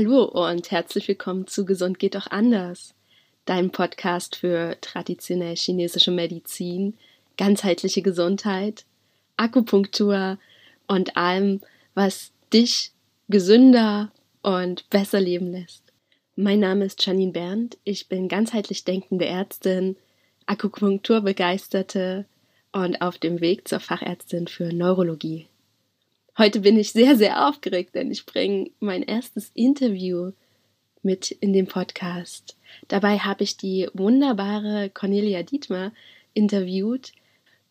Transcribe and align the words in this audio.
Hallo 0.00 0.24
und 0.24 0.70
herzlich 0.70 1.08
willkommen 1.08 1.46
zu 1.46 1.66
Gesund 1.66 1.98
geht 1.98 2.16
auch 2.16 2.28
anders, 2.28 2.94
deinem 3.44 3.70
Podcast 3.70 4.34
für 4.34 4.78
traditionell 4.80 5.54
chinesische 5.54 6.10
Medizin, 6.10 6.96
ganzheitliche 7.36 8.00
Gesundheit, 8.00 8.86
Akupunktur 9.36 10.38
und 10.86 11.18
allem, 11.18 11.60
was 11.92 12.32
dich 12.50 12.92
gesünder 13.28 14.10
und 14.40 14.88
besser 14.88 15.20
leben 15.20 15.52
lässt. 15.52 15.82
Mein 16.34 16.60
Name 16.60 16.86
ist 16.86 17.04
Janine 17.04 17.32
Berndt, 17.32 17.76
ich 17.84 18.08
bin 18.08 18.28
ganzheitlich 18.28 18.84
denkende 18.84 19.26
Ärztin, 19.26 19.96
Akupunkturbegeisterte 20.46 22.24
und 22.72 23.02
auf 23.02 23.18
dem 23.18 23.42
Weg 23.42 23.68
zur 23.68 23.80
Fachärztin 23.80 24.46
für 24.46 24.72
Neurologie. 24.72 25.46
Heute 26.40 26.60
bin 26.60 26.78
ich 26.78 26.92
sehr, 26.92 27.16
sehr 27.16 27.46
aufgeregt, 27.46 27.94
denn 27.94 28.10
ich 28.10 28.24
bringe 28.24 28.70
mein 28.80 29.02
erstes 29.02 29.50
Interview 29.52 30.32
mit 31.02 31.30
in 31.32 31.52
den 31.52 31.66
Podcast. 31.66 32.56
Dabei 32.88 33.18
habe 33.18 33.44
ich 33.44 33.58
die 33.58 33.90
wunderbare 33.92 34.88
Cornelia 34.88 35.42
Dietmar 35.42 35.92
interviewt. 36.32 37.12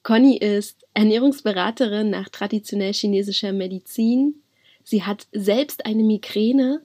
Conny 0.03 0.37
ist 0.37 0.85
Ernährungsberaterin 0.93 2.11
nach 2.11 2.29
traditionell 2.29 2.93
chinesischer 2.93 3.53
Medizin. 3.53 4.35
Sie 4.83 5.01
hat 5.01 5.25
selbst 5.31 5.87
eine 5.87 6.03
Migräne. 6.03 6.83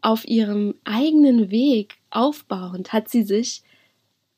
Auf 0.00 0.26
ihrem 0.26 0.76
eigenen 0.84 1.50
Weg 1.50 1.96
aufbauend 2.08 2.94
hat 2.94 3.10
sie 3.10 3.24
sich 3.24 3.60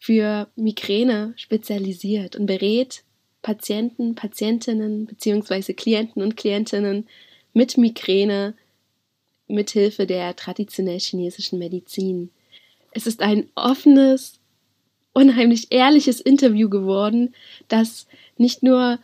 für 0.00 0.48
Migräne 0.56 1.32
spezialisiert 1.36 2.34
und 2.34 2.46
berät 2.46 3.04
Patienten, 3.42 4.14
Patientinnen 4.14 5.06
bzw. 5.06 5.74
Klienten 5.74 6.22
und 6.22 6.36
Klientinnen 6.36 7.08
mit 7.52 7.76
Migräne 7.76 8.54
mithilfe 9.48 10.06
der 10.06 10.34
traditionell 10.36 11.00
chinesischen 11.00 11.58
Medizin. 11.58 12.30
Es 12.92 13.06
ist 13.06 13.20
ein 13.20 13.48
offenes, 13.54 14.40
unheimlich 15.12 15.68
ehrliches 15.70 16.20
Interview 16.20 16.70
geworden, 16.70 17.34
das 17.68 18.06
nicht 18.36 18.62
nur 18.62 18.98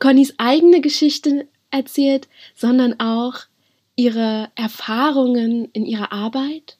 Connys 0.00 0.34
eigene 0.38 0.80
Geschichte 0.80 1.48
erzählt, 1.70 2.28
sondern 2.54 3.00
auch 3.00 3.40
ihre 3.96 4.50
Erfahrungen 4.56 5.68
in 5.72 5.86
ihrer 5.86 6.12
Arbeit 6.12 6.76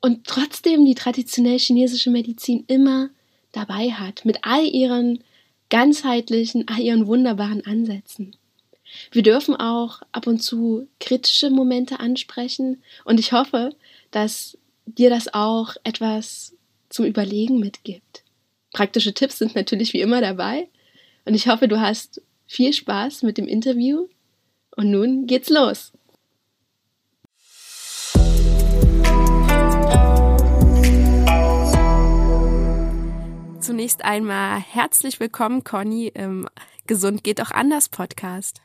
und 0.00 0.26
trotzdem 0.26 0.84
die 0.84 0.94
traditionell 0.94 1.58
chinesische 1.58 2.10
Medizin 2.10 2.64
immer 2.66 3.10
dabei 3.52 3.90
hat, 3.90 4.24
mit 4.24 4.38
all 4.42 4.64
ihren 4.66 5.22
ganzheitlichen, 5.70 6.66
all 6.68 6.80
ihren 6.80 7.06
wunderbaren 7.06 7.64
Ansätzen. 7.66 8.36
Wir 9.10 9.22
dürfen 9.22 9.56
auch 9.56 10.02
ab 10.12 10.26
und 10.26 10.40
zu 10.40 10.88
kritische 11.00 11.50
Momente 11.50 12.00
ansprechen 12.00 12.82
und 13.04 13.18
ich 13.18 13.32
hoffe, 13.32 13.70
dass 14.10 14.56
dir 14.86 15.10
das 15.10 15.32
auch 15.34 15.74
etwas 15.84 16.54
zum 16.88 17.04
Überlegen 17.04 17.58
mitgibt. 17.58 18.22
Praktische 18.72 19.12
Tipps 19.12 19.38
sind 19.38 19.54
natürlich 19.54 19.92
wie 19.92 20.00
immer 20.00 20.20
dabei 20.20 20.68
und 21.24 21.34
ich 21.34 21.48
hoffe, 21.48 21.66
du 21.66 21.80
hast 21.80 22.22
viel 22.46 22.72
Spaß 22.72 23.22
mit 23.22 23.38
dem 23.38 23.48
Interview 23.48 24.06
und 24.76 24.90
nun 24.90 25.26
geht's 25.26 25.50
los. 25.50 25.92
Zunächst 33.66 34.04
einmal 34.04 34.60
herzlich 34.60 35.18
willkommen, 35.18 35.64
Conny, 35.64 36.06
im 36.06 36.48
Gesund 36.86 37.24
geht 37.24 37.40
auch 37.40 37.50
anders 37.50 37.88
Podcast. 37.88 38.62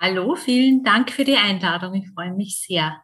Hallo, 0.00 0.34
vielen 0.34 0.82
Dank 0.82 1.12
für 1.12 1.22
die 1.22 1.36
Einladung. 1.36 1.94
Ich 1.94 2.08
freue 2.10 2.32
mich 2.32 2.58
sehr. 2.58 3.00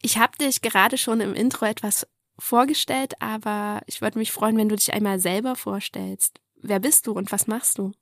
Ich 0.00 0.16
habe 0.16 0.32
dich 0.38 0.62
gerade 0.62 0.96
schon 0.96 1.20
im 1.20 1.34
Intro 1.34 1.66
etwas 1.66 2.08
vorgestellt, 2.38 3.20
aber 3.20 3.82
ich 3.84 4.00
würde 4.00 4.18
mich 4.18 4.32
freuen, 4.32 4.56
wenn 4.56 4.70
du 4.70 4.76
dich 4.76 4.94
einmal 4.94 5.20
selber 5.20 5.56
vorstellst. 5.56 6.40
Wer 6.62 6.80
bist 6.80 7.06
du 7.06 7.12
und 7.12 7.30
was 7.30 7.46
machst 7.46 7.76
du? 7.76 7.92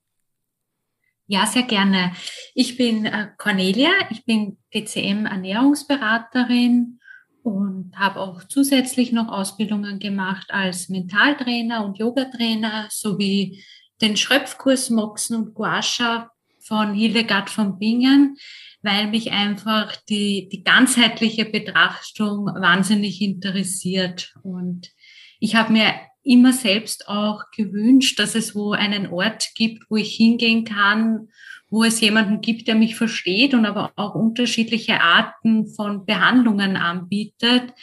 Ja, 1.27 1.45
sehr 1.45 1.65
gerne. 1.65 2.13
Ich 2.55 2.77
bin 2.77 3.05
äh, 3.05 3.31
Cornelia, 3.37 3.91
ich 4.11 4.25
bin 4.25 4.59
DCM 4.73 5.27
Ernährungsberaterin 5.27 7.01
und 7.47 7.93
habe 7.97 8.19
auch 8.19 8.43
zusätzlich 8.43 9.13
noch 9.13 9.29
Ausbildungen 9.29 10.01
gemacht 10.01 10.49
als 10.49 10.89
Mentaltrainer 10.89 11.85
und 11.85 11.97
Yogatrainer 11.97 12.89
sowie 12.91 13.63
den 14.01 14.17
Schröpfkurs 14.17 14.91
Moxen 14.91 15.37
und 15.37 15.55
Guasha 15.55 16.33
von 16.59 16.93
Hildegard 16.93 17.49
von 17.49 17.79
Bingen, 17.79 18.37
weil 18.83 19.07
mich 19.07 19.31
einfach 19.31 19.95
die, 20.09 20.49
die 20.49 20.65
ganzheitliche 20.65 21.45
Betrachtung 21.45 22.47
wahnsinnig 22.47 23.23
interessiert. 23.23 24.35
Und 24.43 24.91
ich 25.39 25.55
habe 25.55 25.73
mir 25.73 25.95
immer 26.25 26.53
selbst 26.53 27.07
auch 27.07 27.45
gewünscht, 27.57 28.19
dass 28.19 28.35
es 28.35 28.57
wo 28.57 28.73
einen 28.73 29.07
Ort 29.13 29.51
gibt, 29.55 29.85
wo 29.89 29.95
ich 29.95 30.17
hingehen 30.17 30.65
kann, 30.65 31.29
wo 31.69 31.85
es 31.85 32.01
jemanden 32.01 32.41
gibt, 32.41 32.69
der 32.69 32.75
mich 32.75 32.97
versteht 32.97 33.55
und 33.55 33.67
aber 33.67 33.93
auch 33.97 34.15
unterschiedliche 34.15 35.01
Arten 35.01 35.67
von 35.67 36.07
Behandlungen 36.07 36.77
anbietet. 36.77 37.75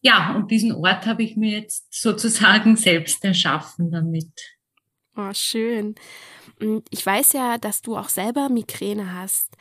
Ja, 0.00 0.34
und 0.34 0.50
diesen 0.50 0.72
Ort 0.72 1.06
habe 1.06 1.22
ich 1.22 1.36
mir 1.36 1.60
jetzt 1.60 1.86
sozusagen 1.90 2.76
selbst 2.76 3.24
erschaffen 3.24 3.90
damit. 3.90 4.30
Oh, 5.16 5.32
schön. 5.34 5.94
Ich 6.90 7.04
weiß 7.04 7.34
ja, 7.34 7.58
dass 7.58 7.82
du 7.82 7.96
auch 7.96 8.08
selber 8.08 8.48
Migräne 8.48 9.14
hast. 9.14 9.56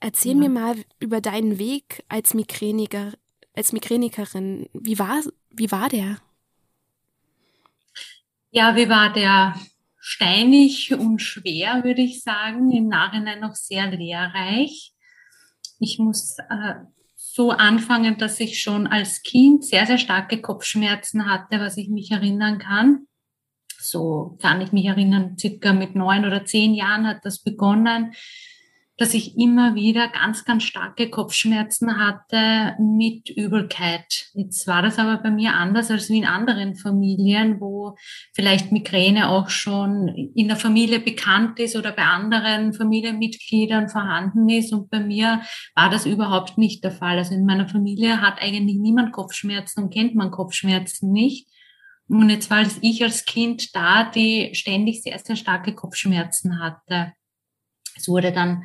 Erzähl 0.00 0.32
ja. 0.32 0.38
mir 0.38 0.50
mal 0.50 0.76
über 0.98 1.20
deinen 1.20 1.58
Weg 1.58 2.04
als 2.08 2.34
Migräniker, 2.34 3.12
als 3.54 3.72
Migränikerin. 3.72 4.68
Wie 4.72 4.98
war, 4.98 5.20
wie 5.50 5.70
war 5.70 5.88
der? 5.88 6.18
Ja, 8.50 8.74
wie 8.74 8.88
war 8.88 9.12
der? 9.12 9.54
Steinig 10.10 10.92
und 10.92 11.20
schwer, 11.20 11.84
würde 11.84 12.02
ich 12.02 12.22
sagen, 12.22 12.72
im 12.72 12.88
Nachhinein 12.88 13.38
noch 13.38 13.54
sehr 13.54 13.86
lehrreich. 13.86 14.92
Ich 15.78 16.00
muss 16.00 16.36
äh, 16.48 16.74
so 17.14 17.52
anfangen, 17.52 18.18
dass 18.18 18.40
ich 18.40 18.60
schon 18.60 18.88
als 18.88 19.22
Kind 19.22 19.64
sehr, 19.64 19.86
sehr 19.86 19.98
starke 19.98 20.40
Kopfschmerzen 20.40 21.30
hatte, 21.30 21.60
was 21.60 21.76
ich 21.76 21.88
mich 21.88 22.10
erinnern 22.10 22.58
kann. 22.58 23.06
So 23.78 24.36
kann 24.42 24.60
ich 24.60 24.72
mich 24.72 24.86
erinnern, 24.86 25.38
circa 25.38 25.72
mit 25.72 25.94
neun 25.94 26.24
oder 26.24 26.44
zehn 26.44 26.74
Jahren 26.74 27.06
hat 27.06 27.24
das 27.24 27.42
begonnen 27.42 28.12
dass 29.00 29.14
ich 29.14 29.38
immer 29.38 29.74
wieder 29.74 30.08
ganz, 30.08 30.44
ganz 30.44 30.62
starke 30.62 31.08
Kopfschmerzen 31.08 31.98
hatte 31.98 32.76
mit 32.78 33.30
Übelkeit. 33.30 34.28
Jetzt 34.34 34.66
war 34.66 34.82
das 34.82 34.98
aber 34.98 35.22
bei 35.22 35.30
mir 35.30 35.54
anders 35.54 35.90
als 35.90 36.10
wie 36.10 36.18
in 36.18 36.26
anderen 36.26 36.74
Familien, 36.74 37.62
wo 37.62 37.96
vielleicht 38.34 38.72
Migräne 38.72 39.30
auch 39.30 39.48
schon 39.48 40.08
in 40.34 40.48
der 40.48 40.58
Familie 40.58 41.00
bekannt 41.00 41.58
ist 41.60 41.76
oder 41.76 41.92
bei 41.92 42.02
anderen 42.02 42.74
Familienmitgliedern 42.74 43.88
vorhanden 43.88 44.46
ist. 44.50 44.70
Und 44.70 44.90
bei 44.90 45.00
mir 45.00 45.40
war 45.74 45.88
das 45.88 46.04
überhaupt 46.04 46.58
nicht 46.58 46.84
der 46.84 46.92
Fall. 46.92 47.16
Also 47.16 47.34
in 47.34 47.46
meiner 47.46 47.70
Familie 47.70 48.20
hat 48.20 48.42
eigentlich 48.42 48.76
niemand 48.76 49.12
Kopfschmerzen 49.12 49.84
und 49.84 49.94
kennt 49.94 50.14
man 50.14 50.30
Kopfschmerzen 50.30 51.10
nicht. 51.10 51.48
Und 52.06 52.28
jetzt 52.28 52.50
war 52.50 52.60
es 52.60 52.76
ich 52.82 53.02
als 53.02 53.24
Kind 53.24 53.74
da, 53.74 54.04
die 54.04 54.50
ständig 54.52 55.02
sehr, 55.02 55.18
sehr 55.18 55.36
starke 55.36 55.74
Kopfschmerzen 55.74 56.60
hatte. 56.60 57.14
Es 57.96 58.06
wurde 58.06 58.32
dann 58.32 58.64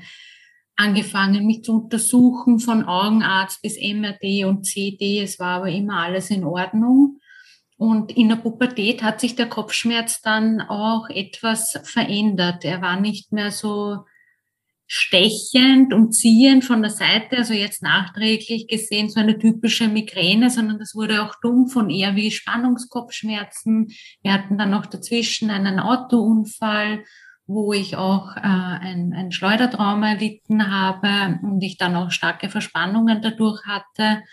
angefangen, 0.75 1.45
mich 1.45 1.63
zu 1.63 1.83
untersuchen, 1.83 2.59
von 2.59 2.83
Augenarzt 2.83 3.61
bis 3.61 3.77
MRD 3.77 4.45
und 4.45 4.65
CD. 4.65 5.21
Es 5.21 5.39
war 5.39 5.57
aber 5.57 5.69
immer 5.69 5.99
alles 5.99 6.29
in 6.29 6.43
Ordnung. 6.43 7.19
Und 7.77 8.15
in 8.15 8.29
der 8.29 8.37
Pubertät 8.37 9.03
hat 9.03 9.19
sich 9.19 9.35
der 9.35 9.49
Kopfschmerz 9.49 10.21
dann 10.21 10.61
auch 10.61 11.09
etwas 11.09 11.79
verändert. 11.83 12.63
Er 12.63 12.81
war 12.81 12.99
nicht 12.99 13.31
mehr 13.33 13.51
so 13.51 14.05
stechend 14.87 15.93
und 15.93 16.13
ziehend 16.13 16.63
von 16.63 16.81
der 16.81 16.91
Seite, 16.91 17.37
also 17.37 17.53
jetzt 17.53 17.81
nachträglich 17.81 18.67
gesehen 18.67 19.09
so 19.09 19.19
eine 19.19 19.39
typische 19.39 19.87
Migräne, 19.87 20.51
sondern 20.51 20.77
das 20.77 20.93
wurde 20.93 21.23
auch 21.23 21.35
dumpf 21.41 21.75
und 21.75 21.89
eher 21.89 22.15
wie 22.15 22.29
Spannungskopfschmerzen. 22.29 23.87
Wir 24.21 24.33
hatten 24.33 24.57
dann 24.57 24.69
noch 24.69 24.85
dazwischen 24.85 25.49
einen 25.49 25.79
Autounfall 25.79 27.03
wo 27.47 27.73
ich 27.73 27.95
auch 27.95 28.35
äh, 28.35 28.41
ein, 28.41 29.13
ein 29.13 29.31
Schleudertrauma 29.31 30.09
erlitten 30.09 30.71
habe 30.71 31.39
und 31.43 31.61
ich 31.61 31.77
dann 31.77 31.95
auch 31.95 32.11
starke 32.11 32.49
Verspannungen 32.49 33.21
dadurch 33.21 33.63
hatte. 33.65 34.23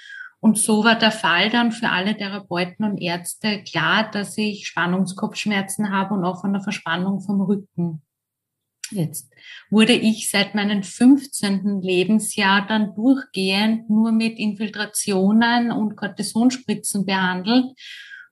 Und 0.40 0.58
so 0.58 0.82
war 0.82 0.96
der 0.96 1.12
Fall 1.12 1.50
dann 1.50 1.70
für 1.72 1.90
alle 1.90 2.16
Therapeuten 2.16 2.84
und 2.84 2.98
Ärzte 2.98 3.62
klar, 3.62 4.10
dass 4.10 4.36
ich 4.38 4.66
Spannungskopfschmerzen 4.66 5.92
habe 5.92 6.14
und 6.14 6.24
auch 6.24 6.40
von 6.40 6.52
der 6.52 6.62
Verspannung 6.62 7.20
vom 7.20 7.42
Rücken. 7.42 8.02
Jetzt 8.90 9.32
wurde 9.70 9.92
ich 9.92 10.30
seit 10.30 10.54
meinem 10.54 10.82
15. 10.82 11.80
Lebensjahr 11.80 12.66
dann 12.66 12.94
durchgehend 12.94 13.88
nur 13.88 14.12
mit 14.12 14.38
Infiltrationen 14.38 15.70
und 15.70 15.96
Kortisonspritzen 15.96 17.06
behandelt 17.06 17.66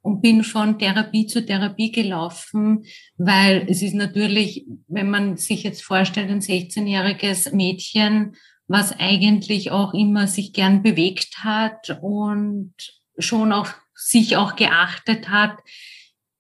und 0.03 0.23
bin 0.23 0.45
von 0.45 0.79
Therapie 0.79 1.27
zu 1.27 1.45
Therapie 1.45 1.93
gelaufen, 1.93 2.85
weil 3.17 3.67
es 3.69 3.83
ist 3.83 3.95
natürlich, 3.95 4.67
wenn 4.89 5.11
man 5.11 5.37
sich 5.37 5.63
jetzt 5.63 5.83
vorstellt, 5.83 6.31
ein 6.31 6.41
16-jähriges 6.41 7.55
Mädchen, 7.55 8.37
was 8.67 8.99
eigentlich 8.99 9.71
auch 9.71 9.95
immer 9.95 10.27
sich 10.27 10.53
gern 10.53 10.83
bewegt 10.83 11.39
hat 11.39 11.99
und 12.01 12.75
schon 13.19 13.53
auch 13.53 13.69
sich 13.95 14.37
auch 14.37 14.57
geachtet 14.57 15.29
hat. 15.29 15.59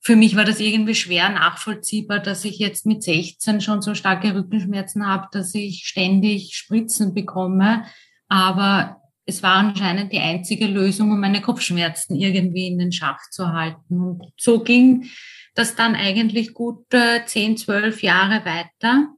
Für 0.00 0.16
mich 0.16 0.36
war 0.36 0.44
das 0.44 0.60
irgendwie 0.60 0.94
schwer 0.94 1.28
nachvollziehbar, 1.28 2.20
dass 2.20 2.44
ich 2.44 2.58
jetzt 2.58 2.86
mit 2.86 3.02
16 3.02 3.60
schon 3.60 3.82
so 3.82 3.94
starke 3.94 4.34
Rückenschmerzen 4.34 5.06
habe, 5.06 5.28
dass 5.32 5.54
ich 5.54 5.84
ständig 5.84 6.56
Spritzen 6.56 7.12
bekomme. 7.12 7.84
Aber 8.28 8.99
es 9.30 9.42
war 9.42 9.54
anscheinend 9.54 10.12
die 10.12 10.18
einzige 10.18 10.66
Lösung, 10.66 11.12
um 11.12 11.20
meine 11.20 11.40
Kopfschmerzen 11.40 12.16
irgendwie 12.16 12.66
in 12.66 12.78
den 12.78 12.92
Schach 12.92 13.20
zu 13.30 13.52
halten. 13.52 14.00
Und 14.00 14.32
so 14.36 14.62
ging 14.62 15.08
das 15.54 15.74
dann 15.74 15.94
eigentlich 15.94 16.52
gut 16.52 16.92
äh, 16.92 17.24
10, 17.24 17.56
12 17.56 18.02
Jahre 18.02 18.44
weiter, 18.44 19.08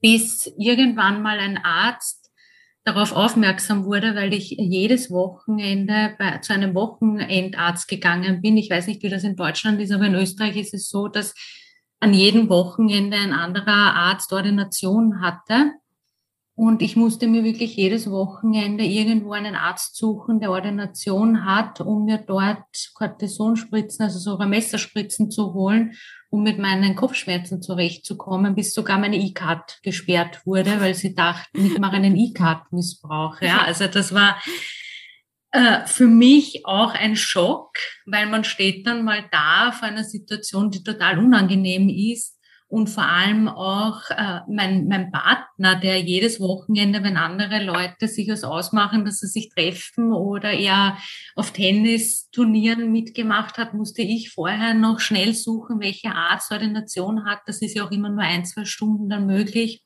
bis 0.00 0.52
irgendwann 0.58 1.22
mal 1.22 1.38
ein 1.38 1.58
Arzt 1.58 2.30
darauf 2.84 3.12
aufmerksam 3.12 3.84
wurde, 3.84 4.14
weil 4.14 4.32
ich 4.34 4.50
jedes 4.50 5.10
Wochenende 5.10 6.14
bei, 6.18 6.38
zu 6.38 6.52
einem 6.52 6.74
Wochenendarzt 6.74 7.88
gegangen 7.88 8.42
bin. 8.42 8.56
Ich 8.56 8.70
weiß 8.70 8.86
nicht, 8.86 9.02
wie 9.02 9.08
das 9.08 9.24
in 9.24 9.36
Deutschland 9.36 9.80
ist, 9.80 9.92
aber 9.92 10.06
in 10.06 10.14
Österreich 10.14 10.56
ist 10.56 10.74
es 10.74 10.88
so, 10.88 11.08
dass 11.08 11.34
an 12.00 12.12
jedem 12.12 12.50
Wochenende 12.50 13.16
ein 13.16 13.32
anderer 13.32 13.94
Arzt 13.94 14.32
Ordination 14.32 15.22
hatte. 15.22 15.72
Und 16.56 16.82
ich 16.82 16.94
musste 16.94 17.26
mir 17.26 17.42
wirklich 17.42 17.74
jedes 17.74 18.08
Wochenende 18.08 18.84
irgendwo 18.84 19.32
einen 19.32 19.56
Arzt 19.56 19.96
suchen, 19.96 20.38
der 20.38 20.52
Ordination 20.52 21.44
hat, 21.44 21.80
um 21.80 22.04
mir 22.04 22.18
dort 22.18 22.92
Cortisonspritzen, 22.94 24.04
also 24.04 24.20
sogar 24.20 24.46
Messerspritzen 24.46 25.32
zu 25.32 25.52
holen, 25.52 25.94
um 26.30 26.44
mit 26.44 26.60
meinen 26.60 26.94
Kopfschmerzen 26.94 27.60
zurechtzukommen, 27.60 28.54
bis 28.54 28.72
sogar 28.72 28.98
meine 28.98 29.16
E-Card 29.16 29.80
gesperrt 29.82 30.46
wurde, 30.46 30.80
weil 30.80 30.94
sie 30.94 31.16
dachten, 31.16 31.66
ich 31.66 31.78
mache 31.78 31.96
einen 31.96 32.16
E-Card-Missbrauch. 32.16 33.40
Ja, 33.40 33.62
also 33.62 33.88
das 33.88 34.14
war 34.14 34.40
äh, 35.50 35.84
für 35.86 36.06
mich 36.06 36.64
auch 36.66 36.94
ein 36.94 37.16
Schock, 37.16 37.78
weil 38.06 38.26
man 38.26 38.44
steht 38.44 38.86
dann 38.86 39.04
mal 39.04 39.24
da 39.32 39.72
vor 39.72 39.88
einer 39.88 40.04
Situation, 40.04 40.70
die 40.70 40.84
total 40.84 41.18
unangenehm 41.18 41.88
ist 41.88 42.33
und 42.74 42.88
vor 42.88 43.06
allem 43.06 43.46
auch 43.46 44.00
äh, 44.10 44.40
mein, 44.48 44.88
mein 44.88 45.12
Partner, 45.12 45.76
der 45.76 46.00
jedes 46.00 46.40
Wochenende, 46.40 47.04
wenn 47.04 47.16
andere 47.16 47.62
Leute 47.62 48.08
sich 48.08 48.28
was 48.28 48.42
ausmachen, 48.42 49.04
dass 49.04 49.20
sie 49.20 49.28
sich 49.28 49.48
treffen 49.48 50.12
oder 50.12 50.50
er 50.50 50.98
auf 51.36 51.52
Tennisturnieren 51.52 52.90
mitgemacht 52.90 53.58
hat, 53.58 53.74
musste 53.74 54.02
ich 54.02 54.30
vorher 54.30 54.74
noch 54.74 54.98
schnell 54.98 55.34
suchen, 55.34 55.78
welche 55.78 56.16
Arztordination 56.16 57.26
hat. 57.26 57.42
Das 57.46 57.62
ist 57.62 57.76
ja 57.76 57.84
auch 57.84 57.92
immer 57.92 58.08
nur 58.08 58.24
ein, 58.24 58.44
zwei 58.44 58.64
Stunden 58.64 59.08
dann 59.08 59.26
möglich 59.26 59.83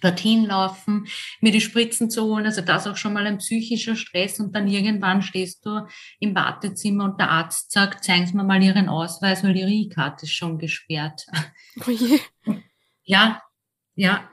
dorthin 0.00 0.44
laufen, 0.44 1.06
mir 1.40 1.52
die 1.52 1.60
Spritzen 1.60 2.10
zu 2.10 2.24
holen. 2.24 2.46
Also 2.46 2.60
das 2.60 2.86
auch 2.86 2.96
schon 2.96 3.12
mal 3.12 3.26
ein 3.26 3.38
psychischer 3.38 3.96
Stress. 3.96 4.40
Und 4.40 4.54
dann 4.54 4.68
irgendwann 4.68 5.22
stehst 5.22 5.64
du 5.66 5.86
im 6.20 6.34
Wartezimmer 6.34 7.04
und 7.04 7.20
der 7.20 7.30
Arzt 7.30 7.72
sagt, 7.72 8.04
zeigen 8.04 8.26
Sie 8.26 8.36
mir 8.36 8.44
mal 8.44 8.62
Ihren 8.62 8.88
Ausweis, 8.88 9.44
weil 9.44 9.56
Ihre 9.56 9.70
E-Karte 9.70 10.26
ist 10.26 10.32
schon 10.32 10.58
gesperrt. 10.58 11.26
Oh 11.86 11.90
je. 11.90 12.18
Ja, 13.04 13.40
ja 13.94 14.28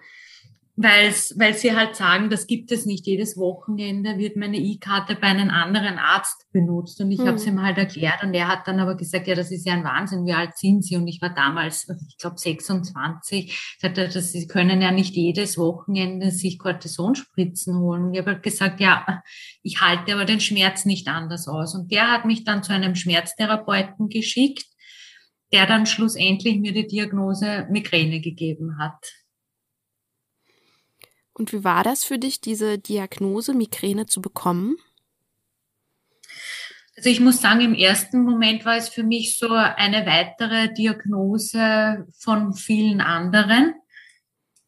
weil 0.78 1.14
weil 1.36 1.54
sie 1.54 1.74
halt 1.74 1.96
sagen, 1.96 2.30
das 2.30 2.48
gibt 2.48 2.70
es 2.72 2.86
nicht. 2.86 3.08
Jedes 3.08 3.38
Wochenende 3.38 4.18
wird 4.18 4.36
meine 4.36 4.58
E-Karte 4.58 5.16
bei 5.16 5.28
einem 5.28 5.50
anderen 5.50 5.98
Arzt 5.98 6.52
benutzt. 6.52 7.00
Und 7.00 7.12
ich 7.12 7.20
hm. 7.20 7.28
habe 7.28 7.38
es 7.38 7.48
ihm 7.48 7.62
halt 7.62 7.78
erklärt 7.78 8.24
und 8.24 8.34
er 8.34 8.50
hat 8.50 8.68
dann 8.68 8.82
aber 8.82 8.96
gesagt, 8.96 9.28
ja, 9.28 9.36
das 9.36 9.52
ist 9.52 9.66
ja 9.66 9.74
ein 9.74 9.86
Wahnsinn, 9.86 10.26
wie 10.26 10.34
alt 10.34 10.58
sind 10.58 10.84
Sie? 10.84 10.98
Und 10.98 11.08
ich 11.08 11.22
war 11.22 11.34
damals, 11.34 11.88
ich 12.10 12.18
glaube, 12.18 12.38
26. 12.38 13.78
Sagte, 13.80 14.10
dass 14.10 14.32
Sie 14.34 14.48
können 14.48 14.82
ja 14.82 14.92
nicht 14.92 15.16
jedes 15.16 15.58
Wochenende 15.58 16.32
sich 16.32 16.60
Cortisonspritzen 16.60 17.78
holen. 17.80 18.06
Und 18.08 18.14
ich 18.14 18.20
habe 18.20 18.32
halt 18.32 18.44
gesagt, 18.44 18.82
ja, 18.82 19.24
ich 19.64 19.80
halte 19.80 20.14
aber 20.14 20.26
den 20.26 20.42
Schmerz 20.42 20.84
nicht 20.84 21.08
anders 21.08 21.48
aus. 21.48 21.74
Und 21.74 21.90
der 21.92 22.12
hat 22.12 22.26
mich 22.26 22.44
dann 22.44 22.64
zu 22.64 22.74
einem 22.74 22.96
Schmerztherapeuten 22.96 24.10
geschickt, 24.10 24.66
der 25.54 25.68
dann 25.68 25.86
schlussendlich 25.86 26.60
mir 26.60 26.74
die 26.74 26.88
Diagnose 26.88 27.66
Migräne 27.70 28.20
gegeben 28.20 28.78
hat. 28.78 29.25
Und 31.38 31.52
wie 31.52 31.64
war 31.66 31.84
das 31.84 32.06
für 32.06 32.18
dich, 32.18 32.40
diese 32.40 32.78
Diagnose 32.80 33.54
Migräne 33.54 34.06
zu 34.06 34.22
bekommen? 34.22 34.78
Also 36.98 37.10
ich 37.10 37.20
muss 37.20 37.42
sagen, 37.42 37.60
im 37.60 37.76
ersten 37.76 38.24
Moment 38.24 38.64
war 38.64 38.78
es 38.78 38.88
für 38.88 39.04
mich 39.04 39.38
so 39.38 39.50
eine 39.50 40.06
weitere 40.06 40.74
Diagnose 40.74 42.08
von 42.18 42.54
vielen 42.54 43.02
anderen, 43.02 43.74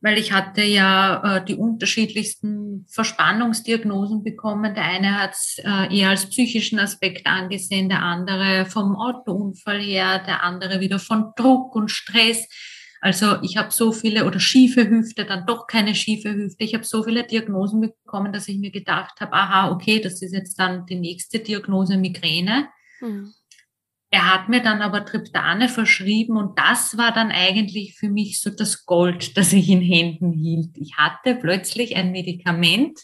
weil 0.01 0.17
ich 0.17 0.33
hatte 0.33 0.61
ja 0.61 1.37
äh, 1.37 1.45
die 1.45 1.55
unterschiedlichsten 1.55 2.85
Verspannungsdiagnosen 2.89 4.23
bekommen. 4.25 4.75
Der 4.75 4.83
eine 4.83 5.21
hat 5.21 5.31
es 5.35 5.61
äh, 5.63 5.97
eher 5.97 6.09
als 6.09 6.29
psychischen 6.29 6.79
Aspekt 6.79 7.25
angesehen, 7.27 7.87
der 7.87 8.03
andere 8.03 8.65
vom 8.65 8.97
Autounfall 8.97 9.79
her, 9.79 10.19
der 10.19 10.43
andere 10.43 10.81
wieder 10.81 10.99
von 10.99 11.31
Druck 11.37 11.73
und 11.77 11.89
Stress. 11.89 12.45
Also 13.01 13.41
ich 13.43 13.57
habe 13.57 13.71
so 13.71 13.91
viele 13.91 14.25
oder 14.25 14.39
schiefe 14.39 14.89
Hüfte, 14.89 15.25
dann 15.25 15.45
doch 15.45 15.67
keine 15.67 15.93
schiefe 15.93 16.33
Hüfte. 16.33 16.63
Ich 16.63 16.73
habe 16.73 16.83
so 16.83 17.03
viele 17.03 17.25
Diagnosen 17.25 17.81
bekommen, 17.81 18.33
dass 18.33 18.47
ich 18.47 18.57
mir 18.57 18.71
gedacht 18.71 19.21
habe, 19.21 19.33
aha, 19.33 19.71
okay, 19.71 19.99
das 19.99 20.21
ist 20.21 20.33
jetzt 20.33 20.59
dann 20.59 20.85
die 20.85 20.99
nächste 20.99 21.39
Diagnose 21.39 21.97
Migräne. 21.97 22.69
Mhm. 22.99 23.33
Er 24.09 24.33
hat 24.33 24.47
mir 24.47 24.61
dann 24.61 24.81
aber 24.81 25.05
Triptane 25.05 25.67
verschrieben 25.67 26.37
und 26.37 26.57
das 26.57 26.97
war 26.97 27.11
dann 27.11 27.29
eigentlich 27.29 27.95
für 27.95 28.09
mich 28.09 28.39
so 28.39 28.49
das 28.49 28.85
Gold, 28.85 29.35
das 29.35 29.51
ich 29.51 29.67
in 29.69 29.81
Händen 29.81 30.31
hielt. 30.31 30.77
Ich 30.77 30.95
hatte 30.95 31.35
plötzlich 31.35 31.97
ein 31.97 32.11
Medikament, 32.11 32.97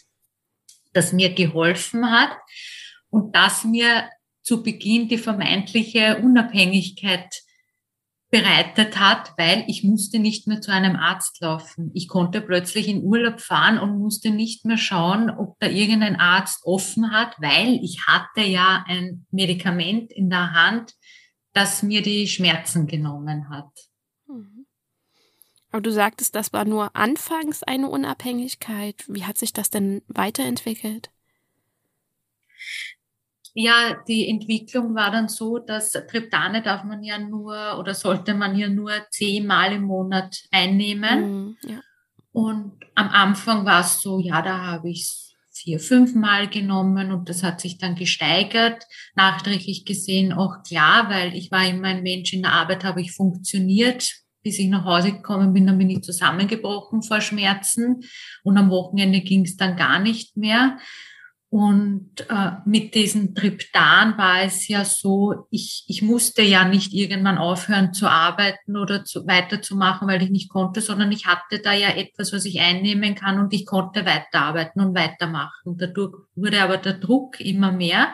das 0.94 1.12
mir 1.12 1.34
geholfen 1.34 2.10
hat 2.10 2.34
und 3.10 3.36
das 3.36 3.64
mir 3.64 4.08
zu 4.42 4.62
Beginn 4.62 5.08
die 5.08 5.18
vermeintliche 5.18 6.18
Unabhängigkeit 6.22 7.42
bereitet 8.34 8.98
hat, 8.98 9.32
weil 9.38 9.64
ich 9.68 9.84
musste 9.84 10.18
nicht 10.18 10.48
mehr 10.48 10.60
zu 10.60 10.72
einem 10.72 10.96
Arzt 10.96 11.40
laufen. 11.40 11.92
Ich 11.94 12.08
konnte 12.08 12.40
plötzlich 12.40 12.88
in 12.88 13.04
Urlaub 13.04 13.40
fahren 13.40 13.78
und 13.78 13.96
musste 13.96 14.30
nicht 14.30 14.64
mehr 14.64 14.76
schauen, 14.76 15.30
ob 15.30 15.56
da 15.60 15.68
irgendein 15.68 16.16
Arzt 16.16 16.64
offen 16.64 17.12
hat, 17.12 17.40
weil 17.40 17.78
ich 17.80 18.08
hatte 18.08 18.40
ja 18.40 18.84
ein 18.88 19.24
Medikament 19.30 20.10
in 20.12 20.30
der 20.30 20.52
Hand, 20.52 20.94
das 21.52 21.84
mir 21.84 22.02
die 22.02 22.26
Schmerzen 22.26 22.88
genommen 22.88 23.50
hat. 23.50 23.70
Mhm. 24.26 24.66
Aber 25.70 25.82
du 25.82 25.92
sagtest, 25.92 26.34
das 26.34 26.52
war 26.52 26.64
nur 26.64 26.96
anfangs 26.96 27.62
eine 27.62 27.88
Unabhängigkeit. 27.88 29.04
Wie 29.06 29.26
hat 29.26 29.38
sich 29.38 29.52
das 29.52 29.70
denn 29.70 30.02
weiterentwickelt? 30.08 31.13
Ja, 33.56 34.02
die 34.08 34.28
Entwicklung 34.28 34.96
war 34.96 35.12
dann 35.12 35.28
so, 35.28 35.58
dass 35.58 35.92
Triptane 35.92 36.60
darf 36.60 36.82
man 36.82 37.04
ja 37.04 37.18
nur 37.18 37.78
oder 37.78 37.94
sollte 37.94 38.34
man 38.34 38.56
ja 38.56 38.68
nur 38.68 38.90
zehnmal 39.10 39.72
im 39.72 39.82
Monat 39.82 40.42
einnehmen. 40.50 41.20
Mhm, 41.44 41.56
ja. 41.62 41.80
Und 42.32 42.72
am 42.96 43.10
Anfang 43.10 43.64
war 43.64 43.82
es 43.82 44.00
so, 44.00 44.18
ja, 44.18 44.42
da 44.42 44.58
habe 44.58 44.90
ich 44.90 45.02
es 45.02 45.24
vier, 45.52 45.78
fünfmal 45.78 46.48
genommen 46.48 47.12
und 47.12 47.28
das 47.28 47.44
hat 47.44 47.60
sich 47.60 47.78
dann 47.78 47.94
gesteigert. 47.94 48.84
Nachträglich 49.14 49.84
gesehen 49.84 50.32
auch 50.32 50.64
klar, 50.66 51.08
weil 51.08 51.36
ich 51.36 51.52
war 51.52 51.64
immer 51.64 51.88
ein 51.88 52.02
Mensch 52.02 52.32
in 52.32 52.42
der 52.42 52.52
Arbeit, 52.52 52.82
habe 52.82 53.00
ich 53.00 53.12
funktioniert. 53.12 54.12
Bis 54.42 54.58
ich 54.58 54.68
nach 54.68 54.84
Hause 54.84 55.12
gekommen 55.12 55.54
bin, 55.54 55.66
dann 55.66 55.78
bin 55.78 55.88
ich 55.88 56.02
zusammengebrochen 56.02 57.02
vor 57.02 57.22
Schmerzen 57.22 58.02
und 58.42 58.58
am 58.58 58.68
Wochenende 58.68 59.20
ging 59.20 59.44
es 59.44 59.56
dann 59.56 59.76
gar 59.76 60.00
nicht 60.00 60.36
mehr. 60.36 60.76
Und 61.54 62.28
äh, 62.28 62.50
mit 62.64 62.96
diesem 62.96 63.32
Triptan 63.32 64.18
war 64.18 64.42
es 64.42 64.66
ja 64.66 64.84
so, 64.84 65.46
ich, 65.52 65.84
ich 65.86 66.02
musste 66.02 66.42
ja 66.42 66.66
nicht 66.66 66.92
irgendwann 66.92 67.38
aufhören 67.38 67.92
zu 67.92 68.08
arbeiten 68.08 68.76
oder 68.76 69.04
zu, 69.04 69.24
weiterzumachen, 69.28 70.08
weil 70.08 70.20
ich 70.24 70.30
nicht 70.30 70.50
konnte, 70.50 70.80
sondern 70.80 71.12
ich 71.12 71.26
hatte 71.26 71.60
da 71.60 71.72
ja 71.72 71.90
etwas, 71.90 72.32
was 72.32 72.44
ich 72.44 72.58
einnehmen 72.60 73.14
kann 73.14 73.38
und 73.38 73.52
ich 73.54 73.66
konnte 73.66 74.04
weiterarbeiten 74.04 74.82
und 74.82 74.96
weitermachen. 74.96 75.76
Dadurch 75.76 76.16
wurde 76.34 76.60
aber 76.60 76.76
der 76.76 76.94
Druck 76.94 77.38
immer 77.38 77.70
mehr 77.70 78.08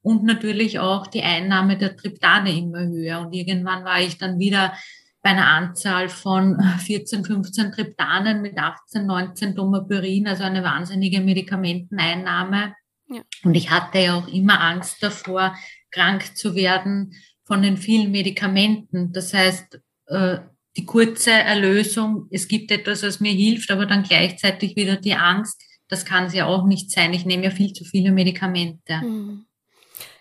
und 0.00 0.22
natürlich 0.22 0.78
auch 0.78 1.08
die 1.08 1.24
Einnahme 1.24 1.76
der 1.76 1.96
Triptane 1.96 2.56
immer 2.56 2.86
höher. 2.86 3.22
Und 3.22 3.32
irgendwann 3.32 3.84
war 3.84 4.02
ich 4.02 4.18
dann 4.18 4.38
wieder 4.38 4.72
bei 5.20 5.30
einer 5.30 5.48
Anzahl 5.48 6.08
von 6.08 6.60
14, 6.78 7.24
15 7.24 7.72
Triptanen 7.72 8.40
mit 8.40 8.56
18, 8.56 9.04
19 9.04 9.56
Domapyrin, 9.56 10.28
also 10.28 10.44
eine 10.44 10.62
wahnsinnige 10.62 11.20
Medikamenteneinnahme 11.20 12.72
ja. 13.14 13.22
Und 13.44 13.54
ich 13.54 13.70
hatte 13.70 13.98
ja 13.98 14.14
auch 14.16 14.28
immer 14.28 14.60
Angst 14.60 15.02
davor, 15.02 15.56
krank 15.90 16.36
zu 16.36 16.54
werden 16.54 17.14
von 17.44 17.62
den 17.62 17.76
vielen 17.76 18.10
Medikamenten. 18.10 19.12
Das 19.12 19.32
heißt, 19.32 19.80
äh, 20.06 20.38
die 20.76 20.84
kurze 20.84 21.30
Erlösung, 21.30 22.26
es 22.30 22.48
gibt 22.48 22.70
etwas, 22.70 23.02
was 23.02 23.20
mir 23.20 23.32
hilft, 23.32 23.70
aber 23.70 23.86
dann 23.86 24.02
gleichzeitig 24.02 24.74
wieder 24.76 24.96
die 24.96 25.14
Angst, 25.14 25.62
das 25.88 26.04
kann 26.04 26.24
es 26.24 26.34
ja 26.34 26.46
auch 26.46 26.64
nicht 26.64 26.90
sein. 26.90 27.12
Ich 27.12 27.24
nehme 27.24 27.44
ja 27.44 27.50
viel 27.50 27.72
zu 27.72 27.84
viele 27.84 28.10
Medikamente. 28.10 28.96
Mhm. 28.96 29.46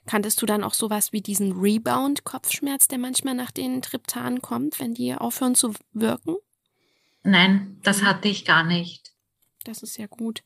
Kanntest 0.05 0.41
du 0.41 0.45
dann 0.45 0.63
auch 0.63 0.73
sowas 0.73 1.13
wie 1.13 1.21
diesen 1.21 1.53
Rebound-Kopfschmerz, 1.53 2.89
der 2.89 2.97
manchmal 2.97 3.35
nach 3.35 3.51
den 3.51 3.81
Triptanen 3.81 4.41
kommt, 4.41 4.79
wenn 4.79 4.93
die 4.93 5.15
aufhören 5.15 5.55
zu 5.55 5.73
wirken? 5.93 6.35
Nein, 7.23 7.79
das 7.83 8.03
hatte 8.03 8.27
ich 8.27 8.43
gar 8.43 8.65
nicht. 8.65 9.12
Das 9.63 9.84
ist 9.84 9.98
ja 9.98 10.08
gut. 10.08 10.43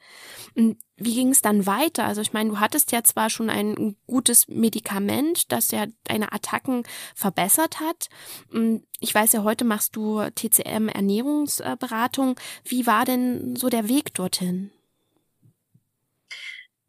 Und 0.55 0.77
wie 0.95 1.15
ging 1.15 1.29
es 1.29 1.41
dann 1.41 1.65
weiter? 1.65 2.05
Also 2.05 2.21
ich 2.21 2.33
meine, 2.33 2.49
du 2.49 2.59
hattest 2.59 2.91
ja 2.91 3.03
zwar 3.03 3.29
schon 3.29 3.49
ein 3.49 3.95
gutes 4.07 4.47
Medikament, 4.47 5.51
das 5.51 5.71
ja 5.71 5.85
deine 6.03 6.31
Attacken 6.31 6.83
verbessert 7.15 7.79
hat. 7.79 8.09
Ich 8.99 9.13
weiß 9.13 9.33
ja, 9.33 9.43
heute 9.43 9.65
machst 9.65 9.95
du 9.95 10.21
TCM 10.35 10.89
Ernährungsberatung. 10.89 12.35
Wie 12.63 12.87
war 12.87 13.05
denn 13.05 13.55
so 13.55 13.69
der 13.69 13.89
Weg 13.89 14.13
dorthin? 14.13 14.71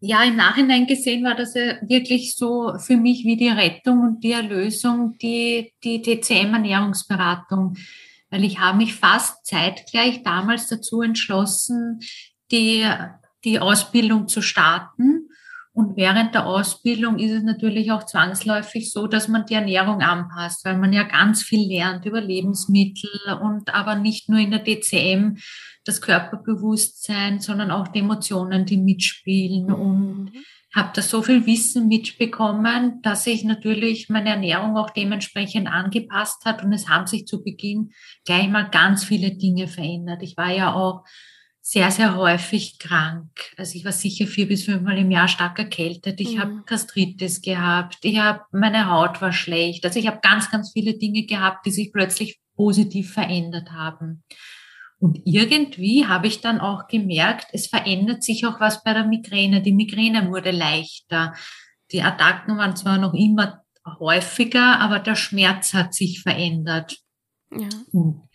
Ja, 0.01 0.23
im 0.23 0.37
Nachhinein 0.37 0.87
gesehen 0.87 1.25
war 1.25 1.35
das 1.35 1.55
ja 1.55 1.75
wirklich 1.83 2.37
so 2.37 2.73
für 2.79 2.97
mich 2.97 3.25
wie 3.25 3.37
die 3.37 3.49
Rettung 3.49 4.01
und 4.01 4.23
die 4.23 4.31
Erlösung, 4.31 5.19
die, 5.21 5.73
die 5.83 6.01
TCM 6.03 6.55
Ernährungsberatung 6.55 7.77
weil 8.31 8.45
ich 8.45 8.59
habe 8.59 8.79
mich 8.79 8.95
fast 8.95 9.47
zeitgleich 9.47 10.23
damals 10.23 10.69
dazu 10.69 11.03
entschlossen, 11.03 12.01
die, 12.51 12.87
die 13.45 13.61
Ausbildung 13.61 14.29
zu 14.29 14.43
starten. 14.43 15.29
Und 15.73 15.97
während 15.97 16.35
der 16.35 16.47
Ausbildung 16.47 17.19
ist 17.19 17.31
es 17.31 17.43
natürlich 17.45 17.93
auch 17.93 18.05
zwangsläufig 18.05 18.93
so, 18.93 19.07
dass 19.07 19.29
man 19.29 19.47
die 19.47 19.55
Ernährung 19.55 20.01
anpasst, 20.03 20.65
weil 20.65 20.77
man 20.77 20.93
ja 20.93 21.05
ganz 21.05 21.43
viel 21.43 21.69
lernt 21.69 22.05
über 22.05 22.21
Lebensmittel 22.21 23.11
und 23.41 23.73
aber 23.73 23.95
nicht 23.95 24.29
nur 24.29 24.41
in 24.41 24.51
der 24.51 24.65
DCM 24.65 25.37
das 25.85 26.01
Körperbewusstsein, 26.01 27.41
sondern 27.41 27.71
auch 27.71 27.89
die 27.89 28.01
Emotionen, 28.01 28.67
die 28.67 28.77
mitspielen 28.77 29.71
und 29.73 30.25
mhm 30.25 30.45
habe 30.79 30.93
da 30.95 31.03
so 31.03 31.23
viel 31.23 31.45
Wissen 31.45 31.89
mitbekommen, 31.89 33.03
dass 33.03 33.25
sich 33.25 33.45
natürlich 33.45 34.09
meine 34.09 34.31
Ernährung 34.31 34.77
auch 34.77 34.91
dementsprechend 34.91 35.69
angepasst 35.69 36.45
hat 36.45 36.65
und 36.65 36.73
es 36.73 36.89
haben 36.89 37.07
sich 37.07 37.27
zu 37.27 37.43
Beginn 37.43 37.91
gleich 38.25 38.49
mal 38.49 38.71
ganz 38.71 39.05
viele 39.05 39.33
Dinge 39.37 39.69
verändert. 39.69 40.23
Ich 40.23 40.37
war 40.37 40.51
ja 40.51 40.73
auch 40.73 41.05
sehr, 41.61 41.91
sehr 41.91 42.17
häufig 42.17 42.79
krank. 42.79 43.29
Also 43.59 43.77
ich 43.77 43.85
war 43.85 43.93
sicher 43.93 44.27
vier 44.27 44.49
bis 44.49 44.65
fünfmal 44.65 44.97
im 44.97 45.11
Jahr 45.11 45.29
stark 45.29 45.59
erkältet. 45.59 46.19
Ich 46.19 46.37
mhm. 46.37 46.41
habe 46.41 46.63
Gastritis 46.65 47.43
gehabt. 47.43 47.99
Ich 48.05 48.19
habe 48.19 48.41
meine 48.53 48.91
Haut 48.91 49.21
war 49.21 49.33
schlecht. 49.33 49.85
Also 49.85 49.99
ich 49.99 50.07
habe 50.07 50.21
ganz, 50.23 50.51
ganz 50.51 50.73
viele 50.73 50.97
Dinge 50.97 51.27
gehabt, 51.27 51.67
die 51.67 51.71
sich 51.71 51.93
plötzlich 51.93 52.41
positiv 52.57 53.13
verändert 53.13 53.71
haben. 53.73 54.23
Und 55.01 55.21
irgendwie 55.25 56.07
habe 56.07 56.27
ich 56.27 56.41
dann 56.41 56.61
auch 56.61 56.89
gemerkt, 56.89 57.47
es 57.53 57.69
verändert 57.69 58.25
sich 58.25 58.45
auch 58.47 58.59
was 58.61 58.83
bei 58.83 58.93
der 58.93 59.05
Migräne. 59.05 59.63
Die 59.63 59.73
Migräne 59.73 60.29
wurde 60.29 60.51
leichter. 60.51 61.35
Die 61.93 62.03
Attacken 62.03 62.59
waren 62.59 62.77
zwar 62.77 62.99
noch 62.99 63.15
immer 63.15 63.63
häufiger, 63.99 64.81
aber 64.81 64.99
der 64.99 65.15
Schmerz 65.15 65.73
hat 65.73 65.95
sich 65.95 66.21
verändert. 66.23 66.99
Ja. 67.51 67.69
Und 67.93 68.29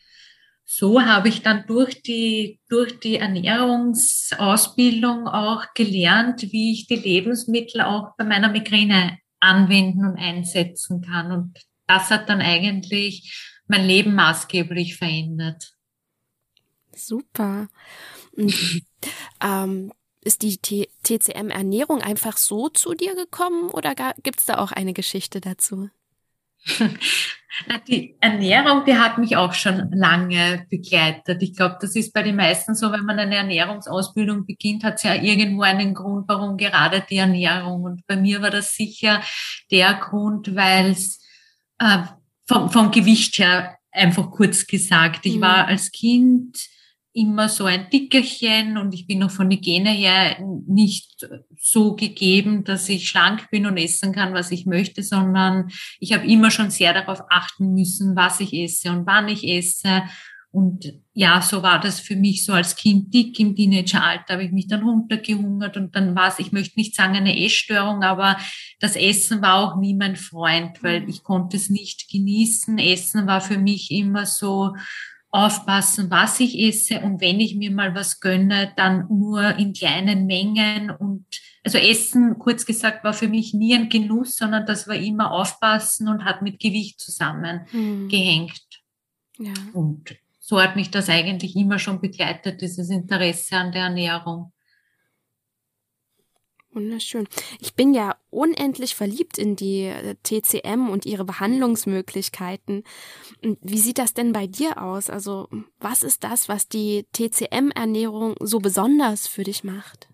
so 0.65 1.01
habe 1.01 1.29
ich 1.29 1.43
dann 1.43 1.67
durch 1.67 2.01
die, 2.01 2.59
durch 2.69 2.99
die 2.99 3.17
Ernährungsausbildung 3.17 5.27
auch 5.27 5.65
gelernt, 5.75 6.41
wie 6.51 6.71
ich 6.71 6.87
die 6.87 6.95
Lebensmittel 6.95 7.81
auch 7.81 8.15
bei 8.17 8.23
meiner 8.23 8.49
Migräne 8.49 9.19
anwenden 9.39 10.05
und 10.05 10.17
einsetzen 10.17 11.01
kann. 11.01 11.31
Und 11.31 11.59
das 11.85 12.09
hat 12.09 12.27
dann 12.29 12.41
eigentlich 12.41 13.61
mein 13.67 13.85
Leben 13.85 14.15
maßgeblich 14.15 14.95
verändert. 14.95 15.75
Super. 16.95 17.67
ähm, 19.43 19.91
ist 20.21 20.41
die 20.41 20.57
TCM-Ernährung 21.03 22.01
einfach 22.01 22.37
so 22.37 22.69
zu 22.69 22.93
dir 22.93 23.15
gekommen 23.15 23.69
oder 23.69 23.93
gibt 24.23 24.39
es 24.39 24.45
da 24.45 24.57
auch 24.57 24.71
eine 24.71 24.93
Geschichte 24.93 25.41
dazu? 25.41 25.89
Die 27.87 28.15
Ernährung, 28.19 28.83
die 28.85 28.97
hat 28.97 29.19
mich 29.19 29.37
auch 29.37 29.53
schon 29.53 29.91
lange 29.91 30.65
begleitet. 30.71 31.43
Ich 31.43 31.55
glaube, 31.55 31.77
das 31.79 31.95
ist 31.95 32.13
bei 32.13 32.23
den 32.23 32.35
meisten 32.35 32.73
so, 32.73 32.91
wenn 32.91 33.05
man 33.05 33.19
eine 33.19 33.35
Ernährungsausbildung 33.35 34.45
beginnt, 34.45 34.83
hat 34.83 34.95
es 34.95 35.03
ja 35.03 35.13
irgendwo 35.13 35.61
einen 35.61 35.93
Grund, 35.93 36.27
warum 36.27 36.57
gerade 36.57 37.05
die 37.07 37.17
Ernährung. 37.17 37.83
Und 37.83 38.07
bei 38.07 38.15
mir 38.15 38.41
war 38.41 38.49
das 38.49 38.73
sicher 38.73 39.21
der 39.69 39.93
Grund, 39.95 40.55
weil 40.55 40.91
es 40.91 41.19
äh, 41.77 41.99
vom, 42.47 42.71
vom 42.71 42.89
Gewicht 42.89 43.37
her 43.37 43.77
einfach 43.91 44.31
kurz 44.31 44.65
gesagt, 44.65 45.25
ich 45.25 45.35
mhm. 45.35 45.41
war 45.41 45.67
als 45.67 45.91
Kind 45.91 46.57
immer 47.13 47.47
so 47.47 47.65
ein 47.65 47.89
Dickerchen 47.91 48.77
und 48.77 48.93
ich 48.93 49.05
bin 49.05 49.19
noch 49.19 49.29
von 49.29 49.49
Gene 49.49 49.91
her 49.91 50.37
nicht 50.67 51.27
so 51.59 51.95
gegeben, 51.95 52.63
dass 52.63 52.89
ich 52.89 53.07
schlank 53.07 53.49
bin 53.51 53.67
und 53.67 53.77
essen 53.77 54.13
kann, 54.13 54.33
was 54.33 54.51
ich 54.51 54.65
möchte, 54.65 55.03
sondern 55.03 55.69
ich 55.99 56.13
habe 56.13 56.25
immer 56.25 56.49
schon 56.49 56.71
sehr 56.71 56.93
darauf 56.93 57.21
achten 57.29 57.73
müssen, 57.73 58.15
was 58.15 58.39
ich 58.39 58.53
esse 58.53 58.91
und 58.91 59.05
wann 59.05 59.27
ich 59.27 59.47
esse. 59.47 60.03
Und 60.49 60.93
ja, 61.13 61.41
so 61.41 61.63
war 61.63 61.79
das 61.79 61.99
für 61.99 62.15
mich 62.15 62.45
so 62.45 62.53
als 62.53 62.75
Kind 62.75 63.13
dick 63.13 63.39
im 63.39 63.55
Teenageralter, 63.55 64.33
habe 64.33 64.43
ich 64.43 64.51
mich 64.51 64.67
dann 64.67 64.83
runtergehungert 64.83 65.77
und 65.77 65.95
dann 65.95 66.15
war 66.15 66.27
es, 66.27 66.39
ich 66.39 66.51
möchte 66.51 66.79
nicht 66.79 66.95
sagen 66.95 67.15
eine 67.15 67.43
Essstörung, 67.43 68.03
aber 68.03 68.37
das 68.79 68.95
Essen 68.95 69.41
war 69.41 69.55
auch 69.55 69.79
nie 69.79 69.95
mein 69.95 70.15
Freund, 70.15 70.83
weil 70.83 71.01
mhm. 71.01 71.09
ich 71.09 71.23
konnte 71.23 71.57
es 71.57 71.69
nicht 71.69 72.09
genießen. 72.11 72.77
Essen 72.77 73.25
war 73.25 73.41
für 73.41 73.57
mich 73.57 73.89
immer 73.91 74.25
so, 74.25 74.73
aufpassen, 75.33 76.11
was 76.11 76.39
ich 76.39 76.59
esse 76.59 77.01
und 77.01 77.19
wenn 77.19 77.39
ich 77.39 77.55
mir 77.55 77.71
mal 77.71 77.95
was 77.95 78.19
gönne, 78.19 78.71
dann 78.77 79.07
nur 79.09 79.57
in 79.57 79.73
kleinen 79.73 80.27
Mengen 80.27 80.91
und 80.91 81.25
also 81.63 81.79
Essen, 81.79 82.37
kurz 82.37 82.65
gesagt, 82.65 83.03
war 83.03 83.13
für 83.13 83.27
mich 83.27 83.53
nie 83.53 83.73
ein 83.73 83.89
Genuss, 83.89 84.35
sondern 84.35 84.67
das 84.67 84.87
war 84.87 84.95
immer 84.95 85.31
aufpassen 85.31 86.07
und 86.07 86.23
hat 86.23 86.43
mit 86.43 86.59
Gewicht 86.59 86.99
zusammengehängt. 86.99 88.61
Hm. 89.37 89.45
Ja. 89.45 89.53
Und 89.73 90.15
so 90.39 90.61
hat 90.61 90.75
mich 90.75 90.91
das 90.91 91.09
eigentlich 91.09 91.55
immer 91.55 91.79
schon 91.79 91.99
begleitet, 91.99 92.61
dieses 92.61 92.91
Interesse 92.91 93.55
an 93.55 93.71
der 93.71 93.85
Ernährung. 93.85 94.52
Wunderschön. 96.73 97.27
Ich 97.59 97.75
bin 97.75 97.93
ja 97.93 98.15
unendlich 98.29 98.95
verliebt 98.95 99.37
in 99.37 99.55
die 99.55 99.83
äh, 99.83 100.15
TCM 100.23 100.89
und 100.89 101.05
ihre 101.05 101.25
Behandlungsmöglichkeiten. 101.25 102.83
Wie 103.61 103.77
sieht 103.77 103.99
das 103.99 104.13
denn 104.13 104.33
bei 104.33 104.47
dir 104.47 104.81
aus? 104.81 105.09
Also, 105.09 105.47
was 105.79 106.03
ist 106.03 106.23
das, 106.23 106.49
was 106.49 106.67
die 106.67 107.05
TCM-Ernährung 107.13 108.35
so 108.39 108.59
besonders 108.59 109.27
für 109.27 109.43
dich 109.43 109.63
macht? 109.63 110.12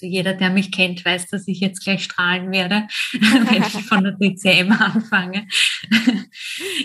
Also 0.00 0.06
jeder, 0.06 0.34
der 0.34 0.50
mich 0.50 0.70
kennt, 0.70 1.04
weiß, 1.04 1.26
dass 1.26 1.48
ich 1.48 1.58
jetzt 1.58 1.82
gleich 1.82 2.04
strahlen 2.04 2.52
werde, 2.52 2.86
wenn 3.12 3.62
ich 3.62 3.84
von 3.86 4.04
der 4.04 4.16
TCM 4.16 4.70
anfange. 4.70 5.48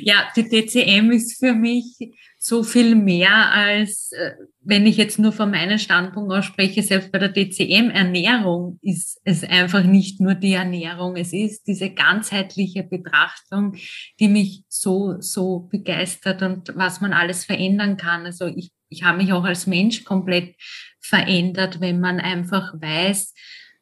ja, 0.02 0.28
die 0.36 0.50
TCM 0.50 1.12
ist 1.12 1.38
für 1.38 1.54
mich 1.54 1.96
so 2.40 2.64
viel 2.64 2.96
mehr 2.96 3.52
als, 3.52 4.12
äh, 4.14 4.32
wenn 4.62 4.88
ich 4.88 4.98
jetzt 4.98 5.20
nur 5.20 5.32
von 5.32 5.52
meinem 5.52 5.78
Standpunkt 5.78 6.34
aus 6.34 6.46
spreche, 6.46 6.82
selbst 6.82 7.12
bei 7.12 7.20
der 7.20 7.32
DCM-Ernährung 7.32 8.80
ist 8.82 9.22
es 9.24 9.44
einfach 9.44 9.84
nicht 9.84 10.20
nur 10.20 10.34
die 10.34 10.54
Ernährung. 10.54 11.16
Es 11.16 11.34
ist 11.34 11.68
diese 11.68 11.92
ganzheitliche 11.92 12.84
Betrachtung, 12.84 13.76
die 14.20 14.28
mich 14.28 14.64
so, 14.68 15.22
so 15.22 15.70
begeistert 15.72 16.42
und 16.42 16.74
was 16.76 17.00
man 17.00 17.14
alles 17.14 17.46
verändern 17.46 17.96
kann. 17.96 18.26
Also 18.26 18.48
ich, 18.48 18.72
ich 18.90 19.04
habe 19.04 19.20
mich 19.20 19.32
auch 19.32 19.44
als 19.44 19.68
Mensch 19.68 20.04
komplett 20.04 20.56
verändert, 21.04 21.82
wenn 21.82 22.00
man 22.00 22.20
einfach 22.20 22.74
weiß, 22.80 23.34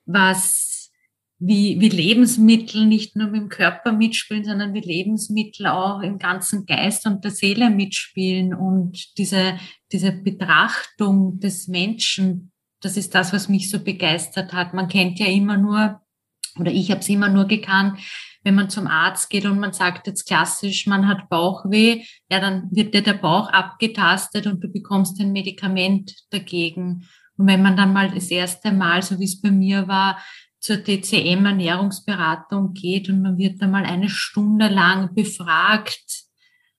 was 0.06 0.72
wie, 1.44 1.80
wie 1.80 1.90
Lebensmittel 1.90 2.86
nicht 2.86 3.16
nur 3.16 3.28
mit 3.28 3.42
dem 3.42 3.50
Körper 3.50 3.94
mitspielen, 3.94 4.44
sondern 4.44 4.76
wie 4.76 4.80
Lebensmittel 4.80 5.66
auch 5.66 6.02
im 6.02 6.20
ganzen 6.20 6.68
Geist 6.68 7.08
und 7.08 7.24
der 7.24 7.32
Seele 7.32 7.72
mitspielen 7.72 8.54
und 8.54 9.18
diese, 9.18 9.58
diese 9.92 10.12
Betrachtung 10.12 11.40
des 11.40 11.68
Menschen, 11.68 12.52
das 12.80 12.96
ist 12.96 13.16
das, 13.16 13.34
was 13.34 13.50
mich 13.50 13.72
so 13.72 13.84
begeistert 13.84 14.54
hat. 14.54 14.76
Man 14.76 14.88
kennt 14.88 15.18
ja 15.18 15.26
immer 15.26 15.58
nur, 15.58 16.02
oder 16.60 16.72
ich 16.72 16.92
habe 16.92 17.02
es 17.02 17.10
immer 17.10 17.30
nur 17.30 17.46
gekannt, 17.46 18.00
wenn 18.44 18.56
man 18.56 18.70
zum 18.70 18.88
Arzt 18.88 19.30
geht 19.30 19.46
und 19.46 19.60
man 19.60 19.74
sagt 19.74 20.08
jetzt 20.08 20.26
klassisch, 20.26 20.88
man 20.88 21.08
hat 21.08 21.30
Bauchweh, 21.30 22.04
ja, 22.30 22.40
dann 22.40 22.70
wird 22.72 22.94
dir 22.94 23.04
der 23.04 23.14
Bauch 23.14 23.50
abgetastet 23.50 24.48
und 24.48 24.64
du 24.64 24.68
bekommst 24.68 25.20
ein 25.20 25.32
Medikament 25.32 26.14
dagegen. 26.32 27.08
Und 27.38 27.48
wenn 27.48 27.62
man 27.62 27.78
dann 27.78 27.94
mal 27.94 28.10
das 28.10 28.32
erste 28.32 28.72
Mal, 28.72 29.02
so 29.02 29.20
wie 29.20 29.26
es 29.26 29.42
bei 29.42 29.52
mir 29.52 29.88
war, 29.88 30.18
zur 30.60 30.84
TCM 30.84 31.46
Ernährungsberatung 31.46 32.74
geht 32.74 33.10
und 33.10 33.22
man 33.22 33.38
wird 33.38 33.62
da 33.62 33.68
mal 33.68 33.84
eine 33.84 34.10
Stunde 34.10 34.68
lang 34.68 35.14
befragt, 35.16 36.26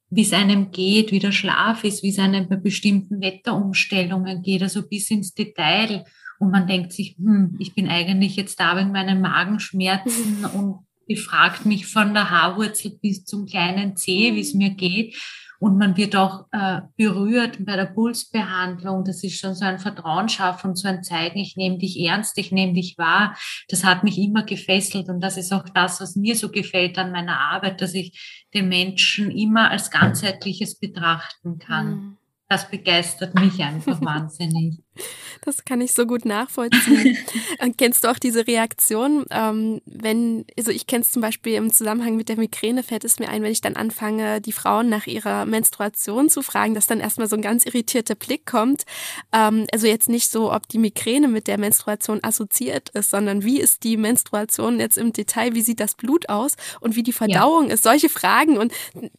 wie 0.09 0.23
es 0.23 0.33
einem 0.33 0.71
geht, 0.71 1.11
wie 1.11 1.19
der 1.19 1.33
Schlaf 1.33 1.85
ist, 1.85 2.03
wie 2.03 2.11
es 2.11 2.19
einem 2.19 2.49
bei 2.49 2.57
bestimmten 2.57 3.21
Wetterumstellungen 3.21 4.43
geht, 4.43 4.63
also 4.63 4.87
bis 4.87 5.11
ins 5.11 5.35
Detail. 5.35 6.05
Und 6.39 6.51
man 6.51 6.67
denkt 6.67 6.93
sich, 6.93 7.17
hm, 7.17 7.57
ich 7.59 7.75
bin 7.75 7.89
eigentlich 7.89 8.37
jetzt 8.37 8.61
da 8.61 8.77
wegen 8.77 8.93
meinen 8.93 9.21
Magenschmerzen 9.21 10.45
und 10.55 10.87
befragt 11.07 11.67
mich 11.67 11.87
von 11.87 12.15
der 12.15 12.31
Haarwurzel 12.31 12.99
bis 13.01 13.25
zum 13.25 13.47
kleinen 13.47 13.97
Zeh, 13.97 14.35
wie 14.35 14.41
es 14.41 14.55
mir 14.55 14.71
geht. 14.71 15.17
Und 15.63 15.79
man 15.79 15.97
wird 15.97 16.17
auch 16.17 16.47
äh, 16.51 16.81
berührt 16.97 17.65
bei 17.65 17.77
der 17.77 17.85
Pulsbehandlung. 17.85 19.05
Das 19.05 19.23
ist 19.23 19.39
schon 19.39 19.55
so 19.55 19.65
ein 19.65 19.79
Vertrauen 19.79 20.29
schaffen 20.29 20.71
und 20.71 20.77
so 20.77 20.89
ein 20.89 21.05
Zeigen, 21.05 21.39
ich 21.39 21.57
nehme 21.57 21.79
dich 21.79 22.01
ernst, 22.01 22.37
ich 22.37 22.51
nehme 22.51 22.73
dich 22.73 22.99
wahr. 22.99 23.37
Das 23.69 23.85
hat 23.85 24.03
mich 24.03 24.19
immer 24.19 24.43
gefesselt. 24.43 25.09
Und 25.09 25.21
das 25.21 25.37
ist 25.37 25.53
auch 25.53 25.69
das, 25.69 26.01
was 26.01 26.17
mir 26.17 26.35
so 26.35 26.51
gefällt 26.51 26.99
an 26.99 27.13
meiner 27.13 27.39
Arbeit, 27.39 27.81
dass 27.81 27.95
ich 27.95 28.45
den 28.53 28.69
Menschen 28.69 29.31
immer 29.31 29.71
als 29.71 29.93
ganzheitliches 29.93 30.81
betrachten 30.81 31.61
kann. 31.61 31.91
Mhm. 31.91 32.17
Das 32.49 32.69
begeistert 32.69 33.35
mich 33.37 33.63
einfach 33.63 34.01
wahnsinnig. 34.03 34.81
Das 35.45 35.65
kann 35.65 35.81
ich 35.81 35.93
so 35.93 36.07
gut 36.07 36.25
nachvollziehen. 36.25 37.19
kennst 37.77 38.05
du 38.05 38.09
auch 38.09 38.19
diese 38.19 38.47
Reaktion, 38.47 39.27
ähm, 39.31 39.81
wenn, 39.87 40.45
also 40.57 40.71
ich 40.71 40.87
kenne 40.87 41.03
es 41.03 41.11
zum 41.11 41.21
Beispiel 41.21 41.55
im 41.55 41.73
Zusammenhang 41.73 42.15
mit 42.15 42.29
der 42.29 42.37
Migräne, 42.37 42.85
fällt 42.85 43.05
es 43.05 43.19
mir 43.19 43.29
ein, 43.29 43.43
wenn 43.43 43.51
ich 43.51 43.61
dann 43.61 43.75
anfange, 43.75 44.41
die 44.41 44.53
Frauen 44.53 44.89
nach 44.89 45.09
ihrer 45.09 45.45
Menstruation 45.45 46.29
zu 46.29 46.43
fragen, 46.43 46.75
dass 46.75 46.87
dann 46.87 47.01
erstmal 47.01 47.27
so 47.27 47.35
ein 47.35 47.43
ganz 47.43 47.67
irritierter 47.67 48.15
Blick 48.15 48.47
kommt. 48.47 48.85
Ähm, 49.33 49.67
also 49.73 49.89
jetzt 49.89 50.09
nicht 50.09 50.31
so, 50.31 50.53
ob 50.53 50.69
die 50.69 50.79
Migräne 50.79 51.27
mit 51.27 51.49
der 51.49 51.59
Menstruation 51.59 52.21
assoziiert 52.23 52.91
ist, 52.91 53.11
sondern 53.11 53.43
wie 53.43 53.61
ist 53.61 53.83
die 53.83 53.97
Menstruation 53.97 54.79
jetzt 54.79 54.97
im 54.97 55.13
Detail, 55.13 55.55
wie 55.55 55.63
sieht 55.63 55.81
das 55.81 55.97
Blut 55.97 56.29
aus 56.29 56.55
und 56.79 56.95
wie 56.95 57.03
die 57.03 57.13
Verdauung 57.13 57.67
ja. 57.67 57.75
ist. 57.75 57.83
Solche 57.83 58.09
Fragen 58.09 58.59
und 58.59 58.73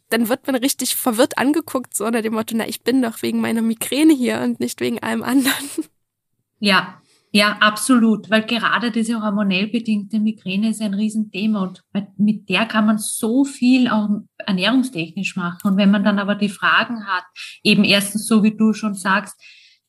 dann 0.08 0.30
wird 0.30 0.46
man 0.46 0.56
richtig 0.56 0.96
verwirrt 0.96 1.36
angeguckt, 1.36 1.94
so 1.94 2.06
unter 2.06 2.22
dem 2.22 2.32
Motto, 2.32 2.56
na, 2.56 2.66
ich 2.66 2.80
bin 2.80 3.02
doch 3.02 3.20
wegen 3.20 3.42
meiner 3.42 3.60
Migräne 3.60 4.14
hier 4.14 4.40
und 4.40 4.58
nicht 4.58 4.80
wegen 4.80 5.02
allem 5.02 5.22
anderen. 5.22 5.68
Ja, 6.64 7.00
ja, 7.30 7.56
absolut, 7.58 8.30
weil 8.30 8.46
gerade 8.46 8.92
diese 8.92 9.20
hormonell 9.20 9.66
bedingte 9.66 10.20
Migräne 10.20 10.70
ist 10.70 10.80
ein 10.80 10.94
Riesenthema 10.94 11.62
und 11.62 11.82
mit 12.16 12.48
der 12.48 12.64
kann 12.64 12.86
man 12.86 12.98
so 12.98 13.44
viel 13.44 13.88
auch 13.88 14.08
ernährungstechnisch 14.38 15.34
machen. 15.34 15.58
Und 15.64 15.76
wenn 15.76 15.90
man 15.90 16.04
dann 16.04 16.20
aber 16.20 16.36
die 16.36 16.48
Fragen 16.48 17.06
hat, 17.06 17.24
eben 17.64 17.82
erstens 17.82 18.28
so 18.28 18.44
wie 18.44 18.56
du 18.56 18.72
schon 18.72 18.94
sagst, 18.94 19.34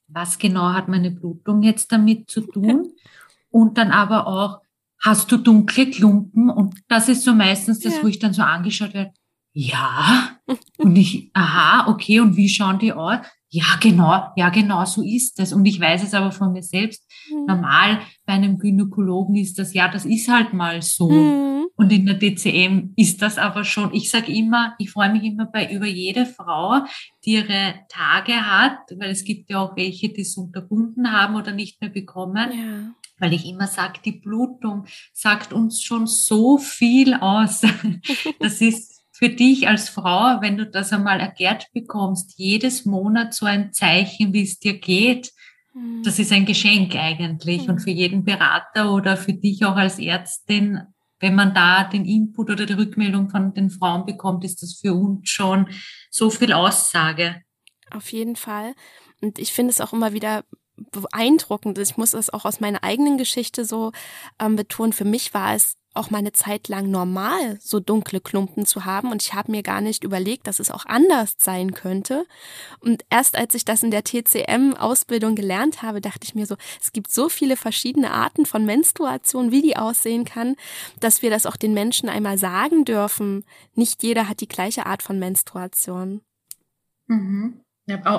was 0.07 0.39
genau 0.39 0.73
hat 0.73 0.87
meine 0.87 1.11
Blutung 1.11 1.61
jetzt 1.61 1.91
damit 1.91 2.29
zu 2.29 2.41
tun? 2.41 2.93
Und 3.51 3.77
dann 3.77 3.91
aber 3.91 4.27
auch, 4.27 4.59
hast 4.99 5.31
du 5.31 5.37
dunkle 5.37 5.89
Klumpen? 5.89 6.49
Und 6.49 6.81
das 6.87 7.07
ist 7.09 7.23
so 7.23 7.33
meistens 7.33 7.79
das, 7.79 7.97
ja. 7.97 8.03
wo 8.03 8.07
ich 8.07 8.19
dann 8.19 8.33
so 8.33 8.41
angeschaut 8.41 8.93
werde. 8.93 9.13
Ja. 9.53 10.39
Und 10.77 10.95
ich, 10.97 11.29
aha, 11.33 11.89
okay, 11.89 12.19
und 12.19 12.35
wie 12.35 12.49
schauen 12.49 12.79
die 12.79 12.91
aus? 12.91 13.19
Ja, 13.49 13.77
genau, 13.79 14.31
ja, 14.35 14.49
genau, 14.49 14.83
so 14.85 15.01
ist 15.01 15.39
es. 15.39 15.53
Und 15.53 15.65
ich 15.65 15.79
weiß 15.79 16.03
es 16.03 16.13
aber 16.13 16.31
von 16.31 16.51
mir 16.51 16.63
selbst. 16.63 17.03
Mhm. 17.29 17.45
Normal 17.45 17.99
bei 18.25 18.33
einem 18.33 18.57
Gynäkologen 18.57 19.35
ist 19.35 19.59
das, 19.59 19.73
ja, 19.73 19.87
das 19.87 20.05
ist 20.05 20.27
halt 20.27 20.53
mal 20.53 20.81
so. 20.81 21.09
Mhm. 21.09 21.67
Und 21.77 21.91
in 21.91 22.05
der 22.05 22.15
DCM 22.15 22.93
ist 22.95 23.21
das 23.21 23.37
aber 23.37 23.65
schon, 23.65 23.93
ich 23.93 24.09
sage 24.09 24.31
immer, 24.31 24.75
ich 24.79 24.91
freue 24.91 25.11
mich 25.11 25.23
immer 25.23 25.45
bei 25.45 25.71
über 25.71 25.85
jede 25.85 26.25
Frau, 26.25 26.85
die 27.25 27.33
ihre 27.33 27.75
Tage 27.89 28.33
hat, 28.33 28.79
weil 28.97 29.11
es 29.11 29.23
gibt 29.23 29.49
ja 29.49 29.59
auch 29.59 29.75
welche, 29.75 30.09
die 30.09 30.21
es 30.21 30.37
unterbunden 30.37 31.11
haben 31.11 31.35
oder 31.35 31.51
nicht 31.51 31.81
mehr 31.81 31.89
bekommen. 31.89 32.51
Ja. 32.51 32.95
Weil 33.19 33.33
ich 33.33 33.45
immer 33.45 33.67
sage, 33.67 33.99
die 34.03 34.13
Blutung 34.13 34.85
sagt 35.13 35.53
uns 35.53 35.81
schon 35.81 36.07
so 36.07 36.57
viel 36.57 37.13
aus. 37.13 37.61
Das 38.39 38.61
ist 38.61 38.94
für 39.17 39.29
dich 39.29 39.69
als 39.69 39.87
Frau, 39.87 40.41
wenn 40.41 40.57
du 40.57 40.65
das 40.65 40.91
einmal 40.91 41.21
erklärt 41.21 41.67
bekommst, 41.71 42.33
jedes 42.35 42.83
Monat 42.83 43.33
so 43.33 43.45
ein 43.45 43.71
Zeichen, 43.71 44.33
wie 44.33 44.43
es 44.43 44.59
dir 44.59 44.77
geht, 44.77 45.31
mhm. 45.73 46.03
das 46.03 46.19
ist 46.19 46.33
ein 46.33 46.45
Geschenk 46.45 46.97
eigentlich. 46.97 47.63
Mhm. 47.63 47.69
Und 47.69 47.79
für 47.79 47.91
jeden 47.91 48.25
Berater 48.25 48.91
oder 48.91 49.15
für 49.15 49.31
dich 49.31 49.63
auch 49.63 49.77
als 49.77 49.99
Ärztin, 49.99 50.81
wenn 51.21 51.33
man 51.33 51.53
da 51.53 51.85
den 51.85 52.03
Input 52.03 52.49
oder 52.49 52.65
die 52.65 52.73
Rückmeldung 52.73 53.29
von 53.29 53.53
den 53.53 53.69
Frauen 53.69 54.05
bekommt, 54.05 54.43
ist 54.43 54.61
das 54.61 54.79
für 54.81 54.93
uns 54.93 55.29
schon 55.29 55.69
so 56.09 56.29
viel 56.29 56.51
Aussage. 56.51 57.41
Auf 57.91 58.11
jeden 58.11 58.35
Fall. 58.35 58.73
Und 59.21 59.39
ich 59.39 59.53
finde 59.53 59.69
es 59.69 59.79
auch 59.79 59.93
immer 59.93 60.11
wieder 60.11 60.43
beeindruckend. 60.91 61.77
Ich 61.77 61.97
muss 61.97 62.13
es 62.13 62.29
auch 62.29 62.45
aus 62.45 62.59
meiner 62.59 62.83
eigenen 62.83 63.17
Geschichte 63.17 63.65
so 63.65 63.91
ähm, 64.39 64.55
betonen. 64.55 64.93
Für 64.93 65.05
mich 65.05 65.33
war 65.33 65.55
es 65.55 65.77
auch 65.95 66.09
mal 66.09 66.19
eine 66.19 66.33
Zeit 66.33 66.67
lang 66.67 66.91
normal, 66.91 67.57
so 67.61 67.79
dunkle 67.79 68.19
Klumpen 68.19 68.65
zu 68.65 68.85
haben. 68.85 69.11
Und 69.11 69.21
ich 69.21 69.33
habe 69.33 69.51
mir 69.51 69.63
gar 69.63 69.81
nicht 69.81 70.03
überlegt, 70.03 70.47
dass 70.47 70.59
es 70.59 70.69
auch 70.69 70.85
anders 70.85 71.35
sein 71.37 71.73
könnte. 71.73 72.25
Und 72.79 73.05
erst 73.09 73.37
als 73.37 73.55
ich 73.55 73.65
das 73.65 73.81
in 73.81 73.91
der 73.91 74.03
TCM-Ausbildung 74.03 75.35
gelernt 75.35 75.81
habe, 75.81 76.01
dachte 76.01 76.25
ich 76.25 76.35
mir 76.35 76.45
so, 76.45 76.55
es 76.81 76.91
gibt 76.91 77.11
so 77.11 77.29
viele 77.29 77.55
verschiedene 77.55 78.11
Arten 78.11 78.45
von 78.45 78.65
Menstruation, 78.65 79.51
wie 79.51 79.61
die 79.61 79.77
aussehen 79.77 80.25
kann, 80.25 80.55
dass 80.99 81.21
wir 81.21 81.29
das 81.29 81.45
auch 81.45 81.55
den 81.55 81.73
Menschen 81.73 82.09
einmal 82.09 82.37
sagen 82.37 82.85
dürfen. 82.85 83.45
Nicht 83.73 84.03
jeder 84.03 84.27
hat 84.27 84.41
die 84.41 84.49
gleiche 84.49 84.85
Art 84.85 85.01
von 85.01 85.17
Menstruation. 85.17 86.21
Mhm. 87.07 87.64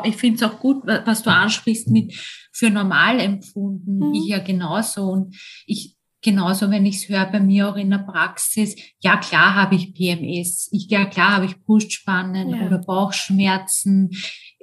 Ich 0.05 0.17
finde 0.17 0.37
es 0.37 0.43
auch 0.43 0.61
gut, 0.61 0.87
was 0.87 1.23
du 1.23 1.31
ansprichst 1.31 1.89
mit 1.89 2.15
für 2.53 2.71
normal 2.71 3.21
empfunden. 3.21 3.99
Mhm. 3.99 4.15
Ich 4.15 4.29
ja 4.29 4.39
genauso. 4.39 5.03
Und 5.03 5.37
ich 5.67 5.97
genauso, 6.27 6.71
wenn 6.71 6.87
ich 6.87 6.97
es 6.97 7.09
höre 7.09 7.27
bei 7.27 7.41
mir 7.41 7.69
auch 7.69 7.77
in 7.77 7.91
der 7.91 7.99
Praxis, 7.99 8.75
ja 9.01 9.17
klar 9.17 9.55
habe 9.55 9.77
ich 9.77 9.95
PMS, 9.95 10.69
ich, 10.73 10.89
ja 10.91 11.05
klar 11.05 11.37
habe 11.37 11.47
ich 11.47 11.63
Brustspannen 11.63 12.51
ja. 12.51 12.67
oder 12.67 12.79
Bauchschmerzen 12.79 14.11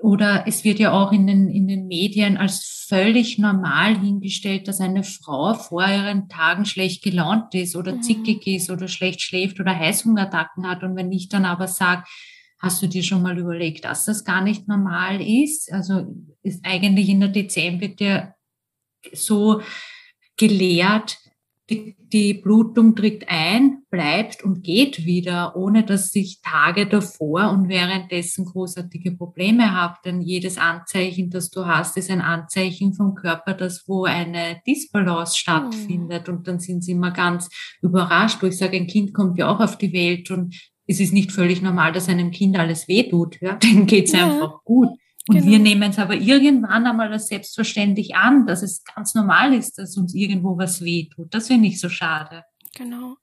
oder 0.02 0.44
es 0.46 0.66
wird 0.66 0.80
ja 0.80 0.92
auch 0.92 1.14
in 1.14 1.26
den, 1.26 1.48
in 1.48 1.68
den 1.68 1.88
Medien 1.88 2.36
als 2.36 2.86
völlig 2.90 3.40
normal 3.40 3.98
hingestellt, 3.98 4.68
dass 4.68 4.82
eine 4.82 5.04
Frau 5.04 5.54
vor 5.54 5.88
ihren 5.88 6.28
Tagen 6.28 6.66
schlecht 6.66 7.02
gelaunt 7.02 7.56
ist 7.56 7.78
oder 7.78 7.94
mhm. 7.94 8.02
zickig 8.02 8.46
ist 8.46 8.70
oder 8.70 8.90
schlecht 8.90 9.22
schläft 9.22 9.62
oder 9.62 9.74
Heißhungerattacken 9.74 10.68
hat 10.68 10.84
und 10.84 10.98
wenn 10.98 11.12
ich 11.14 11.30
dann 11.30 11.46
aber 11.46 11.70
sage, 11.70 12.04
Hast 12.64 12.82
du 12.82 12.88
dir 12.88 13.04
schon 13.04 13.22
mal 13.22 13.38
überlegt, 13.38 13.84
dass 13.84 14.06
das 14.06 14.24
gar 14.24 14.42
nicht 14.42 14.70
normal 14.70 15.20
ist? 15.22 15.70
Also 15.74 16.16
ist 16.44 16.62
eigentlich 16.64 17.10
in 17.10 17.20
der 17.20 17.28
Dezember 17.28 17.90
dir 17.90 18.36
so 19.12 19.62
gelehrt, 20.38 21.18
die, 21.70 21.98
die 22.00 22.34
Blutung 22.34 22.96
tritt 22.96 23.26
ein, 23.28 23.84
bleibt 23.90 24.46
und 24.46 24.64
geht 24.64 25.04
wieder, 25.04 25.58
ohne 25.58 25.84
dass 25.84 26.16
ich 26.16 26.40
Tage 26.42 26.88
davor 26.88 27.50
und 27.52 27.68
währenddessen 27.68 28.46
großartige 28.46 29.12
Probleme 29.12 29.74
habe. 29.74 29.98
Denn 30.06 30.22
jedes 30.22 30.58
Anzeichen, 30.58 31.30
das 31.32 31.50
du 31.50 31.66
hast, 31.66 31.98
ist 31.98 32.10
ein 32.10 32.22
Anzeichen 32.22 32.94
vom 32.94 33.14
Körper, 33.14 33.56
das 33.56 33.84
wo 33.88 34.06
eine 34.06 34.62
Disbalance 34.66 35.38
stattfindet. 35.38 36.30
Mhm. 36.30 36.34
Und 36.34 36.48
dann 36.48 36.60
sind 36.62 36.82
sie 36.82 36.94
immer 36.94 37.12
ganz 37.12 37.50
überrascht, 37.82 38.42
wo 38.42 38.48
ich 38.48 38.58
sage, 38.58 38.78
ein 38.78 38.88
Kind 38.88 39.14
kommt 39.14 39.38
ja 39.38 39.50
auch 39.50 39.60
auf 39.60 39.78
die 39.78 39.92
Welt 39.92 40.32
und 40.32 40.56
es 40.88 41.00
ist 41.00 41.14
nicht 41.14 41.32
völlig 41.32 41.62
normal, 41.62 41.92
dass 41.92 42.10
einem 42.10 42.32
Kind 42.32 42.58
alles 42.58 42.88
wehtut. 42.88 43.40
Ja? 43.42 43.54
Dem 43.64 43.86
geht's 43.86 44.12
ja. 44.12 44.26
einfach 44.26 44.64
gut. 44.64 44.90
Und 45.28 45.36
genau. 45.36 45.52
wir 45.52 45.60
nehmen 45.60 45.90
es 45.92 46.00
aber 46.00 46.16
irgendwann 46.16 46.86
einmal 46.86 47.12
als 47.12 47.28
selbstverständlich 47.28 48.16
an, 48.16 48.46
dass 48.46 48.62
es 48.62 48.84
ganz 48.84 49.16
normal 49.16 49.54
ist, 49.54 49.78
dass 49.78 49.96
uns 49.96 50.14
irgendwo 50.14 50.58
was 50.58 50.84
wehtut. 50.84 51.34
Das 51.34 51.48
finde 51.48 51.70
ich 51.70 51.80
so 51.80 51.88
schade. 51.88 52.44
Genau. 52.76 53.16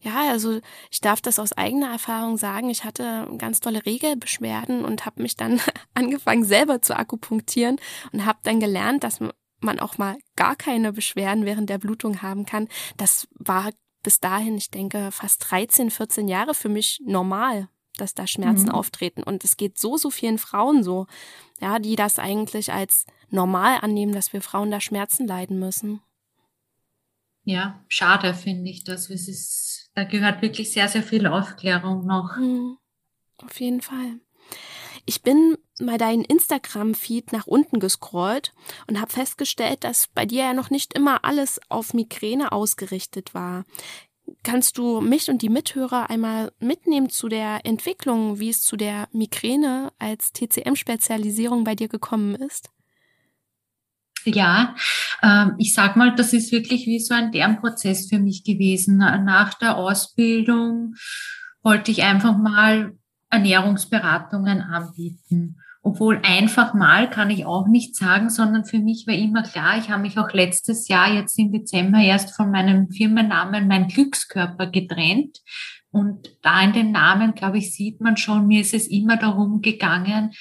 Ja, 0.00 0.30
also 0.30 0.60
ich 0.90 1.00
darf 1.00 1.20
das 1.20 1.38
aus 1.38 1.52
eigener 1.52 1.90
Erfahrung 1.90 2.36
sagen. 2.36 2.70
Ich 2.70 2.84
hatte 2.84 3.28
ganz 3.38 3.60
tolle 3.60 3.84
Regelbeschwerden 3.84 4.84
und 4.84 5.06
habe 5.06 5.22
mich 5.22 5.36
dann 5.36 5.60
angefangen 5.94 6.44
selber 6.44 6.82
zu 6.82 6.96
akupunktieren 6.96 7.80
und 8.12 8.24
habe 8.24 8.38
dann 8.42 8.60
gelernt, 8.60 9.04
dass 9.04 9.20
man 9.60 9.80
auch 9.80 9.98
mal 9.98 10.16
gar 10.36 10.56
keine 10.56 10.92
Beschwerden 10.92 11.44
während 11.44 11.68
der 11.70 11.78
Blutung 11.78 12.22
haben 12.22 12.46
kann. 12.46 12.68
Das 12.96 13.28
war 13.34 13.70
bis 14.08 14.20
dahin, 14.20 14.56
ich 14.56 14.70
denke, 14.70 15.10
fast 15.12 15.50
13, 15.50 15.90
14 15.90 16.28
Jahre 16.28 16.54
für 16.54 16.70
mich 16.70 16.98
normal 17.04 17.68
dass 18.00 18.14
da 18.14 18.26
Schmerzen 18.28 18.68
mhm. 18.68 18.74
auftreten. 18.74 19.22
Und 19.24 19.42
es 19.42 19.56
geht 19.56 19.76
so, 19.76 19.96
so 19.96 20.08
vielen 20.08 20.38
Frauen 20.38 20.84
so, 20.84 21.08
ja, 21.60 21.80
die 21.80 21.96
das 21.96 22.20
eigentlich 22.20 22.72
als 22.72 23.06
normal 23.28 23.78
annehmen, 23.82 24.12
dass 24.12 24.32
wir 24.32 24.40
Frauen 24.40 24.70
da 24.70 24.80
Schmerzen 24.80 25.26
leiden 25.26 25.58
müssen. 25.58 26.00
Ja, 27.42 27.84
schade 27.88 28.34
finde 28.34 28.70
ich 28.70 28.84
das. 28.84 29.10
Es 29.10 29.26
ist, 29.26 29.90
da 29.94 30.04
gehört 30.04 30.42
wirklich 30.42 30.72
sehr, 30.72 30.88
sehr 30.88 31.02
viel 31.02 31.26
Aufklärung 31.26 32.06
noch. 32.06 32.36
Mhm. 32.36 32.78
Auf 33.44 33.60
jeden 33.60 33.82
Fall. 33.82 34.20
Ich 35.04 35.22
bin 35.22 35.58
mal 35.80 35.98
deinen 35.98 36.24
Instagram-Feed 36.24 37.32
nach 37.32 37.46
unten 37.46 37.80
gescrollt 37.80 38.52
und 38.86 39.00
habe 39.00 39.12
festgestellt, 39.12 39.84
dass 39.84 40.08
bei 40.08 40.26
dir 40.26 40.44
ja 40.44 40.54
noch 40.54 40.70
nicht 40.70 40.94
immer 40.94 41.24
alles 41.24 41.60
auf 41.68 41.94
Migräne 41.94 42.52
ausgerichtet 42.52 43.34
war. 43.34 43.64
Kannst 44.42 44.76
du 44.78 45.00
mich 45.00 45.30
und 45.30 45.42
die 45.42 45.48
Mithörer 45.48 46.10
einmal 46.10 46.52
mitnehmen 46.60 47.08
zu 47.08 47.28
der 47.28 47.64
Entwicklung, 47.64 48.38
wie 48.38 48.50
es 48.50 48.60
zu 48.60 48.76
der 48.76 49.08
Migräne 49.12 49.92
als 49.98 50.32
TCM-Spezialisierung 50.32 51.64
bei 51.64 51.74
dir 51.74 51.88
gekommen 51.88 52.34
ist? 52.34 52.70
Ja, 54.24 54.74
ähm, 55.22 55.54
ich 55.58 55.72
sag 55.72 55.96
mal, 55.96 56.14
das 56.14 56.32
ist 56.32 56.52
wirklich 56.52 56.86
wie 56.86 57.00
so 57.00 57.14
ein 57.14 57.32
Lernprozess 57.32 58.08
für 58.08 58.18
mich 58.18 58.44
gewesen. 58.44 58.98
Nach 58.98 59.54
der 59.54 59.76
Ausbildung 59.76 60.94
wollte 61.62 61.90
ich 61.90 62.02
einfach 62.02 62.36
mal 62.36 62.96
Ernährungsberatungen 63.30 64.60
anbieten. 64.60 65.56
Obwohl 65.88 66.20
einfach 66.22 66.74
mal 66.74 67.08
kann 67.08 67.30
ich 67.30 67.46
auch 67.46 67.66
nicht 67.66 67.96
sagen, 67.96 68.28
sondern 68.28 68.66
für 68.66 68.78
mich 68.78 69.06
war 69.06 69.14
immer 69.14 69.42
klar, 69.42 69.78
ich 69.78 69.88
habe 69.88 70.02
mich 70.02 70.18
auch 70.18 70.34
letztes 70.34 70.86
Jahr 70.86 71.10
jetzt 71.14 71.38
im 71.38 71.50
Dezember 71.50 71.98
erst 71.98 72.36
von 72.36 72.50
meinem 72.50 72.90
Firmennamen 72.90 73.66
mein 73.66 73.88
Glückskörper 73.88 74.66
getrennt. 74.66 75.38
Und 75.90 76.28
da 76.42 76.60
in 76.60 76.74
den 76.74 76.92
Namen, 76.92 77.34
glaube 77.34 77.56
ich, 77.56 77.72
sieht 77.72 78.02
man 78.02 78.18
schon, 78.18 78.46
mir 78.46 78.60
ist 78.60 78.74
es 78.74 78.86
immer 78.86 79.16
darum 79.16 79.62
gegangen, 79.62 80.32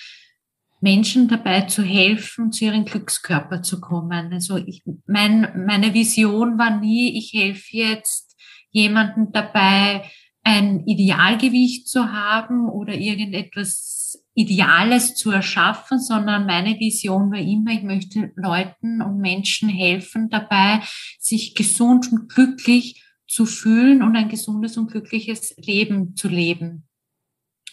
Menschen 0.81 1.29
dabei 1.29 1.61
zu 1.61 1.81
helfen, 1.81 2.51
zu 2.51 2.65
ihren 2.65 2.83
Glückskörper 2.83 3.61
zu 3.61 3.79
kommen. 3.79 4.33
Also 4.33 4.57
ich, 4.57 4.83
mein, 5.05 5.63
meine 5.65 5.93
Vision 5.93 6.59
war 6.59 6.77
nie, 6.77 7.17
ich 7.17 7.31
helfe 7.31 7.77
jetzt 7.77 8.35
jemanden 8.71 9.31
dabei, 9.31 10.11
ein 10.43 10.85
Idealgewicht 10.85 11.87
zu 11.87 12.11
haben 12.11 12.67
oder 12.67 12.95
irgendetwas 12.95 13.96
Ideales 14.33 15.15
zu 15.15 15.31
erschaffen, 15.31 15.99
sondern 15.99 16.45
meine 16.45 16.79
Vision 16.79 17.31
war 17.31 17.39
immer, 17.39 17.71
ich 17.71 17.83
möchte 17.83 18.31
Leuten 18.35 19.01
und 19.01 19.19
Menschen 19.19 19.69
helfen 19.69 20.29
dabei, 20.29 20.81
sich 21.19 21.55
gesund 21.55 22.11
und 22.11 22.29
glücklich 22.29 23.03
zu 23.27 23.45
fühlen 23.45 24.01
und 24.01 24.15
ein 24.15 24.29
gesundes 24.29 24.77
und 24.77 24.91
glückliches 24.91 25.55
Leben 25.57 26.15
zu 26.15 26.27
leben. 26.27 26.87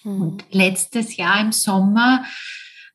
Mhm. 0.02 0.22
Und 0.22 0.44
letztes 0.50 1.16
Jahr 1.16 1.40
im 1.40 1.52
Sommer 1.52 2.24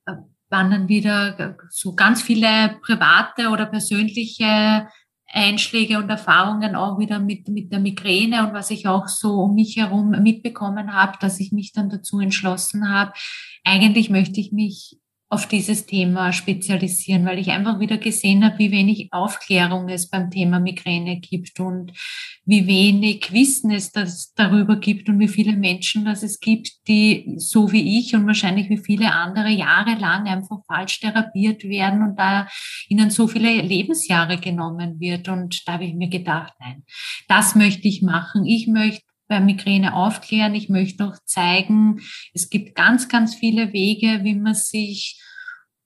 äh, 0.06 0.14
waren 0.50 0.72
dann 0.72 0.88
wieder 0.90 1.58
so 1.70 1.94
ganz 1.94 2.22
viele 2.22 2.80
private 2.82 3.50
oder 3.50 3.66
persönliche 3.66 4.88
Einschläge 5.32 5.98
und 5.98 6.10
Erfahrungen 6.10 6.76
auch 6.76 7.00
wieder 7.00 7.20
mit, 7.20 7.48
mit 7.48 7.72
der 7.72 7.80
Migräne 7.80 8.48
und 8.48 8.54
was 8.54 8.72
ich 8.72 8.88
auch 8.88 9.08
so 9.08 9.42
um 9.42 9.56
mich 9.56 9.78
herum 9.78 10.10
mitbekommen 10.10 10.94
habe, 10.94 11.18
dass 11.20 11.40
ich 11.40 11.52
mich 11.52 11.72
dann 11.72 11.90
dazu 11.90 12.20
entschlossen 12.20 12.90
habe, 12.90 13.14
eigentlich 13.64 14.10
möchte 14.10 14.40
ich 14.40 14.52
mich 14.52 14.98
auf 15.32 15.48
dieses 15.48 15.86
Thema 15.86 16.34
spezialisieren, 16.34 17.24
weil 17.24 17.38
ich 17.38 17.52
einfach 17.52 17.80
wieder 17.80 18.00
gesehen 18.00 18.44
habe, 18.44 18.58
wie 18.58 18.72
wenig 18.72 19.10
Aufklärung 19.12 19.88
es 19.88 20.10
beim 20.10 20.32
Thema 20.32 20.60
Migräne 20.60 21.20
gibt 21.20 21.60
und 21.60 21.92
wie 22.46 22.66
wenig 22.66 23.32
Wissen 23.32 23.70
es 23.70 23.92
das 23.92 24.34
darüber 24.34 24.78
gibt 24.78 25.08
und 25.08 25.20
wie 25.20 25.28
viele 25.28 25.56
Menschen 25.56 26.04
das 26.04 26.24
es 26.24 26.40
gibt, 26.40 26.88
die 26.88 27.36
so 27.38 27.72
wie 27.72 28.00
ich 28.00 28.16
und 28.16 28.26
wahrscheinlich 28.26 28.72
wie 28.72 28.80
viele 28.80 29.14
andere 29.14 29.50
jahrelang 29.50 30.28
einfach 30.28 30.66
falsch 30.66 31.00
therapiert 31.00 31.64
werden 31.64 32.02
und 32.02 32.18
da 32.18 32.48
ihnen 32.88 33.12
so 33.12 33.28
viele 33.28 33.62
Lebensjahre 33.62 34.38
genommen 34.38 35.00
wird. 35.00 35.30
Und 35.30 35.62
da 35.68 35.74
habe 35.74 35.86
ich 35.86 35.94
mir 35.94 36.10
gedacht, 36.10 36.54
nein, 36.60 36.84
das 37.28 37.54
möchte 37.54 37.88
ich 37.88 38.02
machen. 38.02 38.46
Ich 38.46 38.66
möchte 38.66 39.09
Migräne 39.30 39.94
aufklären. 39.94 40.56
Ich 40.56 40.70
möchte 40.70 41.06
auch 41.06 41.18
zeigen, 41.26 42.02
es 42.34 42.50
gibt 42.50 42.76
ganz, 42.76 43.08
ganz 43.08 43.36
viele 43.36 43.74
Wege, 43.74 44.24
wie 44.24 44.36
man 44.36 44.56
sich 44.56 45.22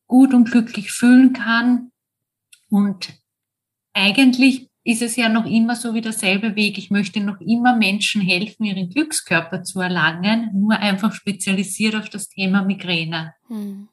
gut 0.08 0.34
und 0.34 0.50
glücklich 0.50 0.92
fühlen 0.92 1.34
kann. 1.34 1.92
Und 2.70 3.14
eigentlich 3.94 4.70
ist 4.84 5.02
es 5.02 5.16
ja 5.16 5.30
noch 5.30 5.46
immer 5.46 5.76
so 5.76 5.94
wie 5.94 6.02
derselbe 6.02 6.56
Weg. 6.56 6.78
Ich 6.78 6.92
möchte 6.92 7.20
noch 7.20 7.40
immer 7.40 7.76
Menschen 7.76 8.22
helfen, 8.22 8.66
ihren 8.66 8.90
Glückskörper 8.90 9.64
zu 9.64 9.80
erlangen, 9.80 10.50
nur 10.54 10.78
einfach 10.78 11.14
spezialisiert 11.14 11.96
auf 11.96 12.10
das 12.10 12.30
Thema 12.30 12.64
Migräne. 12.64 13.34
Hm. 13.48 13.90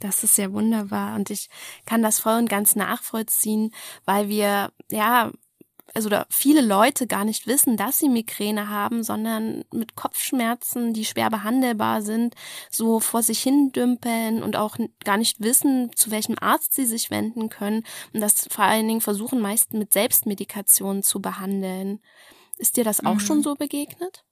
Das 0.00 0.22
ist 0.24 0.36
ja 0.36 0.52
wunderbar 0.52 1.16
und 1.16 1.30
ich 1.30 1.48
kann 1.86 2.02
das 2.02 2.20
voll 2.20 2.38
und 2.38 2.50
ganz 2.50 2.76
nachvollziehen, 2.76 3.70
weil 4.04 4.28
wir 4.28 4.70
ja 4.90 5.32
also 5.94 6.08
oder 6.08 6.26
viele 6.28 6.60
Leute 6.60 7.06
gar 7.06 7.24
nicht 7.24 7.46
wissen, 7.46 7.76
dass 7.76 7.98
sie 7.98 8.08
Migräne 8.08 8.68
haben, 8.68 9.02
sondern 9.02 9.64
mit 9.72 9.96
Kopfschmerzen, 9.96 10.92
die 10.92 11.04
schwer 11.04 11.30
behandelbar 11.30 12.02
sind, 12.02 12.34
so 12.70 13.00
vor 13.00 13.22
sich 13.22 13.42
hin 13.42 13.72
dümpeln 13.72 14.42
und 14.42 14.56
auch 14.56 14.76
gar 15.04 15.16
nicht 15.16 15.40
wissen, 15.40 15.90
zu 15.94 16.10
welchem 16.10 16.36
Arzt 16.40 16.74
sie 16.74 16.86
sich 16.86 17.10
wenden 17.10 17.48
können 17.48 17.84
und 18.12 18.20
das 18.20 18.46
vor 18.50 18.64
allen 18.64 18.86
Dingen 18.86 19.00
versuchen 19.00 19.40
meist 19.40 19.72
mit 19.72 19.92
Selbstmedikation 19.92 21.02
zu 21.02 21.20
behandeln. 21.20 22.00
Ist 22.58 22.76
dir 22.76 22.84
das 22.84 23.04
auch 23.04 23.14
mhm. 23.14 23.20
schon 23.20 23.42
so 23.42 23.54
begegnet? 23.54 24.25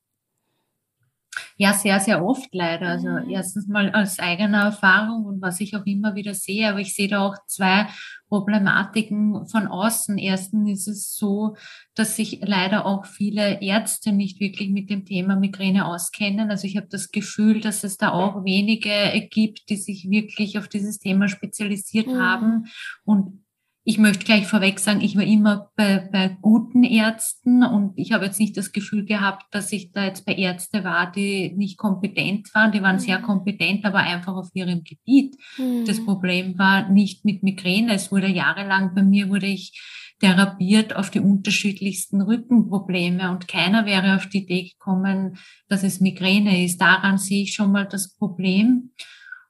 Ja, 1.56 1.72
sehr, 1.72 2.00
sehr 2.00 2.24
oft 2.24 2.48
leider. 2.52 2.88
Also 2.88 3.08
mhm. 3.08 3.30
erstens 3.30 3.68
mal 3.68 3.94
aus 3.94 4.18
eigener 4.18 4.64
Erfahrung 4.64 5.24
und 5.24 5.42
was 5.42 5.60
ich 5.60 5.76
auch 5.76 5.86
immer 5.86 6.14
wieder 6.14 6.34
sehe, 6.34 6.68
aber 6.68 6.80
ich 6.80 6.94
sehe 6.94 7.08
da 7.08 7.20
auch 7.20 7.36
zwei 7.46 7.86
Problematiken 8.28 9.46
von 9.46 9.68
außen. 9.68 10.18
Erstens 10.18 10.68
ist 10.70 10.88
es 10.88 11.16
so, 11.16 11.56
dass 11.94 12.16
sich 12.16 12.40
leider 12.42 12.86
auch 12.86 13.06
viele 13.06 13.62
Ärzte 13.62 14.10
nicht 14.10 14.40
wirklich 14.40 14.70
mit 14.70 14.90
dem 14.90 15.04
Thema 15.04 15.36
Migräne 15.36 15.86
auskennen. 15.86 16.50
Also 16.50 16.66
ich 16.66 16.76
habe 16.76 16.88
das 16.90 17.12
Gefühl, 17.12 17.60
dass 17.60 17.84
es 17.84 17.96
da 17.96 18.10
auch 18.10 18.44
wenige 18.44 19.28
gibt, 19.30 19.68
die 19.68 19.76
sich 19.76 20.10
wirklich 20.10 20.58
auf 20.58 20.66
dieses 20.66 20.98
Thema 20.98 21.28
spezialisiert 21.28 22.08
mhm. 22.08 22.18
haben 22.20 22.64
und 23.04 23.43
ich 23.86 23.98
möchte 23.98 24.24
gleich 24.24 24.46
vorweg 24.46 24.80
sagen, 24.80 25.02
ich 25.02 25.14
war 25.14 25.24
immer 25.24 25.70
bei, 25.76 26.08
bei 26.10 26.36
guten 26.40 26.84
Ärzten 26.84 27.62
und 27.62 27.92
ich 27.96 28.12
habe 28.12 28.24
jetzt 28.24 28.40
nicht 28.40 28.56
das 28.56 28.72
Gefühl 28.72 29.04
gehabt, 29.04 29.44
dass 29.50 29.72
ich 29.72 29.92
da 29.92 30.06
jetzt 30.06 30.24
bei 30.24 30.34
Ärzte 30.34 30.84
war, 30.84 31.12
die 31.12 31.52
nicht 31.54 31.76
kompetent 31.76 32.54
waren. 32.54 32.72
Die 32.72 32.80
waren 32.80 32.98
sehr 32.98 33.18
mhm. 33.18 33.24
kompetent, 33.24 33.84
aber 33.84 33.98
einfach 33.98 34.34
auf 34.34 34.48
ihrem 34.54 34.84
Gebiet. 34.84 35.36
Mhm. 35.58 35.84
Das 35.84 36.02
Problem 36.02 36.58
war 36.58 36.88
nicht 36.88 37.26
mit 37.26 37.42
Migräne. 37.42 37.92
Es 37.92 38.10
wurde 38.10 38.28
jahrelang 38.28 38.94
bei 38.94 39.02
mir 39.02 39.28
wurde 39.28 39.46
ich 39.46 39.78
therapiert 40.18 40.96
auf 40.96 41.10
die 41.10 41.20
unterschiedlichsten 41.20 42.22
Rückenprobleme 42.22 43.30
und 43.30 43.48
keiner 43.48 43.84
wäre 43.84 44.16
auf 44.16 44.26
die 44.28 44.44
Idee 44.44 44.70
gekommen, 44.70 45.36
dass 45.68 45.82
es 45.82 46.00
Migräne 46.00 46.64
ist. 46.64 46.80
Daran 46.80 47.18
sehe 47.18 47.42
ich 47.42 47.52
schon 47.52 47.72
mal 47.72 47.84
das 47.86 48.16
Problem 48.16 48.92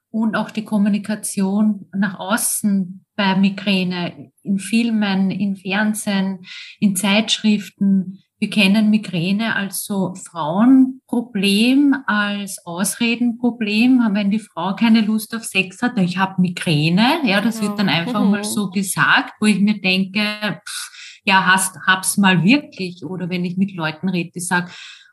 und 0.09 0.35
auch 0.35 0.51
die 0.51 0.65
Kommunikation 0.65 1.87
nach 1.93 2.19
außen 2.19 3.04
bei 3.15 3.35
Migräne 3.35 4.31
in 4.43 4.59
Filmen, 4.59 5.31
in 5.31 5.55
Fernsehen, 5.55 6.45
in 6.79 6.95
Zeitschriften. 6.95 8.19
Wir 8.37 8.49
kennen 8.49 8.89
Migräne 8.89 9.55
als 9.55 9.85
so 9.85 10.13
Frauenproblem, 10.13 11.95
als 12.05 12.65
Ausredenproblem. 12.65 14.01
Wenn 14.11 14.29
die 14.29 14.39
Frau 14.39 14.75
keine 14.75 15.01
Lust 15.01 15.33
auf 15.35 15.45
Sex 15.45 15.81
hat, 15.81 15.97
ich 15.97 16.17
habe 16.17 16.41
Migräne, 16.41 17.21
ja, 17.23 17.39
das 17.41 17.61
wird 17.61 17.79
dann 17.79 17.89
einfach 17.89 18.23
mal 18.23 18.43
so 18.43 18.69
gesagt, 18.69 19.33
wo 19.39 19.45
ich 19.45 19.59
mir 19.59 19.79
denke, 19.79 20.21
pff, 20.67 21.21
ja, 21.25 21.45
hast, 21.45 21.77
hab's 21.87 22.17
mal 22.17 22.43
wirklich. 22.43 23.03
Oder 23.05 23.29
wenn 23.29 23.45
ich 23.45 23.57
mit 23.57 23.73
Leuten 23.73 24.09
rede, 24.09 24.31
die 24.35 24.41
sagen, 24.41 24.69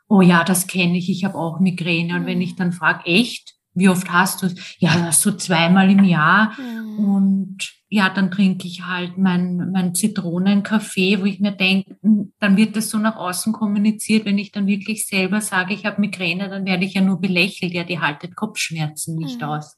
oh 0.07 0.21
ja, 0.21 0.43
das 0.43 0.67
kenne 0.67 0.97
ich, 0.97 1.09
ich 1.09 1.23
habe 1.23 1.37
auch 1.37 1.59
Migräne. 1.59 2.15
Und 2.15 2.25
wenn 2.25 2.41
ich 2.41 2.55
dann 2.55 2.71
frage, 2.71 3.05
echt? 3.05 3.53
Wie 3.75 3.89
oft 3.89 4.11
hast 4.11 4.43
du 4.43 4.45
es? 4.47 4.75
Ja, 4.77 5.11
so 5.11 5.31
zweimal 5.31 5.89
im 5.89 6.03
Jahr. 6.03 6.53
Mhm. 6.59 6.99
Und 6.99 7.73
ja, 7.93 8.09
dann 8.09 8.31
trinke 8.31 8.65
ich 8.65 8.87
halt 8.87 9.19
mein, 9.19 9.69
mein 9.71 9.93
Zitronenkaffee, 9.93 11.21
wo 11.21 11.25
ich 11.25 11.39
mir 11.39 11.51
denke, 11.51 11.95
hm, 12.01 12.33
dann 12.39 12.57
wird 12.57 12.75
das 12.75 12.89
so 12.89 12.97
nach 12.97 13.17
außen 13.17 13.53
kommuniziert. 13.53 14.25
Wenn 14.25 14.39
ich 14.39 14.51
dann 14.51 14.65
wirklich 14.65 15.05
selber 15.05 15.41
sage, 15.41 15.75
ich 15.75 15.85
habe 15.85 16.01
Migräne, 16.01 16.49
dann 16.49 16.65
werde 16.65 16.85
ich 16.85 16.95
ja 16.95 17.01
nur 17.01 17.21
belächelt. 17.21 17.71
Ja, 17.71 17.83
die 17.83 17.99
haltet 17.99 18.35
Kopfschmerzen 18.35 19.15
nicht 19.15 19.41
mhm. 19.41 19.47
aus. 19.47 19.77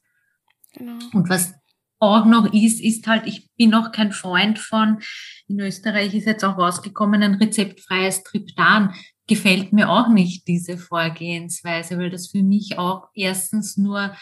Genau. 0.72 0.96
Und 1.12 1.28
was 1.28 1.52
auch 1.98 2.24
noch 2.24 2.54
ist, 2.54 2.80
ist 2.80 3.06
halt, 3.06 3.26
ich 3.26 3.50
bin 3.58 3.74
auch 3.74 3.92
kein 3.92 4.12
Freund 4.12 4.58
von, 4.58 5.00
in 5.46 5.60
Österreich 5.60 6.14
ist 6.14 6.24
jetzt 6.24 6.44
auch 6.44 6.56
rausgekommen, 6.56 7.22
ein 7.22 7.34
rezeptfreies 7.34 8.22
Triptan 8.22 8.94
gefällt 9.26 9.74
mir 9.74 9.90
auch 9.90 10.08
nicht 10.08 10.48
diese 10.48 10.78
Vorgehensweise, 10.78 11.98
weil 11.98 12.08
das 12.08 12.28
für 12.28 12.42
mich 12.42 12.78
auch 12.78 13.08
erstens 13.12 13.76
nur 13.76 14.16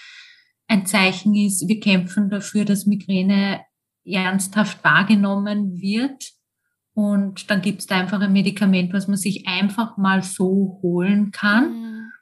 ein 0.67 0.85
Zeichen 0.85 1.37
ist, 1.37 1.69
wir 1.69 1.79
kämpfen 1.79 2.29
dafür, 2.29 2.65
dass 2.65 2.87
Migräne 2.87 3.61
ernsthaft 4.05 4.83
wahrgenommen 4.85 5.81
wird. 5.81 6.33
Und 6.95 7.51
dann 7.51 7.61
gibt 7.61 7.81
es 7.81 7.87
da 7.87 7.97
einfach 7.97 8.21
ein 8.21 8.33
Medikament, 8.33 8.93
was 8.93 9.09
man 9.09 9.17
sich 9.17 9.47
einfach 9.49 9.97
mal 9.97 10.23
so 10.23 10.79
holen 10.83 11.33
kann. 11.33 11.73
Mhm. 11.73 12.13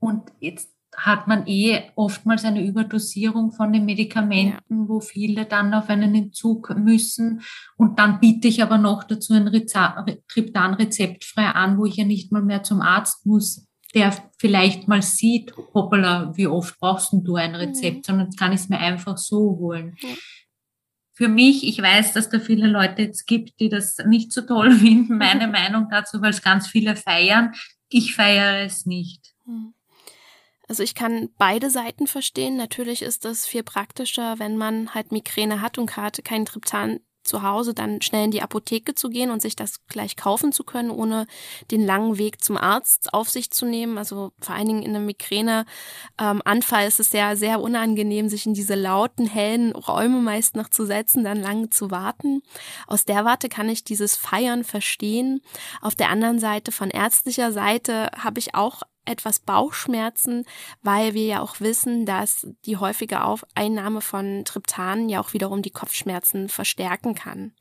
Und 0.00 0.22
jetzt 0.38 0.70
hat 0.96 1.28
man 1.28 1.46
eh 1.46 1.82
oftmals 1.94 2.44
eine 2.44 2.64
Überdosierung 2.64 3.52
von 3.52 3.72
den 3.72 3.84
Medikamenten, 3.84 4.80
ja. 4.80 4.88
wo 4.88 5.00
viele 5.00 5.46
dann 5.46 5.72
auf 5.72 5.88
einen 5.88 6.14
Entzug 6.14 6.74
müssen. 6.76 7.42
Und 7.76 7.98
dann 7.98 8.20
biete 8.20 8.48
ich 8.48 8.62
aber 8.62 8.78
noch 8.78 9.04
dazu 9.04 9.32
ein 9.32 9.50
Triptan 10.28 10.74
rezeptfrei 10.74 11.46
an, 11.46 11.78
wo 11.78 11.86
ich 11.86 11.96
ja 11.96 12.04
nicht 12.04 12.32
mal 12.32 12.42
mehr 12.42 12.64
zum 12.64 12.80
Arzt 12.80 13.26
muss, 13.26 13.66
der 13.94 14.12
vielleicht 14.38 14.88
mal 14.88 15.02
sieht, 15.02 15.54
hoppala, 15.72 16.36
wie 16.36 16.48
oft 16.48 16.78
brauchst 16.80 17.12
du 17.12 17.36
ein 17.36 17.54
Rezept, 17.54 17.98
mhm. 17.98 18.02
sondern 18.04 18.30
kann 18.32 18.52
ich 18.52 18.60
es 18.60 18.68
mir 18.68 18.78
einfach 18.78 19.16
so 19.16 19.56
holen. 19.58 19.96
Ja. 20.00 20.08
Für 21.18 21.26
mich, 21.26 21.66
ich 21.66 21.82
weiß, 21.82 22.12
dass 22.12 22.30
da 22.30 22.38
viele 22.38 22.68
Leute 22.68 23.02
jetzt 23.02 23.26
gibt, 23.26 23.58
die 23.58 23.68
das 23.68 23.98
nicht 24.06 24.30
so 24.30 24.42
toll 24.42 24.70
finden, 24.78 25.18
meine 25.18 25.48
Meinung 25.58 25.88
dazu, 25.90 26.22
weil 26.22 26.30
es 26.30 26.42
ganz 26.42 26.68
viele 26.68 26.94
feiern. 26.94 27.54
Ich 27.88 28.14
feiere 28.14 28.64
es 28.64 28.86
nicht. 28.86 29.34
Mhm. 29.44 29.74
Also 30.68 30.84
ich 30.84 30.94
kann 30.94 31.30
beide 31.36 31.70
Seiten 31.70 32.06
verstehen. 32.06 32.56
Natürlich 32.56 33.02
ist 33.02 33.24
es 33.24 33.46
viel 33.46 33.64
praktischer, 33.64 34.38
wenn 34.38 34.56
man 34.56 34.94
halt 34.94 35.10
Migräne 35.10 35.60
hat 35.60 35.76
und 35.76 35.86
gerade 35.90 36.22
keinen 36.22 36.46
Triptan 36.46 37.00
zu 37.28 37.42
Hause, 37.42 37.74
dann 37.74 38.02
schnell 38.02 38.24
in 38.24 38.30
die 38.30 38.42
Apotheke 38.42 38.94
zu 38.94 39.10
gehen 39.10 39.30
und 39.30 39.42
sich 39.42 39.54
das 39.54 39.86
gleich 39.86 40.16
kaufen 40.16 40.50
zu 40.50 40.64
können, 40.64 40.90
ohne 40.90 41.26
den 41.70 41.84
langen 41.84 42.18
Weg 42.18 42.42
zum 42.42 42.56
Arzt 42.56 43.14
auf 43.14 43.28
sich 43.28 43.50
zu 43.50 43.66
nehmen. 43.66 43.98
Also 43.98 44.32
vor 44.40 44.54
allen 44.54 44.66
Dingen 44.66 44.82
in 44.82 44.96
einem 44.96 45.06
Migräneanfall 45.06 46.82
ähm, 46.82 46.88
ist 46.88 47.00
es 47.00 47.12
ja 47.12 47.36
sehr 47.36 47.60
unangenehm, 47.60 48.28
sich 48.28 48.46
in 48.46 48.54
diese 48.54 48.74
lauten, 48.74 49.26
hellen 49.26 49.72
Räume 49.72 50.20
meist 50.20 50.56
noch 50.56 50.68
zu 50.68 50.86
setzen, 50.86 51.22
dann 51.22 51.40
lange 51.40 51.70
zu 51.70 51.90
warten. 51.90 52.42
Aus 52.86 53.04
der 53.04 53.24
Warte 53.24 53.48
kann 53.48 53.68
ich 53.68 53.84
dieses 53.84 54.16
Feiern 54.16 54.64
verstehen. 54.64 55.40
Auf 55.80 55.94
der 55.94 56.08
anderen 56.08 56.38
Seite, 56.38 56.72
von 56.72 56.90
ärztlicher 56.90 57.52
Seite, 57.52 58.10
habe 58.16 58.38
ich 58.38 58.54
auch 58.54 58.82
etwas 59.08 59.40
Bauchschmerzen, 59.40 60.44
weil 60.82 61.14
wir 61.14 61.26
ja 61.26 61.40
auch 61.40 61.60
wissen, 61.60 62.06
dass 62.06 62.46
die 62.64 62.76
häufige 62.76 63.24
Einnahme 63.54 64.00
von 64.00 64.44
Triptanen 64.44 65.08
ja 65.08 65.20
auch 65.20 65.32
wiederum 65.32 65.62
die 65.62 65.70
Kopfschmerzen 65.70 66.48
verstärken 66.48 67.14
kann. 67.14 67.52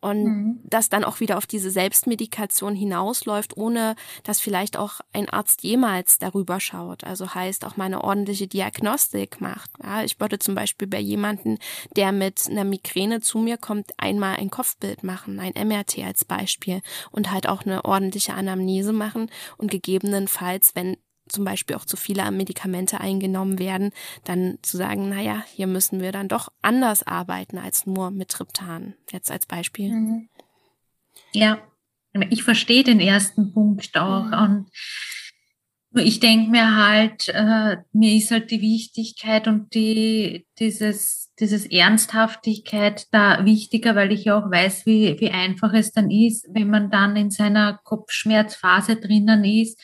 Und 0.00 0.24
mhm. 0.24 0.60
das 0.64 0.88
dann 0.88 1.04
auch 1.04 1.20
wieder 1.20 1.36
auf 1.36 1.46
diese 1.46 1.70
Selbstmedikation 1.70 2.74
hinausläuft, 2.74 3.56
ohne 3.56 3.96
dass 4.24 4.40
vielleicht 4.40 4.78
auch 4.78 5.00
ein 5.12 5.28
Arzt 5.28 5.62
jemals 5.62 6.18
darüber 6.18 6.58
schaut. 6.58 7.04
Also 7.04 7.34
heißt 7.34 7.64
auch 7.64 7.76
mal 7.76 7.84
eine 7.84 8.02
ordentliche 8.02 8.48
Diagnostik 8.48 9.40
macht. 9.40 9.70
Ja, 9.82 10.02
ich 10.02 10.18
würde 10.18 10.38
zum 10.38 10.54
Beispiel 10.54 10.88
bei 10.88 11.00
jemanden, 11.00 11.58
der 11.96 12.12
mit 12.12 12.48
einer 12.48 12.64
Migräne 12.64 13.20
zu 13.20 13.38
mir 13.38 13.58
kommt, 13.58 13.92
einmal 13.98 14.36
ein 14.36 14.50
Kopfbild 14.50 15.04
machen, 15.04 15.38
ein 15.38 15.52
MRT 15.54 15.98
als 15.98 16.24
Beispiel 16.24 16.80
und 17.10 17.30
halt 17.30 17.48
auch 17.48 17.64
eine 17.64 17.84
ordentliche 17.84 18.34
Anamnese 18.34 18.92
machen 18.92 19.30
und 19.58 19.70
gegebenenfalls, 19.70 20.74
wenn 20.74 20.96
zum 21.30 21.44
Beispiel 21.44 21.76
auch 21.76 21.84
zu 21.84 21.96
viele 21.96 22.30
Medikamente 22.30 23.00
eingenommen 23.00 23.58
werden, 23.58 23.92
dann 24.24 24.58
zu 24.62 24.76
sagen, 24.76 25.08
naja, 25.08 25.44
hier 25.54 25.66
müssen 25.66 26.00
wir 26.00 26.12
dann 26.12 26.28
doch 26.28 26.48
anders 26.62 27.06
arbeiten 27.06 27.58
als 27.58 27.86
nur 27.86 28.10
mit 28.10 28.28
Triptan. 28.28 28.94
Jetzt 29.10 29.30
als 29.30 29.46
Beispiel. 29.46 29.92
Mhm. 29.92 30.28
Ja, 31.32 31.58
ich 32.30 32.42
verstehe 32.42 32.84
den 32.84 33.00
ersten 33.00 33.52
Punkt 33.52 33.96
auch. 33.96 34.26
Mhm. 34.26 34.66
Und 35.92 36.02
ich 36.02 36.20
denke 36.20 36.50
mir 36.50 36.76
halt, 36.76 37.28
äh, 37.28 37.78
mir 37.92 38.16
ist 38.16 38.30
halt 38.30 38.50
die 38.50 38.60
Wichtigkeit 38.60 39.48
und 39.48 39.74
die, 39.74 40.46
dieses, 40.58 41.32
dieses 41.40 41.66
Ernsthaftigkeit 41.66 43.06
da 43.12 43.44
wichtiger, 43.44 43.96
weil 43.96 44.12
ich 44.12 44.24
ja 44.24 44.38
auch 44.38 44.50
weiß, 44.50 44.86
wie, 44.86 45.16
wie 45.18 45.30
einfach 45.30 45.72
es 45.72 45.92
dann 45.92 46.10
ist, 46.10 46.46
wenn 46.52 46.70
man 46.70 46.90
dann 46.90 47.16
in 47.16 47.30
seiner 47.30 47.80
Kopfschmerzphase 47.82 48.96
drinnen 48.96 49.44
ist 49.44 49.80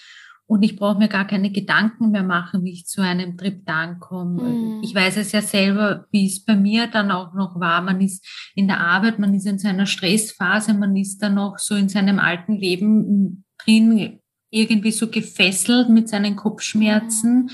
und 0.48 0.62
ich 0.62 0.76
brauche 0.76 0.98
mir 0.98 1.08
gar 1.08 1.26
keine 1.26 1.50
Gedanken 1.50 2.12
mehr 2.12 2.22
machen, 2.22 2.62
wie 2.64 2.72
ich 2.72 2.86
zu 2.86 3.00
einem 3.00 3.36
Triptan 3.36 3.98
komme. 3.98 4.42
Mhm. 4.42 4.80
Ich 4.82 4.94
weiß 4.94 5.16
es 5.16 5.32
ja 5.32 5.42
selber, 5.42 6.06
wie 6.12 6.26
es 6.26 6.44
bei 6.44 6.54
mir 6.54 6.86
dann 6.86 7.10
auch 7.10 7.34
noch 7.34 7.58
war. 7.58 7.82
Man 7.82 8.00
ist 8.00 8.24
in 8.54 8.68
der 8.68 8.80
Arbeit, 8.80 9.18
man 9.18 9.34
ist 9.34 9.46
in 9.46 9.58
seiner 9.58 9.86
Stressphase, 9.86 10.74
man 10.74 10.94
ist 10.94 11.18
dann 11.18 11.34
noch 11.34 11.58
so 11.58 11.74
in 11.74 11.88
seinem 11.88 12.20
alten 12.20 12.54
Leben 12.54 13.44
drin, 13.58 14.20
irgendwie 14.50 14.92
so 14.92 15.08
gefesselt 15.10 15.88
mit 15.88 16.08
seinen 16.08 16.36
Kopfschmerzen 16.36 17.34
mhm. 17.34 17.50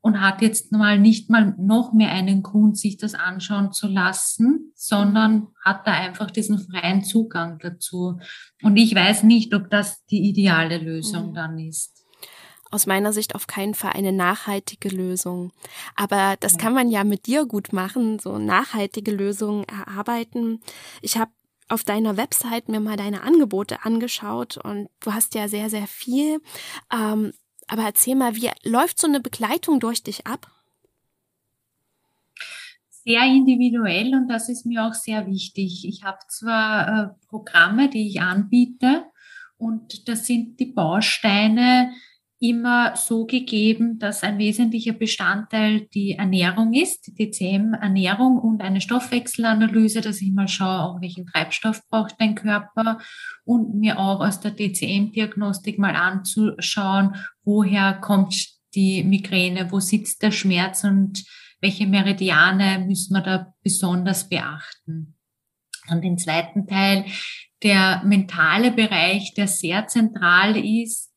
und 0.00 0.20
hat 0.22 0.40
jetzt 0.40 0.72
mal 0.72 0.98
nicht 0.98 1.28
mal 1.28 1.54
noch 1.58 1.92
mehr 1.92 2.10
einen 2.10 2.42
Grund, 2.42 2.78
sich 2.78 2.96
das 2.96 3.14
anschauen 3.14 3.72
zu 3.72 3.86
lassen, 3.86 4.72
sondern 4.74 5.48
hat 5.62 5.86
da 5.86 5.92
einfach 5.92 6.30
diesen 6.30 6.58
freien 6.58 7.04
Zugang 7.04 7.58
dazu. 7.58 8.18
Und 8.62 8.78
ich 8.78 8.94
weiß 8.94 9.24
nicht, 9.24 9.54
ob 9.54 9.68
das 9.68 10.06
die 10.06 10.26
ideale 10.26 10.78
Lösung 10.78 11.30
mhm. 11.30 11.34
dann 11.34 11.58
ist 11.58 11.99
aus 12.70 12.86
meiner 12.86 13.12
Sicht 13.12 13.34
auf 13.34 13.46
keinen 13.46 13.74
Fall 13.74 13.92
eine 13.92 14.12
nachhaltige 14.12 14.88
Lösung. 14.88 15.52
Aber 15.96 16.36
das 16.40 16.56
kann 16.56 16.72
man 16.72 16.88
ja 16.88 17.04
mit 17.04 17.26
dir 17.26 17.46
gut 17.46 17.72
machen, 17.72 18.18
so 18.18 18.38
nachhaltige 18.38 19.10
Lösungen 19.10 19.64
erarbeiten. 19.64 20.60
Ich 21.02 21.16
habe 21.16 21.32
auf 21.68 21.84
deiner 21.84 22.16
Website 22.16 22.68
mir 22.68 22.80
mal 22.80 22.96
deine 22.96 23.22
Angebote 23.22 23.84
angeschaut 23.84 24.56
und 24.56 24.88
du 25.00 25.12
hast 25.12 25.34
ja 25.34 25.48
sehr, 25.48 25.70
sehr 25.70 25.86
viel. 25.86 26.40
Ähm, 26.92 27.32
aber 27.68 27.82
erzähl 27.82 28.16
mal, 28.16 28.34
wie 28.34 28.50
läuft 28.64 29.00
so 29.00 29.06
eine 29.06 29.20
Begleitung 29.20 29.78
durch 29.78 30.02
dich 30.02 30.26
ab? 30.26 30.50
Sehr 33.04 33.24
individuell 33.24 34.14
und 34.14 34.28
das 34.28 34.48
ist 34.48 34.66
mir 34.66 34.84
auch 34.84 34.94
sehr 34.94 35.26
wichtig. 35.26 35.84
Ich 35.86 36.02
habe 36.02 36.18
zwar 36.28 36.88
äh, 36.88 37.26
Programme, 37.28 37.88
die 37.88 38.08
ich 38.08 38.20
anbiete 38.20 39.04
und 39.56 40.08
das 40.08 40.26
sind 40.26 40.58
die 40.58 40.72
Bausteine, 40.72 41.92
immer 42.40 42.96
so 42.96 43.26
gegeben, 43.26 43.98
dass 43.98 44.22
ein 44.22 44.38
wesentlicher 44.38 44.94
Bestandteil 44.94 45.86
die 45.92 46.12
Ernährung 46.12 46.72
ist, 46.72 47.06
die 47.06 47.14
DCM-Ernährung 47.14 48.38
und 48.38 48.62
eine 48.62 48.80
Stoffwechselanalyse, 48.80 50.00
dass 50.00 50.22
ich 50.22 50.32
mal 50.32 50.48
schaue, 50.48 50.84
auch 50.84 51.00
welchen 51.02 51.26
Treibstoff 51.26 51.86
braucht 51.90 52.14
dein 52.18 52.34
Körper 52.34 52.98
und 53.44 53.74
mir 53.74 53.98
auch 53.98 54.20
aus 54.20 54.40
der 54.40 54.56
DCM-Diagnostik 54.56 55.78
mal 55.78 55.94
anzuschauen, 55.94 57.14
woher 57.44 57.92
kommt 57.92 58.34
die 58.74 59.04
Migräne, 59.04 59.70
wo 59.70 59.78
sitzt 59.78 60.22
der 60.22 60.30
Schmerz 60.30 60.82
und 60.82 61.22
welche 61.60 61.86
Meridiane 61.86 62.82
müssen 62.86 63.12
wir 63.14 63.20
da 63.20 63.52
besonders 63.62 64.30
beachten. 64.30 65.14
Und 65.90 66.02
den 66.02 66.16
zweiten 66.16 66.66
Teil, 66.66 67.04
der 67.62 68.02
mentale 68.04 68.70
Bereich, 68.70 69.34
der 69.34 69.46
sehr 69.46 69.86
zentral 69.88 70.56
ist, 70.56 71.10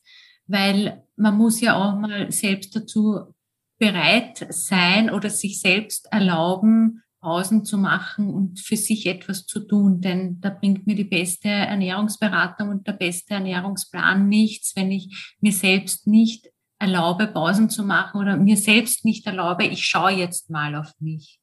weil 0.48 1.04
man 1.16 1.38
muss 1.38 1.62
ja 1.62 1.76
auch 1.76 2.00
mal 2.00 2.32
selbst 2.32 2.76
dazu 2.76 3.34
bereit 3.80 4.46
sein 4.50 5.10
oder 5.10 5.30
sich 5.30 5.60
selbst 5.60 6.08
erlauben, 6.12 7.04
Pausen 7.20 7.64
zu 7.64 7.78
machen 7.78 8.30
und 8.30 8.60
für 8.60 8.76
sich 8.76 9.06
etwas 9.08 9.46
zu 9.46 9.62
tun. 9.62 10.02
Denn 10.02 10.42
da 10.42 10.50
bringt 10.50 10.86
mir 10.86 10.96
die 10.96 11.06
beste 11.06 11.48
Ernährungsberatung 11.48 12.70
und 12.70 12.88
der 12.88 12.94
beste 12.94 13.36
Ernährungsplan 13.36 14.28
nichts, 14.28 14.76
wenn 14.76 14.92
ich 14.92 15.36
mir 15.40 15.54
selbst 15.54 16.06
nicht 16.06 16.50
erlaube, 16.80 17.28
Pausen 17.28 17.70
zu 17.70 17.86
machen 17.86 18.20
oder 18.20 18.36
mir 18.36 18.58
selbst 18.58 19.06
nicht 19.06 19.26
erlaube, 19.26 19.64
ich 19.66 19.86
schaue 19.86 20.12
jetzt 20.12 20.50
mal 20.50 20.76
auf 20.76 20.92
mich. 21.00 21.40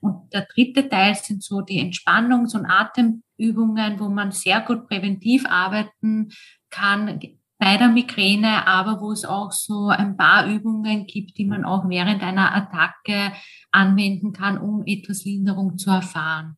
Und 0.00 0.32
der 0.32 0.46
dritte 0.46 0.88
Teil 0.88 1.14
sind 1.14 1.42
so 1.42 1.62
die 1.62 1.80
Entspannungs- 1.80 2.54
und 2.54 2.66
Atemübungen, 2.66 3.98
wo 3.98 4.08
man 4.08 4.30
sehr 4.30 4.60
gut 4.60 4.86
präventiv 4.88 5.46
arbeiten 5.46 6.28
kann, 6.70 7.18
bei 7.58 7.76
der 7.76 7.88
Migräne, 7.88 8.66
aber 8.66 9.00
wo 9.00 9.10
es 9.10 9.24
auch 9.24 9.52
so 9.52 9.88
ein 9.88 10.16
paar 10.16 10.46
Übungen 10.46 11.06
gibt, 11.06 11.38
die 11.38 11.46
man 11.46 11.64
auch 11.64 11.88
während 11.88 12.22
einer 12.22 12.54
Attacke 12.54 13.32
anwenden 13.72 14.32
kann, 14.32 14.58
um 14.58 14.84
etwas 14.86 15.24
Linderung 15.24 15.76
zu 15.78 15.90
erfahren. 15.90 16.57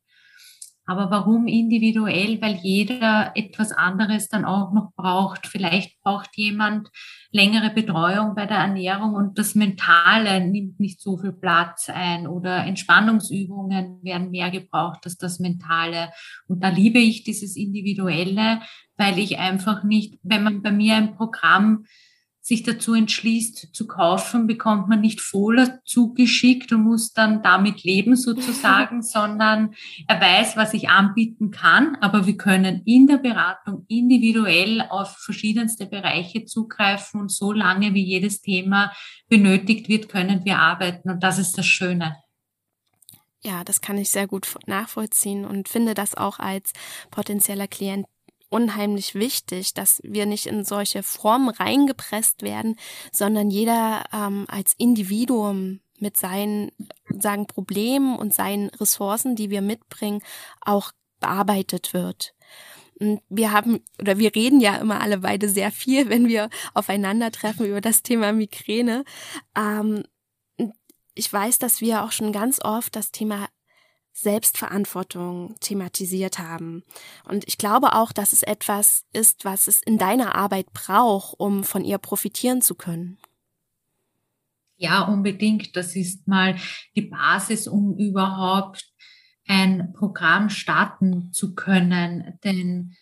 Aber 0.91 1.09
warum 1.13 1.47
individuell? 1.47 2.43
Weil 2.43 2.57
jeder 2.57 3.31
etwas 3.37 3.71
anderes 3.71 4.29
dann 4.29 4.45
auch 4.45 4.73
noch 4.73 4.91
braucht. 4.97 5.47
Vielleicht 5.47 6.03
braucht 6.03 6.37
jemand 6.37 6.89
längere 7.31 7.71
Betreuung 7.71 8.35
bei 8.35 8.45
der 8.47 8.57
Ernährung 8.57 9.15
und 9.15 9.39
das 9.39 9.55
Mentale 9.55 10.45
nimmt 10.45 10.81
nicht 10.81 11.01
so 11.01 11.17
viel 11.17 11.31
Platz 11.31 11.89
ein 11.89 12.27
oder 12.27 12.65
Entspannungsübungen 12.65 14.03
werden 14.03 14.33
mehr 14.33 14.51
gebraucht 14.51 15.03
als 15.05 15.17
das 15.17 15.39
Mentale. 15.39 16.11
Und 16.49 16.65
da 16.65 16.71
liebe 16.71 16.99
ich 16.99 17.23
dieses 17.23 17.55
Individuelle, 17.55 18.59
weil 18.97 19.17
ich 19.21 19.39
einfach 19.39 19.85
nicht, 19.85 20.19
wenn 20.25 20.43
man 20.43 20.61
bei 20.61 20.73
mir 20.73 20.97
ein 20.97 21.15
Programm 21.15 21.85
sich 22.43 22.63
dazu 22.63 22.95
entschließt 22.95 23.69
zu 23.73 23.87
kaufen, 23.87 24.47
bekommt 24.47 24.89
man 24.89 25.01
nicht 25.01 25.21
Fohler 25.21 25.81
zugeschickt 25.85 26.73
und 26.73 26.85
muss 26.85 27.13
dann 27.13 27.43
damit 27.43 27.83
leben 27.83 28.17
sozusagen, 28.17 29.03
sondern 29.03 29.75
er 30.09 30.21
weiß, 30.21 30.57
was 30.57 30.73
ich 30.73 30.89
anbieten 30.89 31.51
kann, 31.51 31.97
aber 32.01 32.27
wir 32.27 32.37
können 32.37 32.83
in 32.87 33.07
der 33.07 33.19
Beratung 33.19 33.85
individuell 33.89 34.87
auf 34.89 35.17
verschiedenste 35.19 35.87
Bereiche 35.87 36.47
zugreifen 36.47 37.21
und 37.21 37.31
so 37.31 37.53
lange 37.53 37.93
wie 37.95 38.05
jedes 38.05 38.41
Thema 38.41 38.93
benötigt 39.29 39.89
wird, 39.89 40.09
können 40.09 40.45
wir 40.45 40.59
arbeiten 40.59 41.11
und 41.11 41.23
das 41.23 41.39
ist 41.39 41.59
das 41.59 41.67
Schöne. 41.67 42.17
Ja, 43.43 43.65
das 43.65 43.81
kann 43.81 43.97
ich 43.97 44.11
sehr 44.11 44.27
gut 44.27 44.55
nachvollziehen 44.67 45.47
und 45.47 45.69
finde 45.69 45.95
das 45.95 46.15
auch 46.15 46.39
als 46.39 46.73
potenzieller 47.11 47.69
Klient 47.69 48.07
unheimlich 48.51 49.15
wichtig, 49.15 49.75
dass 49.75 50.01
wir 50.05 50.27
nicht 50.27 50.47
in 50.47 50.65
solche 50.65 51.03
Formen 51.03 51.49
reingepresst 51.49 52.43
werden, 52.43 52.77
sondern 53.13 53.51
jeder 53.51 54.05
ähm, 54.13 54.45
als 54.49 54.75
Individuum 54.77 55.81
mit 55.99 56.17
seinen 56.17 56.73
sagen 57.09 57.47
Problemen 57.47 58.17
und 58.19 58.35
seinen 58.35 58.69
Ressourcen, 58.71 59.37
die 59.37 59.51
wir 59.51 59.63
mitbringen, 59.63 60.23
auch 60.61 60.93
bearbeitet 61.21 61.93
wird. 61.95 62.35
Und 62.99 63.23
wir 63.29 63.53
haben 63.53 63.81
oder 63.99 64.19
wir 64.19 64.35
reden 64.35 64.61
ja 64.61 64.77
immer 64.77 65.01
alle 65.01 65.19
beide 65.19 65.49
sehr 65.49 65.71
viel, 65.71 66.09
wenn 66.11 66.29
wir 66.29 66.51
aufeinandertreffen 66.75 67.67
über 67.67 67.81
das 67.81 68.03
Thema 68.03 68.33
Migräne. 68.33 69.05
Ähm, 69.57 70.05
ich 71.15 71.33
weiß, 71.33 71.59
dass 71.59 71.81
wir 71.81 72.05
auch 72.05 72.13
schon 72.13 72.33
ganz 72.33 72.61
oft 72.65 72.97
das 72.97 73.11
Thema 73.11 73.49
Selbstverantwortung 74.13 75.55
thematisiert 75.61 76.39
haben. 76.39 76.83
Und 77.25 77.47
ich 77.47 77.59
glaube 77.59 77.95
auch, 77.95 78.13
dass 78.13 78.33
es 78.33 78.43
etwas 78.43 79.05
ist, 79.13 79.45
was 79.45 79.67
es 79.67 79.83
in 79.83 79.99
deiner 79.99 80.35
Arbeit 80.35 80.73
braucht, 80.73 81.39
um 81.39 81.65
von 81.65 81.85
ihr 81.85 81.99
profitieren 81.99 82.63
zu 82.63 82.75
können. 82.75 83.19
Ja, 84.77 85.03
unbedingt. 85.03 85.77
Das 85.77 85.95
ist 85.95 86.27
mal 86.27 86.57
die 86.97 87.03
Basis, 87.03 87.69
um 87.69 87.97
überhaupt 87.97 88.91
ein 89.47 89.93
Programm 89.93 90.49
starten 90.49 91.33
zu 91.33 91.55
können. 91.55 92.39
Denn 92.45 92.97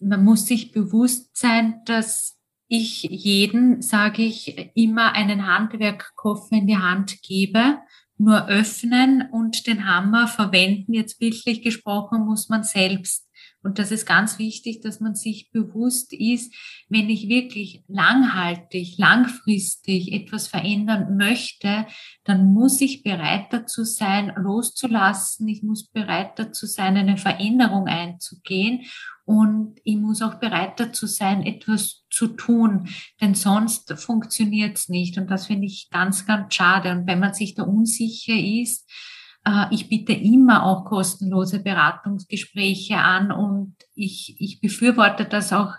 man 0.00 0.24
muss 0.24 0.46
sich 0.46 0.72
bewusst 0.72 1.36
sein, 1.36 1.82
dass 1.84 2.36
ich 2.68 3.02
jeden, 3.04 3.80
sage 3.80 4.22
ich, 4.22 4.72
immer 4.74 5.12
einen 5.12 5.46
Handwerkkoffer 5.46 6.56
in 6.56 6.66
die 6.66 6.76
Hand 6.76 7.22
gebe 7.22 7.78
nur 8.18 8.48
öffnen 8.48 9.28
und 9.30 9.66
den 9.66 9.86
Hammer 9.86 10.26
verwenden. 10.26 10.92
Jetzt 10.92 11.18
bildlich 11.18 11.62
gesprochen 11.62 12.24
muss 12.26 12.48
man 12.48 12.64
selbst 12.64 13.28
Und 13.62 13.78
das 13.78 13.90
ist 13.90 14.06
ganz 14.06 14.38
wichtig, 14.38 14.80
dass 14.80 15.00
man 15.00 15.14
sich 15.14 15.50
bewusst 15.50 16.12
ist, 16.12 16.54
wenn 16.88 17.08
ich 17.10 17.28
wirklich 17.28 17.82
langhaltig, 17.88 18.98
langfristig 18.98 20.12
etwas 20.12 20.48
verändern 20.48 21.16
möchte, 21.16 21.86
dann 22.24 22.52
muss 22.52 22.80
ich 22.80 23.02
bereit 23.02 23.52
dazu 23.52 23.84
sein, 23.84 24.32
loszulassen. 24.36 25.48
Ich 25.48 25.62
muss 25.62 25.88
bereit 25.88 26.38
dazu 26.38 26.66
sein, 26.66 26.96
eine 26.96 27.16
Veränderung 27.16 27.86
einzugehen. 27.86 28.82
Und 29.28 29.78
ich 29.84 29.98
muss 29.98 30.22
auch 30.22 30.36
bereit 30.36 30.80
dazu 30.80 31.06
sein, 31.06 31.44
etwas 31.44 32.06
zu 32.08 32.28
tun, 32.28 32.88
denn 33.20 33.34
sonst 33.34 33.92
funktioniert 34.02 34.78
es 34.78 34.88
nicht. 34.88 35.18
Und 35.18 35.30
das 35.30 35.48
finde 35.48 35.66
ich 35.66 35.90
ganz, 35.90 36.24
ganz 36.24 36.54
schade. 36.54 36.92
Und 36.92 37.06
wenn 37.06 37.18
man 37.18 37.34
sich 37.34 37.54
da 37.54 37.64
unsicher 37.64 38.32
ist, 38.32 38.90
äh, 39.44 39.66
ich 39.70 39.90
biete 39.90 40.14
immer 40.14 40.64
auch 40.64 40.86
kostenlose 40.86 41.62
Beratungsgespräche 41.62 42.96
an 42.96 43.30
und 43.30 43.74
ich, 43.94 44.34
ich 44.38 44.62
befürworte 44.62 45.26
das 45.26 45.52
auch 45.52 45.74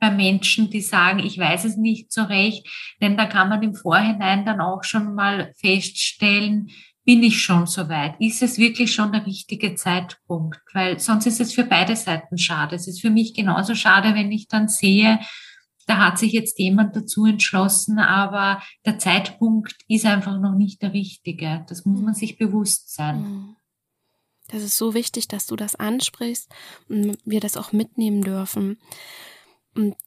bei 0.00 0.10
Menschen, 0.10 0.70
die 0.70 0.80
sagen, 0.80 1.18
ich 1.18 1.36
weiß 1.36 1.66
es 1.66 1.76
nicht 1.76 2.10
so 2.10 2.22
recht, 2.22 2.66
denn 3.02 3.18
da 3.18 3.26
kann 3.26 3.50
man 3.50 3.62
im 3.62 3.74
Vorhinein 3.74 4.46
dann 4.46 4.62
auch 4.62 4.82
schon 4.82 5.14
mal 5.14 5.52
feststellen, 5.58 6.70
bin 7.08 7.22
ich 7.22 7.40
schon 7.40 7.66
so 7.66 7.88
weit? 7.88 8.20
Ist 8.20 8.42
es 8.42 8.58
wirklich 8.58 8.92
schon 8.92 9.12
der 9.12 9.24
richtige 9.24 9.74
Zeitpunkt? 9.74 10.60
Weil 10.74 10.98
sonst 10.98 11.24
ist 11.24 11.40
es 11.40 11.54
für 11.54 11.64
beide 11.64 11.96
Seiten 11.96 12.36
schade. 12.36 12.76
Es 12.76 12.86
ist 12.86 13.00
für 13.00 13.08
mich 13.08 13.32
genauso 13.32 13.74
schade, 13.74 14.14
wenn 14.14 14.30
ich 14.30 14.46
dann 14.46 14.68
sehe, 14.68 15.18
da 15.86 16.04
hat 16.04 16.18
sich 16.18 16.32
jetzt 16.32 16.58
jemand 16.58 16.94
dazu 16.94 17.24
entschlossen, 17.24 17.98
aber 17.98 18.60
der 18.84 18.98
Zeitpunkt 18.98 19.74
ist 19.88 20.04
einfach 20.04 20.38
noch 20.38 20.54
nicht 20.54 20.82
der 20.82 20.92
richtige. 20.92 21.64
Das 21.66 21.86
muss 21.86 22.02
man 22.02 22.12
sich 22.12 22.36
bewusst 22.36 22.94
sein. 22.94 23.22
Mhm. 23.22 23.56
Das 24.48 24.62
ist 24.62 24.76
so 24.76 24.92
wichtig, 24.92 25.28
dass 25.28 25.46
du 25.46 25.56
das 25.56 25.76
ansprichst 25.76 26.52
und 26.90 27.16
wir 27.24 27.40
das 27.40 27.56
auch 27.56 27.72
mitnehmen 27.72 28.20
dürfen. 28.20 28.78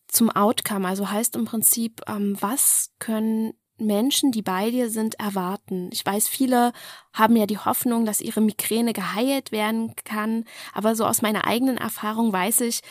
Zum 0.08 0.30
Outcome, 0.30 0.88
also 0.88 1.10
heißt 1.10 1.36
im 1.36 1.46
Prinzip, 1.46 2.02
ähm, 2.08 2.38
was 2.40 2.92
können 3.00 3.54
Menschen, 3.86 4.32
die 4.32 4.42
bei 4.42 4.72
dir 4.72 4.90
sind, 4.90 5.20
erwarten? 5.20 5.90
Ich 5.92 6.06
weiß, 6.06 6.28
viele 6.28 6.72
haben 7.14 7.36
ja 7.36 7.46
die 7.46 7.58
Hoffnung, 7.58 8.06
dass 8.06 8.22
ihre 8.22 8.42
Migräne 8.42 8.94
geheilt 8.94 9.52
werden 9.52 9.94
kann, 10.06 10.46
aber 10.74 10.96
so 10.96 11.06
aus 11.06 11.22
meiner 11.22 11.46
eigenen 11.46 11.78
Erfahrung 11.78 12.32
weiß 12.32 12.62
ich, 12.62 12.82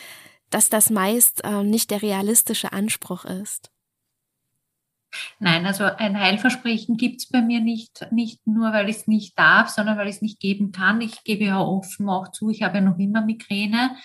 dass 0.49 0.69
das 0.69 0.89
meist 0.89 1.43
äh, 1.43 1.63
nicht 1.63 1.91
der 1.91 2.01
realistische 2.01 2.73
Anspruch 2.73 3.25
ist. 3.25 3.71
Nein, 5.39 5.65
also 5.65 5.83
ein 5.83 6.19
Heilversprechen 6.19 6.97
gibt 6.97 7.21
es 7.21 7.27
bei 7.27 7.41
mir 7.41 7.59
nicht, 7.59 8.07
nicht 8.11 8.45
nur, 8.47 8.71
weil 8.71 8.89
ich 8.89 8.97
es 8.97 9.07
nicht 9.07 9.37
darf, 9.37 9.69
sondern 9.69 9.97
weil 9.97 10.07
ich 10.07 10.15
es 10.15 10.21
nicht 10.21 10.39
geben 10.39 10.71
kann. 10.71 11.01
Ich 11.01 11.23
gebe 11.23 11.45
ja 11.45 11.59
offen 11.59 12.09
auch 12.09 12.31
zu, 12.31 12.49
ich 12.49 12.63
habe 12.63 12.77
ja 12.77 12.81
noch 12.81 12.97
immer 12.97 13.21
Migräne. 13.21 13.95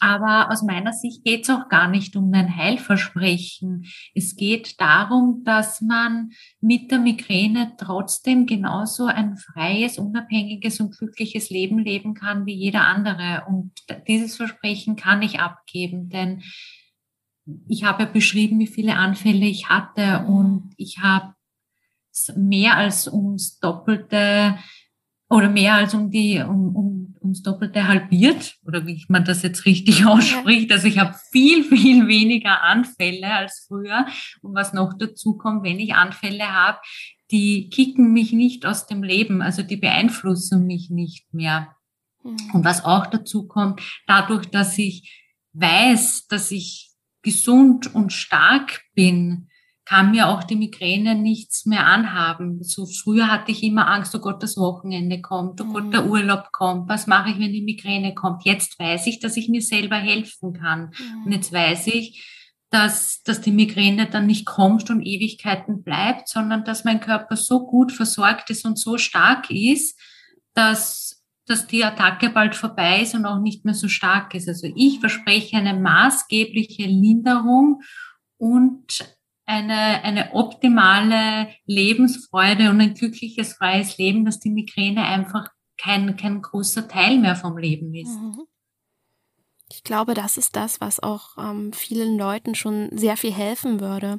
Aber 0.00 0.50
aus 0.50 0.62
meiner 0.62 0.94
Sicht 0.94 1.24
geht 1.24 1.42
es 1.42 1.50
auch 1.50 1.68
gar 1.68 1.86
nicht 1.86 2.16
um 2.16 2.32
ein 2.32 2.56
Heilversprechen. 2.56 3.84
Es 4.14 4.34
geht 4.34 4.80
darum, 4.80 5.42
dass 5.44 5.82
man 5.82 6.30
mit 6.60 6.90
der 6.90 6.98
Migräne 6.98 7.74
trotzdem 7.76 8.46
genauso 8.46 9.04
ein 9.04 9.36
freies, 9.36 9.98
unabhängiges 9.98 10.80
und 10.80 10.96
glückliches 10.96 11.50
Leben 11.50 11.78
leben 11.78 12.14
kann 12.14 12.46
wie 12.46 12.54
jeder 12.54 12.86
andere. 12.86 13.44
Und 13.46 13.72
dieses 14.08 14.36
Versprechen 14.36 14.96
kann 14.96 15.20
ich 15.20 15.38
abgeben, 15.38 16.08
denn 16.08 16.42
ich 17.68 17.84
habe 17.84 18.04
ja 18.04 18.08
beschrieben, 18.08 18.58
wie 18.58 18.66
viele 18.66 18.96
Anfälle 18.96 19.46
ich 19.46 19.68
hatte 19.68 20.24
und 20.26 20.72
ich 20.76 20.98
habe 20.98 21.34
mehr 22.36 22.76
als 22.76 23.06
ums 23.06 23.58
Doppelte 23.58 24.56
oder 25.28 25.48
mehr 25.48 25.74
als 25.74 25.94
um 25.94 26.10
die 26.10 26.40
um, 26.40 26.74
um, 26.74 26.99
ums 27.22 27.42
Doppelte 27.42 27.86
halbiert 27.86 28.56
oder 28.64 28.86
wie 28.86 29.04
man 29.08 29.24
das 29.24 29.42
jetzt 29.42 29.66
richtig 29.66 30.06
ausspricht. 30.06 30.72
Also 30.72 30.86
ich 30.86 30.98
habe 30.98 31.14
viel 31.30 31.64
viel 31.64 32.08
weniger 32.08 32.62
Anfälle 32.62 33.32
als 33.32 33.66
früher 33.66 34.06
und 34.42 34.54
was 34.54 34.72
noch 34.72 34.94
dazu 34.98 35.36
kommt, 35.36 35.64
wenn 35.64 35.78
ich 35.78 35.94
Anfälle 35.94 36.52
habe, 36.52 36.78
die 37.30 37.68
kicken 37.70 38.12
mich 38.12 38.32
nicht 38.32 38.66
aus 38.66 38.86
dem 38.86 39.02
Leben, 39.02 39.42
also 39.42 39.62
die 39.62 39.76
beeinflussen 39.76 40.66
mich 40.66 40.90
nicht 40.90 41.32
mehr. 41.32 41.76
Mhm. 42.24 42.36
Und 42.52 42.64
was 42.64 42.84
auch 42.84 43.06
dazu 43.06 43.46
kommt, 43.46 43.80
dadurch, 44.06 44.46
dass 44.46 44.76
ich 44.78 45.16
weiß, 45.52 46.26
dass 46.28 46.50
ich 46.50 46.90
gesund 47.22 47.94
und 47.94 48.12
stark 48.12 48.82
bin, 48.94 49.49
kann 49.90 50.12
mir 50.12 50.28
auch 50.28 50.44
die 50.44 50.54
Migräne 50.54 51.16
nichts 51.16 51.66
mehr 51.66 51.84
anhaben. 51.84 52.62
So 52.62 52.86
früher 52.86 53.26
hatte 53.26 53.50
ich 53.50 53.64
immer 53.64 53.88
Angst, 53.88 54.14
oh 54.14 54.20
Gott, 54.20 54.40
das 54.40 54.56
Wochenende 54.56 55.20
kommt, 55.20 55.60
oh 55.60 55.64
Gott, 55.64 55.86
mhm. 55.86 55.90
der 55.90 56.06
Urlaub 56.06 56.52
kommt, 56.52 56.88
was 56.88 57.08
mache 57.08 57.30
ich, 57.30 57.40
wenn 57.40 57.52
die 57.52 57.64
Migräne 57.64 58.14
kommt? 58.14 58.44
Jetzt 58.44 58.78
weiß 58.78 59.08
ich, 59.08 59.18
dass 59.18 59.36
ich 59.36 59.48
mir 59.48 59.62
selber 59.62 59.96
helfen 59.96 60.52
kann. 60.52 60.92
Mhm. 60.96 61.24
Und 61.24 61.32
jetzt 61.32 61.52
weiß 61.52 61.88
ich, 61.88 62.24
dass, 62.70 63.24
dass 63.24 63.40
die 63.40 63.50
Migräne 63.50 64.06
dann 64.06 64.28
nicht 64.28 64.46
kommt 64.46 64.90
und 64.90 65.02
Ewigkeiten 65.02 65.82
bleibt, 65.82 66.28
sondern 66.28 66.62
dass 66.62 66.84
mein 66.84 67.00
Körper 67.00 67.34
so 67.34 67.66
gut 67.66 67.90
versorgt 67.90 68.48
ist 68.50 68.64
und 68.64 68.78
so 68.78 68.96
stark 68.96 69.50
ist, 69.50 69.98
dass, 70.54 71.24
dass 71.46 71.66
die 71.66 71.84
Attacke 71.84 72.30
bald 72.30 72.54
vorbei 72.54 73.02
ist 73.02 73.16
und 73.16 73.26
auch 73.26 73.40
nicht 73.40 73.64
mehr 73.64 73.74
so 73.74 73.88
stark 73.88 74.36
ist. 74.36 74.46
Also 74.46 74.68
ich 74.76 75.00
verspreche 75.00 75.56
eine 75.56 75.74
maßgebliche 75.74 76.84
Linderung 76.84 77.80
und 78.36 79.18
eine, 79.50 80.04
eine 80.04 80.32
optimale 80.32 81.48
Lebensfreude 81.66 82.70
und 82.70 82.80
ein 82.80 82.94
glückliches, 82.94 83.54
freies 83.54 83.98
Leben, 83.98 84.24
dass 84.24 84.38
die 84.38 84.50
Migräne 84.50 85.02
einfach 85.02 85.48
kein, 85.76 86.16
kein 86.16 86.40
großer 86.40 86.86
Teil 86.86 87.18
mehr 87.18 87.34
vom 87.34 87.58
Leben 87.58 87.92
ist. 87.94 88.16
Mhm. 88.16 88.46
Ich 89.72 89.84
glaube, 89.84 90.14
das 90.14 90.36
ist 90.36 90.56
das, 90.56 90.80
was 90.80 91.00
auch 91.00 91.38
ähm, 91.38 91.72
vielen 91.72 92.18
Leuten 92.18 92.56
schon 92.56 92.88
sehr 92.90 93.16
viel 93.16 93.32
helfen 93.32 93.80
würde. 93.80 94.18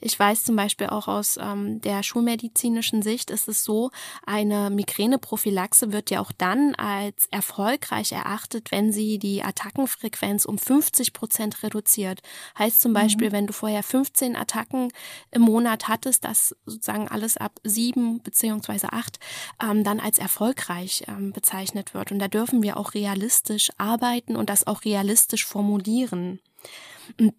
Ich 0.00 0.18
weiß 0.18 0.42
zum 0.42 0.56
Beispiel 0.56 0.88
auch 0.88 1.06
aus 1.06 1.38
ähm, 1.40 1.80
der 1.80 2.02
schulmedizinischen 2.02 3.02
Sicht 3.02 3.30
ist 3.30 3.46
es 3.46 3.62
so, 3.62 3.92
eine 4.26 4.70
Migräneprophylaxe 4.70 5.92
wird 5.92 6.10
ja 6.10 6.20
auch 6.20 6.32
dann 6.32 6.74
als 6.74 7.26
erfolgreich 7.30 8.10
erachtet, 8.10 8.72
wenn 8.72 8.92
sie 8.92 9.20
die 9.20 9.44
Attackenfrequenz 9.44 10.44
um 10.44 10.58
50 10.58 11.12
Prozent 11.12 11.62
reduziert. 11.62 12.20
Heißt 12.58 12.80
zum 12.80 12.90
mhm. 12.90 12.96
Beispiel, 12.96 13.28
mhm. 13.28 13.32
wenn 13.32 13.46
du 13.46 13.52
vorher 13.52 13.84
15 13.84 14.34
Attacken 14.34 14.88
im 15.30 15.42
Monat 15.42 15.86
hattest, 15.86 16.24
das 16.24 16.56
sozusagen 16.66 17.06
alles 17.06 17.36
ab 17.36 17.60
sieben 17.62 18.20
beziehungsweise 18.22 18.92
acht 18.92 19.20
ähm, 19.62 19.84
dann 19.84 20.00
als 20.00 20.18
erfolgreich 20.18 21.04
ähm, 21.06 21.32
bezeichnet 21.32 21.94
wird. 21.94 22.10
Und 22.10 22.18
da 22.18 22.26
dürfen 22.26 22.64
wir 22.64 22.76
auch 22.76 22.94
realistisch 22.94 23.70
arbeiten 23.78 24.34
und 24.34 24.50
das 24.50 24.66
auch 24.66 24.84
realistisch 24.88 25.44
formulieren. 25.44 26.40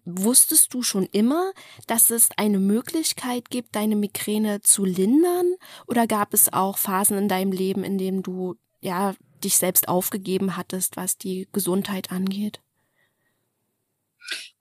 Wusstest 0.04 0.74
du 0.74 0.82
schon 0.82 1.06
immer, 1.12 1.52
dass 1.86 2.10
es 2.10 2.30
eine 2.36 2.58
Möglichkeit 2.58 3.50
gibt, 3.50 3.76
deine 3.76 3.96
Migräne 3.96 4.60
zu 4.62 4.84
lindern? 4.84 5.54
Oder 5.86 6.06
gab 6.06 6.34
es 6.34 6.52
auch 6.52 6.78
Phasen 6.78 7.18
in 7.18 7.28
deinem 7.28 7.52
Leben, 7.52 7.84
in 7.84 7.98
denen 7.98 8.22
du 8.22 8.56
ja 8.80 9.14
dich 9.44 9.56
selbst 9.56 9.88
aufgegeben 9.88 10.56
hattest, 10.56 10.96
was 10.96 11.18
die 11.18 11.48
Gesundheit 11.52 12.10
angeht? 12.10 12.60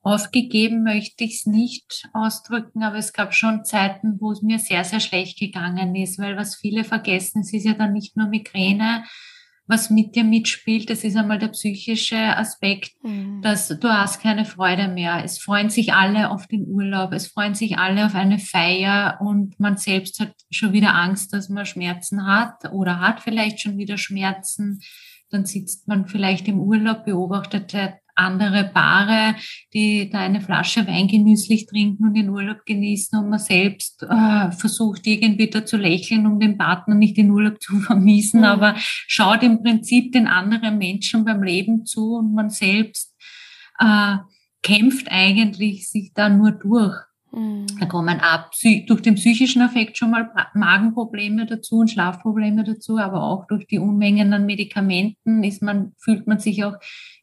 Aufgegeben 0.02 0.84
möchte 0.84 1.26
ich 1.26 1.40
es 1.40 1.46
nicht 1.46 2.08
ausdrücken, 2.14 2.84
aber 2.84 2.98
es 2.98 3.12
gab 3.12 3.34
schon 3.34 3.66
Zeiten, 3.66 4.18
wo 4.22 4.32
es 4.32 4.42
mir 4.42 4.58
sehr, 4.58 4.84
sehr 4.84 5.02
schlecht 5.02 5.38
gegangen 5.38 5.94
ist, 5.96 6.18
weil 6.20 6.38
was 6.38 6.56
viele 6.56 6.84
vergessen, 6.84 7.42
es 7.42 7.54
ist 7.54 7.66
ja 7.66 7.74
dann 7.74 7.94
nicht 7.94 8.16
nur 8.16 8.28
Migräne, 8.28 9.04
was 9.70 9.92
mit 9.92 10.16
dir 10.16 10.24
mitspielt, 10.24 10.90
das 10.90 11.04
ist 11.04 11.16
einmal 11.16 11.38
der 11.38 11.50
psychische 11.50 12.18
Aspekt, 12.18 12.92
mhm. 13.04 13.42
dass 13.44 13.68
du 13.68 13.88
hast 13.88 14.20
keine 14.20 14.44
Freude 14.44 14.88
mehr. 14.88 15.24
Es 15.24 15.38
freuen 15.38 15.70
sich 15.70 15.94
alle 15.94 16.32
auf 16.32 16.48
den 16.48 16.66
Urlaub, 16.68 17.14
es 17.14 17.28
freuen 17.28 17.54
sich 17.54 17.78
alle 17.78 18.08
auf 18.08 18.16
eine 18.16 18.40
Feier 18.40 19.20
und 19.22 19.60
man 19.60 19.78
selbst 19.78 20.20
hat 20.20 20.34
schon 20.50 20.74
wieder 20.74 20.96
Angst, 20.96 21.34
dass 21.34 21.50
man 21.50 21.68
Schmerzen 21.68 22.26
hat 22.26 22.72
oder 22.74 23.00
hat 23.00 23.20
vielleicht 23.22 23.62
schon 23.62 23.78
wieder 23.78 24.00
Schmerzen. 24.00 24.80
Dann 25.30 25.46
sitzt 25.46 25.88
man 25.88 26.08
vielleicht 26.08 26.48
im 26.48 26.60
Urlaub, 26.60 27.06
beobachtet 27.06 27.72
andere 28.20 28.66
Paare, 28.66 29.36
die 29.74 30.10
da 30.10 30.20
eine 30.20 30.42
Flasche 30.42 30.86
Wein 30.88 31.08
genüsslich 31.08 31.66
trinken 31.66 32.06
und 32.06 32.14
den 32.14 32.30
Urlaub 32.30 32.66
genießen 32.66 33.18
und 33.18 33.30
man 33.30 33.40
selbst 33.40 34.04
äh, 34.04 34.52
versucht 34.52 35.08
irgendwie 35.08 35.50
da 35.50 35.66
zu 35.66 35.78
lächeln, 35.78 36.28
um 36.28 36.40
den 36.40 36.58
Partner 36.58 36.96
nicht 36.96 37.18
den 37.18 37.32
Urlaub 37.32 37.62
zu 37.62 37.80
vermiesen, 37.80 38.42
mhm. 38.42 38.46
aber 38.46 38.76
schaut 38.78 39.44
im 39.44 39.64
Prinzip 39.64 40.12
den 40.12 40.28
anderen 40.28 40.78
Menschen 40.78 41.26
beim 41.26 41.42
Leben 41.42 41.86
zu 41.86 42.16
und 42.16 42.34
man 42.34 42.50
selbst 42.50 43.16
äh, 43.80 44.18
kämpft 44.62 45.08
eigentlich 45.10 45.90
sich 45.90 46.12
da 46.14 46.30
nur 46.30 46.52
durch. 46.52 47.09
Mhm. 47.32 47.68
Da 47.80 47.86
kommen 47.86 48.20
ab 48.20 48.52
durch 48.88 49.02
den 49.02 49.16
psychischen 49.16 49.62
Effekt 49.62 49.98
schon 49.98 50.12
mal 50.12 50.32
Magenprobleme 50.54 51.46
dazu 51.46 51.80
und 51.80 51.92
Schlafprobleme 51.92 52.64
dazu, 52.64 52.98
aber 52.98 53.24
auch 53.24 53.46
durch 53.48 53.68
die 53.68 53.80
Unmengen 53.80 54.34
an 54.34 54.46
Medikamenten 54.46 55.44
ist 55.44 55.62
man, 55.62 55.94
fühlt 55.98 56.28
man 56.28 56.40
sich 56.40 56.64
auch 56.64 56.76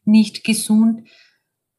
nicht 0.05 0.43
gesund. 0.43 1.07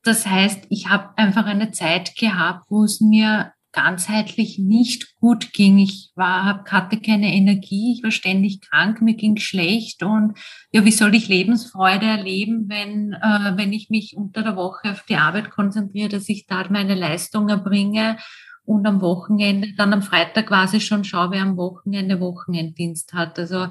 Das 0.02 0.26
heißt, 0.26 0.66
ich 0.70 0.88
habe 0.88 1.16
einfach 1.16 1.46
eine 1.46 1.70
Zeit 1.70 2.16
gehabt, 2.16 2.66
wo 2.70 2.84
es 2.84 3.00
mir 3.00 3.52
ganzheitlich 3.78 4.58
nicht 4.58 5.16
gut 5.20 5.52
ging. 5.52 5.78
Ich 5.78 6.10
war, 6.16 6.64
hatte 6.64 7.00
keine 7.00 7.32
Energie, 7.32 7.94
ich 7.96 8.02
war 8.02 8.10
ständig 8.10 8.60
krank, 8.60 9.00
mir 9.00 9.14
ging 9.14 9.36
schlecht 9.36 10.02
und 10.02 10.36
ja, 10.72 10.84
wie 10.84 10.90
soll 10.90 11.14
ich 11.14 11.28
Lebensfreude 11.28 12.06
erleben, 12.06 12.68
wenn, 12.68 13.12
äh, 13.12 13.56
wenn 13.56 13.72
ich 13.72 13.88
mich 13.88 14.16
unter 14.16 14.42
der 14.42 14.56
Woche 14.56 14.90
auf 14.90 15.04
die 15.08 15.14
Arbeit 15.14 15.50
konzentriere, 15.50 16.08
dass 16.08 16.28
ich 16.28 16.46
da 16.46 16.66
meine 16.70 16.96
Leistung 16.96 17.48
erbringe 17.48 18.16
und 18.64 18.84
am 18.84 19.00
Wochenende, 19.00 19.72
dann 19.76 19.92
am 19.92 20.02
Freitag 20.02 20.48
quasi 20.48 20.80
schon 20.80 21.04
schaue, 21.04 21.30
wer 21.30 21.42
am 21.42 21.56
Wochenende 21.56 22.18
Wochenenddienst 22.18 23.12
hat. 23.12 23.38
Also 23.38 23.68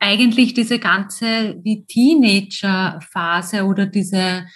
eigentlich 0.00 0.54
diese 0.54 0.80
ganze 0.80 1.60
wie 1.62 1.86
Teenager-Phase 1.86 3.64
oder 3.64 3.86
diese 3.86 4.46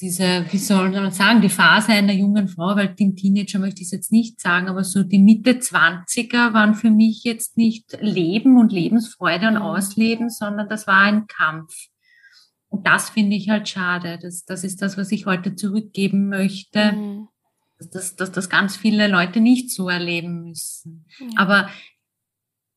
diese, 0.00 0.46
wie 0.50 0.58
soll 0.58 0.90
man 0.90 1.12
sagen, 1.12 1.42
die 1.42 1.50
Phase 1.50 1.92
einer 1.92 2.14
jungen 2.14 2.48
Frau, 2.48 2.74
weil 2.74 2.94
den 2.94 3.16
Teenager 3.16 3.58
möchte 3.58 3.82
ich 3.82 3.88
es 3.88 3.92
jetzt 3.92 4.12
nicht 4.12 4.40
sagen, 4.40 4.68
aber 4.68 4.82
so 4.82 5.02
die 5.02 5.18
Mitte 5.18 5.52
20er 5.52 6.54
waren 6.54 6.74
für 6.74 6.90
mich 6.90 7.22
jetzt 7.24 7.58
nicht 7.58 7.98
Leben 8.00 8.56
und 8.58 8.72
Lebensfreude 8.72 9.48
und 9.48 9.54
mhm. 9.54 9.62
Ausleben, 9.62 10.30
sondern 10.30 10.68
das 10.68 10.86
war 10.86 11.00
ein 11.00 11.26
Kampf. 11.26 11.74
Und 12.68 12.86
das 12.86 13.10
finde 13.10 13.36
ich 13.36 13.50
halt 13.50 13.68
schade. 13.68 14.18
Das, 14.22 14.44
das 14.44 14.64
ist 14.64 14.80
das, 14.80 14.96
was 14.96 15.12
ich 15.12 15.26
heute 15.26 15.54
zurückgeben 15.54 16.28
möchte, 16.28 16.92
mhm. 16.92 17.28
dass, 17.92 18.16
dass 18.16 18.32
das 18.32 18.48
ganz 18.48 18.76
viele 18.76 19.06
Leute 19.06 19.40
nicht 19.40 19.70
so 19.70 19.88
erleben 19.88 20.44
müssen. 20.44 21.04
Mhm. 21.18 21.36
Aber 21.36 21.68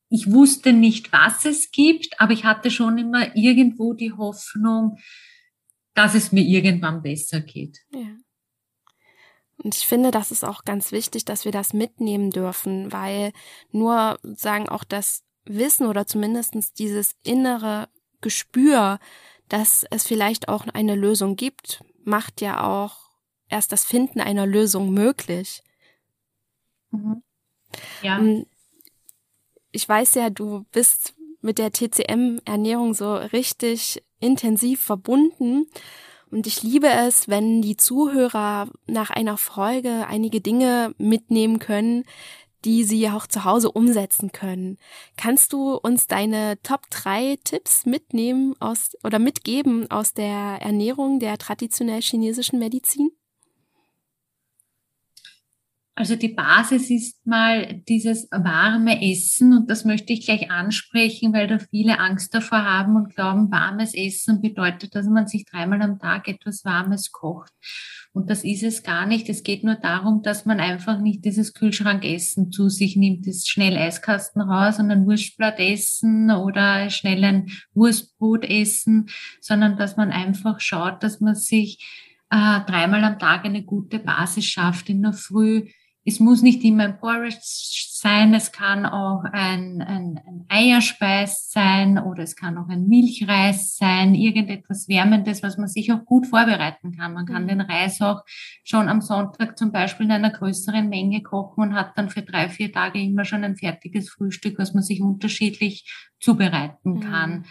ich 0.09 0.29
wusste 0.29 0.73
nicht, 0.73 1.13
was 1.13 1.45
es 1.45 1.71
gibt, 1.71 2.19
aber 2.19 2.33
ich 2.33 2.43
hatte 2.43 2.69
schon 2.69 2.97
immer 2.97 3.35
irgendwo 3.35 3.93
die 3.93 4.11
Hoffnung, 4.11 4.97
dass 5.93 6.15
es 6.15 6.31
mir 6.31 6.43
irgendwann 6.43 7.01
besser 7.01 7.41
geht. 7.41 7.79
Ja. 7.93 8.17
Und 9.57 9.75
ich 9.75 9.87
finde, 9.87 10.11
das 10.11 10.31
ist 10.31 10.43
auch 10.43 10.65
ganz 10.65 10.91
wichtig, 10.91 11.25
dass 11.25 11.45
wir 11.45 11.51
das 11.51 11.73
mitnehmen 11.73 12.31
dürfen, 12.31 12.91
weil 12.91 13.31
nur 13.71 14.19
sagen 14.23 14.67
auch 14.67 14.83
das 14.83 15.23
Wissen 15.45 15.87
oder 15.87 16.07
zumindest 16.07 16.79
dieses 16.79 17.15
innere 17.23 17.89
Gespür, 18.21 18.99
dass 19.49 19.85
es 19.89 20.07
vielleicht 20.07 20.47
auch 20.49 20.67
eine 20.67 20.95
Lösung 20.95 21.35
gibt, 21.35 21.83
macht 22.03 22.41
ja 22.41 22.65
auch 22.65 23.11
erst 23.49 23.71
das 23.71 23.85
Finden 23.85 24.19
einer 24.19 24.45
Lösung 24.45 24.91
möglich. 24.93 25.61
Mhm. 26.91 27.23
Ja. 28.01 28.21
Ich 29.71 29.87
weiß 29.87 30.15
ja, 30.15 30.29
du 30.29 30.65
bist 30.71 31.15
mit 31.43 31.57
der 31.57 31.71
TCM-Ernährung 31.71 32.93
so 32.93 33.15
richtig 33.15 34.03
intensiv 34.19 34.81
verbunden. 34.81 35.67
Und 36.31 36.47
ich 36.47 36.63
liebe 36.63 36.87
es, 36.87 37.27
wenn 37.27 37.61
die 37.61 37.77
Zuhörer 37.77 38.67
nach 38.87 39.11
einer 39.11 39.37
Folge 39.37 40.07
einige 40.07 40.41
Dinge 40.41 40.95
mitnehmen 40.97 41.59
können, 41.59 42.05
die 42.65 42.83
sie 42.83 43.09
auch 43.09 43.27
zu 43.27 43.43
Hause 43.43 43.71
umsetzen 43.71 44.31
können. 44.31 44.77
Kannst 45.17 45.53
du 45.53 45.75
uns 45.75 46.07
deine 46.07 46.61
Top 46.63 46.89
3 46.89 47.37
Tipps 47.43 47.85
mitnehmen 47.85 48.55
aus 48.59 48.91
oder 49.03 49.19
mitgeben 49.19 49.91
aus 49.91 50.13
der 50.13 50.57
Ernährung 50.61 51.19
der 51.19 51.37
traditionell 51.37 52.01
chinesischen 52.01 52.59
Medizin? 52.59 53.11
Also 55.95 56.15
die 56.15 56.29
Basis 56.29 56.89
ist 56.89 57.23
mal 57.23 57.81
dieses 57.87 58.27
warme 58.31 58.99
Essen 59.11 59.53
und 59.53 59.69
das 59.69 59.85
möchte 59.85 60.11
ich 60.11 60.25
gleich 60.25 60.49
ansprechen, 60.49 61.33
weil 61.33 61.45
da 61.45 61.59
viele 61.59 61.99
Angst 61.99 62.33
davor 62.33 62.63
haben 62.63 62.95
und 62.95 63.13
glauben, 63.13 63.51
warmes 63.51 63.93
Essen 63.93 64.41
bedeutet, 64.41 64.95
dass 64.95 65.05
man 65.05 65.27
sich 65.27 65.45
dreimal 65.45 65.83
am 65.83 65.99
Tag 65.99 66.27
etwas 66.27 66.65
Warmes 66.65 67.11
kocht. 67.11 67.51
Und 68.11 68.31
das 68.31 68.43
ist 68.43 68.63
es 68.63 68.81
gar 68.81 69.05
nicht. 69.05 69.29
Es 69.29 69.43
geht 69.43 69.63
nur 69.63 69.75
darum, 69.75 70.23
dass 70.23 70.45
man 70.45 70.59
einfach 70.59 70.99
nicht 70.99 71.25
dieses 71.25 71.53
Kühlschrankessen 71.53 72.51
zu 72.51 72.69
sich 72.69 72.95
nimmt, 72.95 73.27
das 73.27 73.47
schnell 73.47 73.77
Eiskasten 73.77 74.41
raus 74.41 74.79
und 74.79 74.89
ein 74.89 75.05
Wurstblatt 75.05 75.59
essen 75.59 76.31
oder 76.31 76.89
schnell 76.89 77.23
ein 77.23 77.51
Wurstbrot 77.75 78.45
essen, 78.45 79.09
sondern 79.41 79.77
dass 79.77 79.95
man 79.95 80.11
einfach 80.11 80.59
schaut, 80.59 81.03
dass 81.03 81.19
man 81.19 81.35
sich 81.35 81.87
äh, 82.31 82.61
dreimal 82.65 83.03
am 83.03 83.19
Tag 83.19 83.45
eine 83.45 83.63
gute 83.63 83.99
Basis 83.99 84.45
schafft 84.45 84.89
in 84.89 85.03
der 85.03 85.13
Früh 85.13 85.67
es 86.05 86.19
muss 86.19 86.41
nicht 86.41 86.63
immer 86.63 86.83
ein 86.83 86.99
Porridge 86.99 87.39
sein, 87.41 88.33
es 88.33 88.51
kann 88.51 88.85
auch 88.85 89.23
ein, 89.31 89.81
ein, 89.81 90.19
ein 90.27 90.45
Eierspeis 90.49 91.49
sein 91.49 91.97
oder 91.97 92.23
es 92.23 92.35
kann 92.35 92.57
auch 92.57 92.67
ein 92.67 92.87
Milchreis 92.87 93.77
sein, 93.77 94.13
irgendetwas 94.13 94.89
Wärmendes, 94.89 95.41
was 95.41 95.57
man 95.57 95.69
sich 95.69 95.91
auch 95.93 96.03
gut 96.03 96.27
vorbereiten 96.27 96.91
kann. 96.97 97.13
Man 97.13 97.25
kann 97.25 97.43
mhm. 97.43 97.47
den 97.47 97.61
Reis 97.61 98.01
auch 98.01 98.23
schon 98.65 98.89
am 98.89 98.99
Sonntag 98.99 99.57
zum 99.57 99.71
Beispiel 99.71 100.07
in 100.07 100.11
einer 100.11 100.31
größeren 100.31 100.89
Menge 100.89 101.23
kochen 101.23 101.63
und 101.63 101.73
hat 101.73 101.97
dann 101.97 102.09
für 102.09 102.21
drei, 102.21 102.49
vier 102.49 102.73
Tage 102.73 103.01
immer 103.01 103.23
schon 103.23 103.45
ein 103.45 103.55
fertiges 103.55 104.09
Frühstück, 104.09 104.59
was 104.59 104.73
man 104.73 104.83
sich 104.83 105.01
unterschiedlich 105.01 105.89
zubereiten 106.19 106.99
kann. 106.99 107.31
Mhm. 107.31 107.45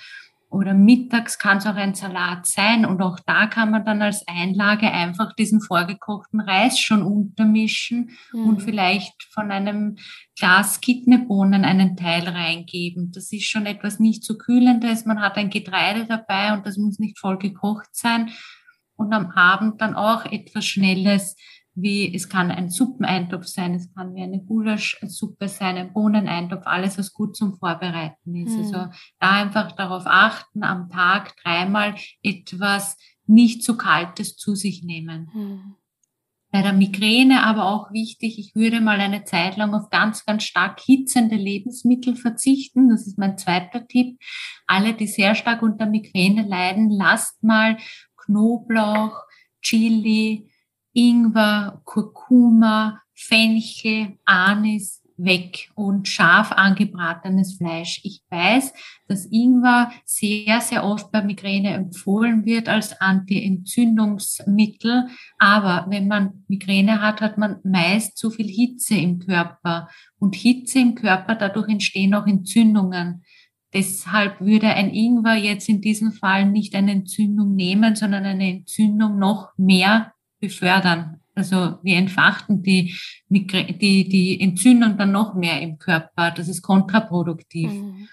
Oder 0.52 0.74
mittags 0.74 1.38
kann 1.38 1.56
es 1.56 1.66
auch 1.66 1.76
ein 1.76 1.94
Salat 1.94 2.46
sein. 2.46 2.84
Und 2.84 3.00
auch 3.00 3.18
da 3.26 3.46
kann 3.46 3.70
man 3.70 3.86
dann 3.86 4.02
als 4.02 4.22
Einlage 4.28 4.92
einfach 4.92 5.32
diesen 5.32 5.62
vorgekochten 5.62 6.40
Reis 6.40 6.78
schon 6.78 7.02
untermischen 7.02 8.10
mhm. 8.34 8.46
und 8.46 8.62
vielleicht 8.62 9.14
von 9.32 9.50
einem 9.50 9.96
Glas 10.38 10.82
Kidneybohnen 10.82 11.64
einen 11.64 11.96
Teil 11.96 12.28
reingeben. 12.28 13.12
Das 13.14 13.32
ist 13.32 13.46
schon 13.46 13.64
etwas 13.64 13.98
nicht 13.98 14.24
zu 14.24 14.34
so 14.34 14.38
kühlendes. 14.38 15.06
Man 15.06 15.22
hat 15.22 15.38
ein 15.38 15.48
Getreide 15.48 16.04
dabei 16.04 16.52
und 16.52 16.66
das 16.66 16.76
muss 16.76 16.98
nicht 16.98 17.18
voll 17.18 17.38
gekocht 17.38 17.88
sein. 17.92 18.30
Und 18.94 19.14
am 19.14 19.30
Abend 19.30 19.80
dann 19.80 19.94
auch 19.94 20.26
etwas 20.26 20.66
Schnelles 20.66 21.34
wie 21.74 22.14
es 22.14 22.28
kann 22.28 22.50
ein 22.50 22.68
Suppeneintopf 22.68 23.46
sein, 23.46 23.74
es 23.74 23.92
kann 23.94 24.14
wie 24.14 24.22
eine 24.22 24.42
Gulaschsuppe 24.42 25.48
sein, 25.48 25.76
ein 25.76 25.92
Bohneneintopf, 25.92 26.66
alles, 26.66 26.98
was 26.98 27.12
gut 27.12 27.36
zum 27.36 27.54
Vorbereiten 27.54 28.34
ist. 28.34 28.54
Mhm. 28.54 28.58
Also 28.58 28.72
da 29.18 29.30
einfach 29.30 29.72
darauf 29.72 30.04
achten, 30.06 30.64
am 30.64 30.88
Tag 30.90 31.34
dreimal 31.42 31.94
etwas 32.22 32.96
nicht 33.26 33.62
zu 33.62 33.76
kaltes 33.76 34.36
zu 34.36 34.54
sich 34.54 34.82
nehmen. 34.82 35.30
Mhm. 35.32 35.76
Bei 36.50 36.60
der 36.60 36.74
Migräne 36.74 37.44
aber 37.46 37.64
auch 37.64 37.90
wichtig, 37.92 38.38
ich 38.38 38.54
würde 38.54 38.82
mal 38.82 39.00
eine 39.00 39.24
Zeit 39.24 39.56
lang 39.56 39.72
auf 39.72 39.88
ganz, 39.88 40.26
ganz 40.26 40.42
stark 40.42 40.80
hitzende 40.80 41.36
Lebensmittel 41.36 42.14
verzichten. 42.14 42.90
Das 42.90 43.06
ist 43.06 43.16
mein 43.16 43.38
zweiter 43.38 43.88
Tipp. 43.88 44.18
Alle, 44.66 44.92
die 44.92 45.06
sehr 45.06 45.34
stark 45.34 45.62
unter 45.62 45.86
Migräne 45.86 46.46
leiden, 46.46 46.90
lasst 46.90 47.42
mal 47.42 47.78
Knoblauch, 48.18 49.16
Chili, 49.62 50.51
Ingwer, 50.92 51.80
Kurkuma, 51.84 53.00
Fenchel, 53.14 54.18
Anis 54.24 55.02
weg 55.24 55.70
und 55.74 56.08
scharf 56.08 56.52
angebratenes 56.52 57.56
Fleisch. 57.56 58.00
Ich 58.02 58.22
weiß, 58.30 58.72
dass 59.08 59.26
Ingwer 59.26 59.90
sehr, 60.04 60.60
sehr 60.60 60.84
oft 60.84 61.12
bei 61.12 61.22
Migräne 61.22 61.74
empfohlen 61.74 62.44
wird 62.44 62.68
als 62.68 63.00
Anti-Entzündungsmittel. 63.00 65.08
Aber 65.38 65.86
wenn 65.88 66.08
man 66.08 66.44
Migräne 66.48 67.00
hat, 67.00 67.20
hat 67.20 67.38
man 67.38 67.60
meist 67.64 68.18
zu 68.18 68.30
viel 68.30 68.48
Hitze 68.48 68.96
im 68.96 69.18
Körper. 69.18 69.88
Und 70.18 70.34
Hitze 70.34 70.80
im 70.80 70.94
Körper, 70.94 71.34
dadurch 71.34 71.68
entstehen 71.68 72.14
auch 72.14 72.26
Entzündungen. 72.26 73.22
Deshalb 73.74 74.40
würde 74.40 74.68
ein 74.68 74.90
Ingwer 74.90 75.36
jetzt 75.36 75.68
in 75.68 75.80
diesem 75.80 76.12
Fall 76.12 76.46
nicht 76.46 76.74
eine 76.74 76.92
Entzündung 76.92 77.54
nehmen, 77.54 77.96
sondern 77.96 78.24
eine 78.24 78.50
Entzündung 78.50 79.18
noch 79.18 79.52
mehr 79.56 80.12
befördern. 80.42 81.20
Also 81.34 81.78
wir 81.82 81.96
entfachten 81.96 82.62
die, 82.62 82.94
die, 83.30 84.08
die 84.08 84.38
Entzündung 84.38 84.98
dann 84.98 85.12
noch 85.12 85.34
mehr 85.34 85.62
im 85.62 85.78
Körper. 85.78 86.30
Das 86.30 86.48
ist 86.48 86.60
kontraproduktiv. 86.60 87.70
Mhm. 87.70 88.08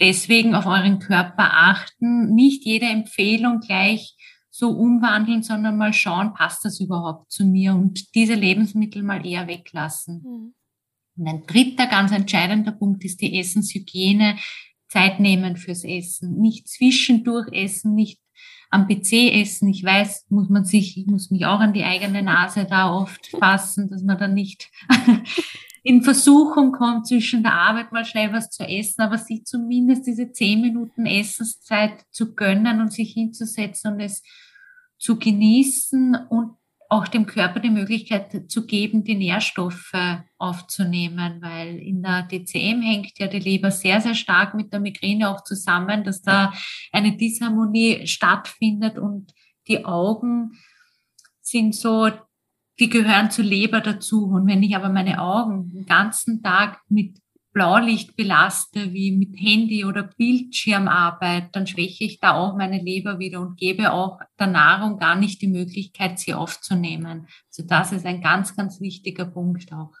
Deswegen 0.00 0.54
auf 0.54 0.66
euren 0.66 1.00
Körper 1.00 1.50
achten, 1.52 2.32
nicht 2.34 2.64
jede 2.64 2.86
Empfehlung 2.86 3.60
gleich 3.60 4.16
so 4.50 4.70
umwandeln, 4.70 5.42
sondern 5.42 5.76
mal 5.76 5.92
schauen, 5.92 6.34
passt 6.34 6.64
das 6.64 6.78
überhaupt 6.78 7.32
zu 7.32 7.44
mir 7.44 7.74
und 7.74 8.14
diese 8.14 8.34
Lebensmittel 8.34 9.02
mal 9.02 9.26
eher 9.26 9.48
weglassen. 9.48 10.22
Mhm. 10.22 10.54
Und 11.16 11.28
ein 11.28 11.46
dritter 11.46 11.86
ganz 11.86 12.12
entscheidender 12.12 12.72
Punkt 12.72 13.04
ist 13.04 13.20
die 13.20 13.38
Essenshygiene. 13.38 14.36
Zeit 14.88 15.18
nehmen 15.18 15.56
fürs 15.56 15.82
Essen. 15.82 16.36
Nicht 16.40 16.68
zwischendurch 16.68 17.52
essen, 17.52 17.94
nicht 17.94 18.20
am 18.74 18.88
PC 18.88 19.32
essen. 19.32 19.68
Ich 19.68 19.84
weiß, 19.84 20.26
muss 20.30 20.48
man 20.48 20.64
sich, 20.64 20.98
ich 20.98 21.06
muss 21.06 21.30
mich 21.30 21.46
auch 21.46 21.60
an 21.60 21.72
die 21.72 21.84
eigene 21.84 22.22
Nase 22.22 22.66
da 22.68 22.92
oft 22.92 23.28
fassen, 23.28 23.88
dass 23.88 24.02
man 24.02 24.18
dann 24.18 24.34
nicht 24.34 24.70
in 25.84 26.02
Versuchung 26.02 26.72
kommt, 26.72 27.06
zwischen 27.06 27.42
der 27.42 27.54
Arbeit 27.54 27.92
mal 27.92 28.04
schnell 28.04 28.32
was 28.32 28.50
zu 28.50 28.64
essen, 28.64 29.02
aber 29.02 29.18
sich 29.18 29.44
zumindest 29.44 30.06
diese 30.06 30.32
zehn 30.32 30.60
Minuten 30.60 31.06
Essenszeit 31.06 32.04
zu 32.10 32.34
gönnen 32.34 32.80
und 32.80 32.92
sich 32.92 33.12
hinzusetzen 33.12 33.94
und 33.94 34.00
es 34.00 34.22
zu 34.98 35.18
genießen 35.18 36.16
und 36.28 36.56
auch 36.88 37.08
dem 37.08 37.26
Körper 37.26 37.60
die 37.60 37.70
Möglichkeit 37.70 38.50
zu 38.50 38.66
geben, 38.66 39.04
die 39.04 39.14
Nährstoffe 39.14 39.92
aufzunehmen, 40.38 41.40
weil 41.40 41.76
in 41.78 42.02
der 42.02 42.22
DCM 42.22 42.82
hängt 42.82 43.18
ja 43.18 43.26
die 43.26 43.38
Leber 43.38 43.70
sehr, 43.70 44.00
sehr 44.00 44.14
stark 44.14 44.54
mit 44.54 44.72
der 44.72 44.80
Migräne 44.80 45.30
auch 45.30 45.42
zusammen, 45.42 46.04
dass 46.04 46.22
da 46.22 46.52
eine 46.92 47.16
Disharmonie 47.16 48.06
stattfindet 48.06 48.98
und 48.98 49.32
die 49.66 49.84
Augen 49.84 50.52
sind 51.40 51.74
so 51.74 52.10
die 52.78 52.88
gehören 52.88 53.30
zur 53.30 53.44
Leber 53.44 53.80
dazu. 53.80 54.26
Und 54.26 54.46
wenn 54.46 54.62
ich 54.62 54.74
aber 54.74 54.88
meine 54.88 55.20
Augen 55.20 55.70
den 55.70 55.86
ganzen 55.86 56.42
Tag 56.42 56.80
mit 56.88 57.18
Blaulicht 57.54 58.16
belaste, 58.16 58.92
wie 58.92 59.12
mit 59.12 59.40
Handy 59.40 59.84
oder 59.84 60.02
Bildschirmarbeit, 60.02 61.54
dann 61.56 61.66
schwäche 61.66 62.04
ich 62.04 62.18
da 62.18 62.34
auch 62.34 62.56
meine 62.56 62.82
Leber 62.82 63.20
wieder 63.20 63.40
und 63.40 63.56
gebe 63.56 63.92
auch 63.92 64.18
der 64.38 64.48
Nahrung 64.48 64.98
gar 64.98 65.14
nicht 65.14 65.40
die 65.40 65.46
Möglichkeit, 65.46 66.18
sie 66.18 66.34
aufzunehmen. 66.34 67.28
Also 67.48 67.62
das 67.66 67.92
ist 67.92 68.04
ein 68.04 68.20
ganz, 68.20 68.56
ganz 68.56 68.80
wichtiger 68.80 69.24
Punkt 69.24 69.72
auch. 69.72 69.92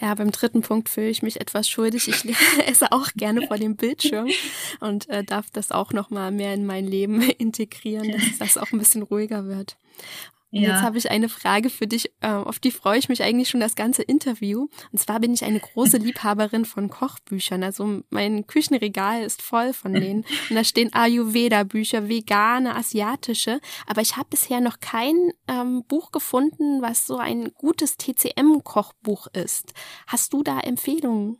Ja, 0.00 0.14
beim 0.14 0.30
dritten 0.30 0.62
Punkt 0.62 0.88
fühle 0.88 1.08
ich 1.08 1.22
mich 1.22 1.40
etwas 1.40 1.68
schuldig. 1.68 2.08
Ich 2.08 2.24
esse 2.66 2.92
auch 2.92 3.08
gerne 3.16 3.46
vor 3.46 3.56
dem 3.56 3.76
Bildschirm 3.76 4.28
und 4.80 5.08
äh, 5.08 5.24
darf 5.24 5.50
das 5.50 5.72
auch 5.72 5.92
noch 5.92 6.10
mal 6.10 6.30
mehr 6.30 6.54
in 6.54 6.66
mein 6.66 6.86
Leben 6.86 7.20
integrieren, 7.38 8.10
dass 8.10 8.38
das 8.38 8.58
auch 8.58 8.72
ein 8.72 8.78
bisschen 8.78 9.02
ruhiger 9.02 9.46
wird. 9.46 9.76
Und 10.50 10.62
ja. 10.62 10.70
jetzt 10.70 10.82
habe 10.82 10.96
ich 10.96 11.10
eine 11.10 11.28
Frage 11.28 11.68
für 11.68 11.86
dich, 11.86 12.10
äh, 12.20 12.28
auf 12.28 12.58
die 12.58 12.70
freue 12.70 12.98
ich 12.98 13.08
mich 13.08 13.22
eigentlich 13.22 13.50
schon 13.50 13.60
das 13.60 13.74
ganze 13.74 14.02
Interview. 14.02 14.68
Und 14.92 14.98
zwar 14.98 15.20
bin 15.20 15.34
ich 15.34 15.44
eine 15.44 15.60
große 15.60 15.96
Liebhaberin 15.98 16.64
von 16.64 16.88
Kochbüchern. 16.88 17.62
Also 17.62 18.02
mein 18.08 18.46
Küchenregal 18.46 19.22
ist 19.22 19.42
voll 19.42 19.74
von 19.74 19.92
denen. 19.92 20.24
Und 20.48 20.56
da 20.56 20.64
stehen 20.64 20.92
Ayurveda-Bücher, 20.92 22.08
vegane, 22.08 22.76
asiatische. 22.76 23.60
Aber 23.86 24.00
ich 24.00 24.16
habe 24.16 24.28
bisher 24.30 24.60
noch 24.60 24.80
kein 24.80 25.32
ähm, 25.48 25.84
Buch 25.86 26.12
gefunden, 26.12 26.80
was 26.80 27.06
so 27.06 27.18
ein 27.18 27.52
gutes 27.54 27.98
TCM-Kochbuch 27.98 29.26
ist. 29.34 29.74
Hast 30.06 30.32
du 30.32 30.42
da 30.42 30.60
Empfehlungen? 30.60 31.38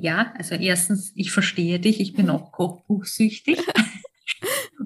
Ja, 0.00 0.32
also 0.38 0.54
erstens, 0.54 1.10
ich 1.16 1.32
verstehe 1.32 1.80
dich, 1.80 1.98
ich 1.98 2.14
bin 2.14 2.30
auch 2.30 2.52
kochbuchsüchtig. 2.52 3.58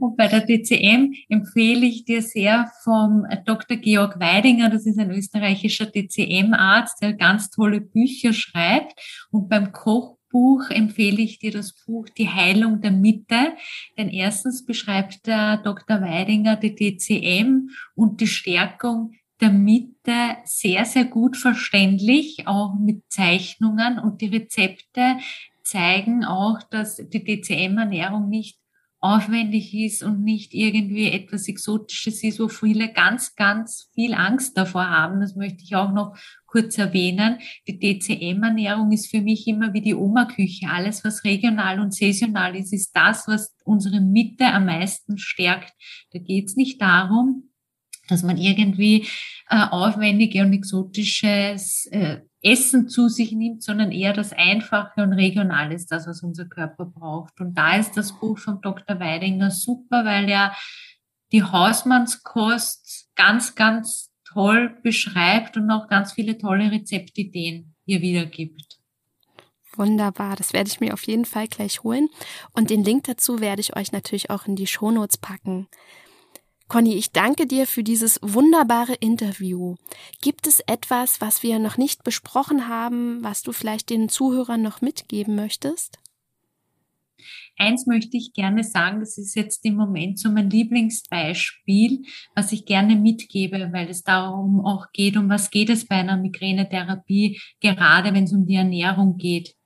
Und 0.02 0.16
bei 0.16 0.26
der 0.26 0.40
DCM 0.40 1.14
empfehle 1.28 1.86
ich 1.86 2.04
dir 2.04 2.22
sehr 2.22 2.72
vom 2.82 3.24
Dr. 3.46 3.76
Georg 3.76 4.18
Weidinger, 4.18 4.68
das 4.68 4.84
ist 4.84 4.98
ein 4.98 5.12
österreichischer 5.12 5.86
DCM-Arzt, 5.86 7.00
der 7.00 7.12
ganz 7.12 7.50
tolle 7.50 7.80
Bücher 7.80 8.32
schreibt. 8.32 9.00
Und 9.30 9.48
beim 9.48 9.70
Kochbuch 9.70 10.70
empfehle 10.70 11.22
ich 11.22 11.38
dir 11.38 11.52
das 11.52 11.72
Buch 11.86 12.08
Die 12.18 12.28
Heilung 12.28 12.80
der 12.80 12.90
Mitte. 12.90 13.52
Denn 13.96 14.08
erstens 14.08 14.66
beschreibt 14.66 15.24
der 15.28 15.58
Dr. 15.58 16.00
Weidinger 16.00 16.56
die 16.56 16.74
DCM 16.74 17.68
und 17.94 18.20
die 18.20 18.26
Stärkung 18.26 19.12
der 19.40 19.52
Mitte 19.52 20.36
sehr, 20.44 20.84
sehr 20.84 21.04
gut 21.04 21.36
verständlich, 21.36 22.48
auch 22.48 22.74
mit 22.74 23.04
Zeichnungen 23.08 24.00
und 24.00 24.20
die 24.20 24.28
Rezepte 24.28 25.18
zeigen 25.62 26.24
auch, 26.24 26.60
dass 26.64 26.96
die 26.96 27.22
DCM-Ernährung 27.22 28.28
nicht 28.28 28.61
aufwendig 29.02 29.74
ist 29.74 30.04
und 30.04 30.22
nicht 30.22 30.54
irgendwie 30.54 31.10
etwas 31.10 31.48
Exotisches 31.48 32.22
ist, 32.22 32.38
wo 32.38 32.48
viele 32.48 32.92
ganz, 32.92 33.34
ganz 33.34 33.90
viel 33.94 34.14
Angst 34.14 34.56
davor 34.56 34.88
haben. 34.88 35.20
Das 35.20 35.34
möchte 35.34 35.64
ich 35.64 35.74
auch 35.74 35.92
noch 35.92 36.16
kurz 36.46 36.78
erwähnen. 36.78 37.38
Die 37.66 37.80
DCM-Ernährung 37.80 38.92
ist 38.92 39.10
für 39.10 39.20
mich 39.20 39.48
immer 39.48 39.74
wie 39.74 39.80
die 39.80 39.96
Oma-Küche. 39.96 40.68
Alles, 40.70 41.04
was 41.04 41.24
regional 41.24 41.80
und 41.80 41.92
saisonal 41.92 42.54
ist, 42.54 42.72
ist 42.72 42.92
das, 42.94 43.26
was 43.26 43.56
unsere 43.64 44.00
Mitte 44.00 44.46
am 44.46 44.66
meisten 44.66 45.18
stärkt. 45.18 45.72
Da 46.12 46.20
geht 46.20 46.46
es 46.46 46.56
nicht 46.56 46.80
darum, 46.80 47.51
dass 48.12 48.22
man 48.22 48.36
irgendwie 48.36 49.06
äh, 49.48 49.66
aufwendige 49.70 50.42
und 50.42 50.52
exotisches 50.52 51.86
äh, 51.90 52.20
Essen 52.42 52.88
zu 52.88 53.08
sich 53.08 53.32
nimmt, 53.32 53.62
sondern 53.62 53.92
eher 53.92 54.12
das 54.12 54.32
Einfache 54.32 55.02
und 55.02 55.12
Regionale 55.12 55.74
ist 55.74 55.92
das, 55.92 56.06
was 56.06 56.22
unser 56.22 56.46
Körper 56.46 56.86
braucht. 56.86 57.40
Und 57.40 57.54
da 57.56 57.76
ist 57.76 57.96
das 57.96 58.18
Buch 58.18 58.38
von 58.38 58.60
Dr. 58.60 58.98
Weidinger 58.98 59.50
super, 59.50 60.04
weil 60.04 60.28
er 60.28 60.54
die 61.30 61.42
Hausmannskost 61.42 63.10
ganz, 63.14 63.54
ganz 63.54 64.12
toll 64.24 64.76
beschreibt 64.82 65.56
und 65.56 65.70
auch 65.70 65.88
ganz 65.88 66.12
viele 66.12 66.36
tolle 66.38 66.70
Rezeptideen 66.70 67.74
hier 67.84 68.00
wiedergibt. 68.00 68.78
Wunderbar, 69.74 70.36
das 70.36 70.52
werde 70.52 70.68
ich 70.68 70.80
mir 70.80 70.92
auf 70.92 71.04
jeden 71.04 71.24
Fall 71.24 71.48
gleich 71.48 71.82
holen. 71.82 72.08
Und 72.52 72.70
den 72.70 72.84
Link 72.84 73.04
dazu 73.04 73.40
werde 73.40 73.60
ich 73.60 73.74
euch 73.76 73.92
natürlich 73.92 74.30
auch 74.30 74.46
in 74.46 74.56
die 74.56 74.66
Shownotes 74.66 75.16
packen. 75.16 75.68
Conny, 76.72 76.94
ich 76.94 77.12
danke 77.12 77.46
dir 77.46 77.66
für 77.66 77.82
dieses 77.82 78.18
wunderbare 78.22 78.94
Interview. 78.94 79.74
Gibt 80.22 80.46
es 80.46 80.60
etwas, 80.60 81.20
was 81.20 81.42
wir 81.42 81.58
noch 81.58 81.76
nicht 81.76 82.02
besprochen 82.02 82.66
haben, 82.66 83.22
was 83.22 83.42
du 83.42 83.52
vielleicht 83.52 83.90
den 83.90 84.08
Zuhörern 84.08 84.62
noch 84.62 84.80
mitgeben 84.80 85.34
möchtest? 85.34 85.98
Eins 87.58 87.86
möchte 87.86 88.16
ich 88.16 88.32
gerne 88.32 88.64
sagen, 88.64 89.00
das 89.00 89.18
ist 89.18 89.34
jetzt 89.34 89.66
im 89.66 89.74
Moment 89.74 90.18
so 90.18 90.30
mein 90.30 90.48
Lieblingsbeispiel, 90.48 92.04
was 92.34 92.52
ich 92.52 92.64
gerne 92.64 92.96
mitgebe, 92.96 93.68
weil 93.70 93.90
es 93.90 94.02
darum 94.02 94.64
auch 94.64 94.86
geht, 94.94 95.18
um 95.18 95.28
was 95.28 95.50
geht 95.50 95.68
es 95.68 95.84
bei 95.86 95.96
einer 95.96 96.16
Migränetherapie, 96.16 97.38
gerade 97.60 98.14
wenn 98.14 98.24
es 98.24 98.32
um 98.32 98.46
die 98.46 98.54
Ernährung 98.54 99.18
geht. 99.18 99.56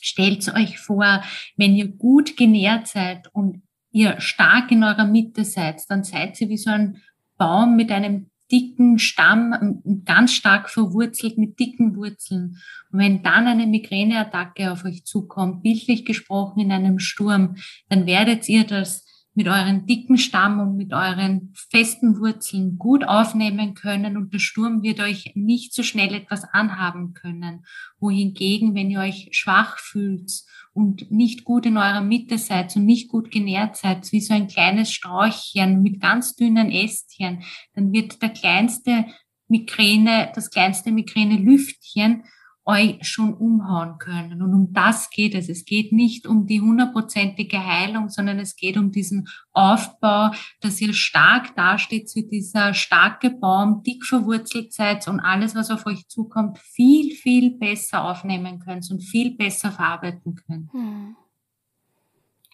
Stellt 0.00 0.46
euch 0.54 0.78
vor, 0.78 1.24
wenn 1.56 1.74
ihr 1.74 1.88
gut 1.88 2.36
genährt 2.36 2.86
seid 2.86 3.26
und 3.34 3.62
ihr 3.92 4.20
stark 4.20 4.70
in 4.70 4.84
eurer 4.84 5.06
Mitte 5.06 5.44
seid, 5.44 5.82
dann 5.88 6.04
seid 6.04 6.40
ihr 6.40 6.48
wie 6.48 6.56
so 6.56 6.70
ein 6.70 6.98
Baum 7.36 7.76
mit 7.76 7.90
einem 7.90 8.30
dicken 8.50 8.98
Stamm, 8.98 9.80
ganz 10.04 10.32
stark 10.32 10.70
verwurzelt 10.70 11.38
mit 11.38 11.58
dicken 11.58 11.96
Wurzeln. 11.96 12.56
Und 12.92 12.98
wenn 12.98 13.22
dann 13.22 13.46
eine 13.46 13.66
Migräneattacke 13.66 14.72
auf 14.72 14.84
euch 14.84 15.04
zukommt, 15.04 15.62
bildlich 15.62 16.04
gesprochen 16.04 16.60
in 16.60 16.72
einem 16.72 16.98
Sturm, 16.98 17.56
dann 17.88 18.06
werdet 18.06 18.48
ihr 18.48 18.64
das 18.64 19.04
mit 19.34 19.46
euren 19.46 19.86
dicken 19.86 20.18
Stamm 20.18 20.58
und 20.58 20.76
mit 20.76 20.92
euren 20.92 21.54
festen 21.70 22.18
Wurzeln 22.18 22.78
gut 22.78 23.06
aufnehmen 23.06 23.74
können 23.74 24.16
und 24.16 24.34
der 24.34 24.40
Sturm 24.40 24.82
wird 24.82 24.98
euch 24.98 25.32
nicht 25.34 25.72
so 25.72 25.84
schnell 25.84 26.14
etwas 26.14 26.44
anhaben 26.44 27.14
können. 27.14 27.64
Wohingegen, 28.00 28.74
wenn 28.74 28.90
ihr 28.90 28.98
euch 28.98 29.28
schwach 29.32 29.78
fühlt 29.78 30.30
und 30.72 31.10
nicht 31.10 31.44
gut 31.44 31.66
in 31.66 31.76
eurer 31.76 32.00
Mitte 32.00 32.38
seid 32.38 32.74
und 32.76 32.86
nicht 32.86 33.08
gut 33.08 33.30
genährt 33.30 33.76
seid, 33.76 34.10
wie 34.12 34.20
so 34.20 34.34
ein 34.34 34.46
kleines 34.46 34.92
Strauchchen 34.92 35.82
mit 35.82 36.00
ganz 36.00 36.34
dünnen 36.36 36.70
Ästchen, 36.70 37.42
dann 37.74 37.92
wird 37.92 38.22
der 38.22 38.30
kleinste 38.30 39.06
Migräne, 39.48 40.30
das 40.34 40.50
kleinste 40.50 40.92
Migräne-Lüftchen 40.92 42.24
euch 42.70 43.06
schon 43.06 43.34
umhauen 43.34 43.98
können. 43.98 44.42
Und 44.42 44.54
um 44.54 44.72
das 44.72 45.10
geht 45.10 45.34
es. 45.34 45.48
Es 45.48 45.64
geht 45.64 45.92
nicht 45.92 46.26
um 46.26 46.46
die 46.46 46.60
hundertprozentige 46.60 47.64
Heilung, 47.64 48.08
sondern 48.08 48.38
es 48.38 48.56
geht 48.56 48.76
um 48.76 48.90
diesen 48.90 49.28
Aufbau, 49.52 50.30
dass 50.60 50.80
ihr 50.80 50.94
stark 50.94 51.54
dasteht, 51.56 52.10
wie 52.14 52.28
dieser 52.28 52.72
starke 52.74 53.30
Baum, 53.30 53.82
dick 53.82 54.04
verwurzelt 54.04 54.72
seid 54.72 55.06
und 55.08 55.20
alles, 55.20 55.54
was 55.54 55.70
auf 55.70 55.86
euch 55.86 56.06
zukommt, 56.08 56.58
viel, 56.58 57.14
viel 57.14 57.58
besser 57.58 58.04
aufnehmen 58.04 58.60
könnt 58.60 58.90
und 58.90 59.00
viel 59.00 59.36
besser 59.36 59.72
verarbeiten 59.72 60.36
könnt. 60.46 60.72
Hm. 60.72 61.16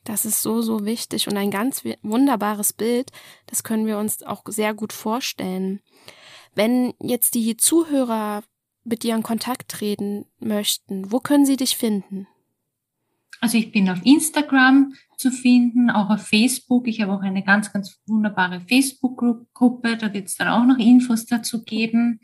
Das 0.05 0.25
ist 0.25 0.41
so, 0.41 0.63
so 0.63 0.85
wichtig 0.85 1.27
und 1.27 1.37
ein 1.37 1.51
ganz 1.51 1.83
wunderbares 2.03 2.73
Bild. 2.73 3.11
Das 3.47 3.65
können 3.65 3.87
wir 3.87 3.99
uns 3.99 4.23
auch 4.23 4.43
sehr 4.47 4.73
gut 4.73 4.93
vorstellen. 4.93 5.81
Wenn 6.55 6.95
jetzt 7.01 7.35
die 7.35 7.57
Zuhörer 7.57 8.43
mit 8.87 9.03
dir 9.03 9.15
in 9.15 9.23
Kontakt 9.23 9.69
treten 9.69 10.27
möchten, 10.39 11.11
wo 11.11 11.21
können 11.21 11.47
sie 11.47 11.57
dich 11.57 11.77
finden? 11.77 12.27
Also 13.41 13.59
ich 13.59 13.71
bin 13.71 13.91
auf 13.91 14.01
Instagram 14.05 14.95
zu 15.19 15.31
finden, 15.31 15.91
auch 15.91 16.11
auf 16.11 16.27
Facebook. 16.27 16.87
Ich 16.89 17.01
habe 17.01 17.13
auch 17.13 17.23
eine 17.23 17.43
ganz, 17.43 17.73
ganz 17.73 18.01
wunderbare 18.07 18.61
Facebook-Gruppe. 18.61 19.97
Da 19.97 20.13
wird 20.13 20.27
es 20.27 20.37
dann 20.37 20.49
auch 20.49 20.65
noch 20.65 20.79
Infos 20.79 21.27
dazu 21.27 21.63
geben. 21.63 22.21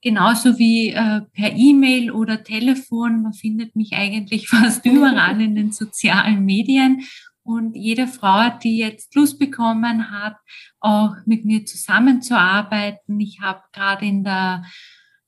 Genauso 0.00 0.58
wie 0.58 0.90
äh, 0.90 1.22
per 1.32 1.52
E-Mail 1.54 2.10
oder 2.10 2.42
Telefon. 2.42 3.22
Man 3.22 3.32
findet 3.32 3.76
mich 3.76 3.92
eigentlich 3.94 4.48
fast 4.50 4.84
überall 4.86 5.40
in 5.40 5.54
den 5.54 5.72
sozialen 5.72 6.44
Medien. 6.44 7.02
Und 7.42 7.76
jede 7.76 8.06
Frau, 8.06 8.48
die 8.62 8.78
jetzt 8.78 9.14
Lust 9.14 9.38
bekommen 9.38 10.10
hat, 10.10 10.36
auch 10.80 11.14
mit 11.26 11.44
mir 11.44 11.66
zusammenzuarbeiten. 11.66 13.20
Ich 13.20 13.40
habe 13.42 13.60
gerade 13.72 14.06
in 14.06 14.24
der 14.24 14.64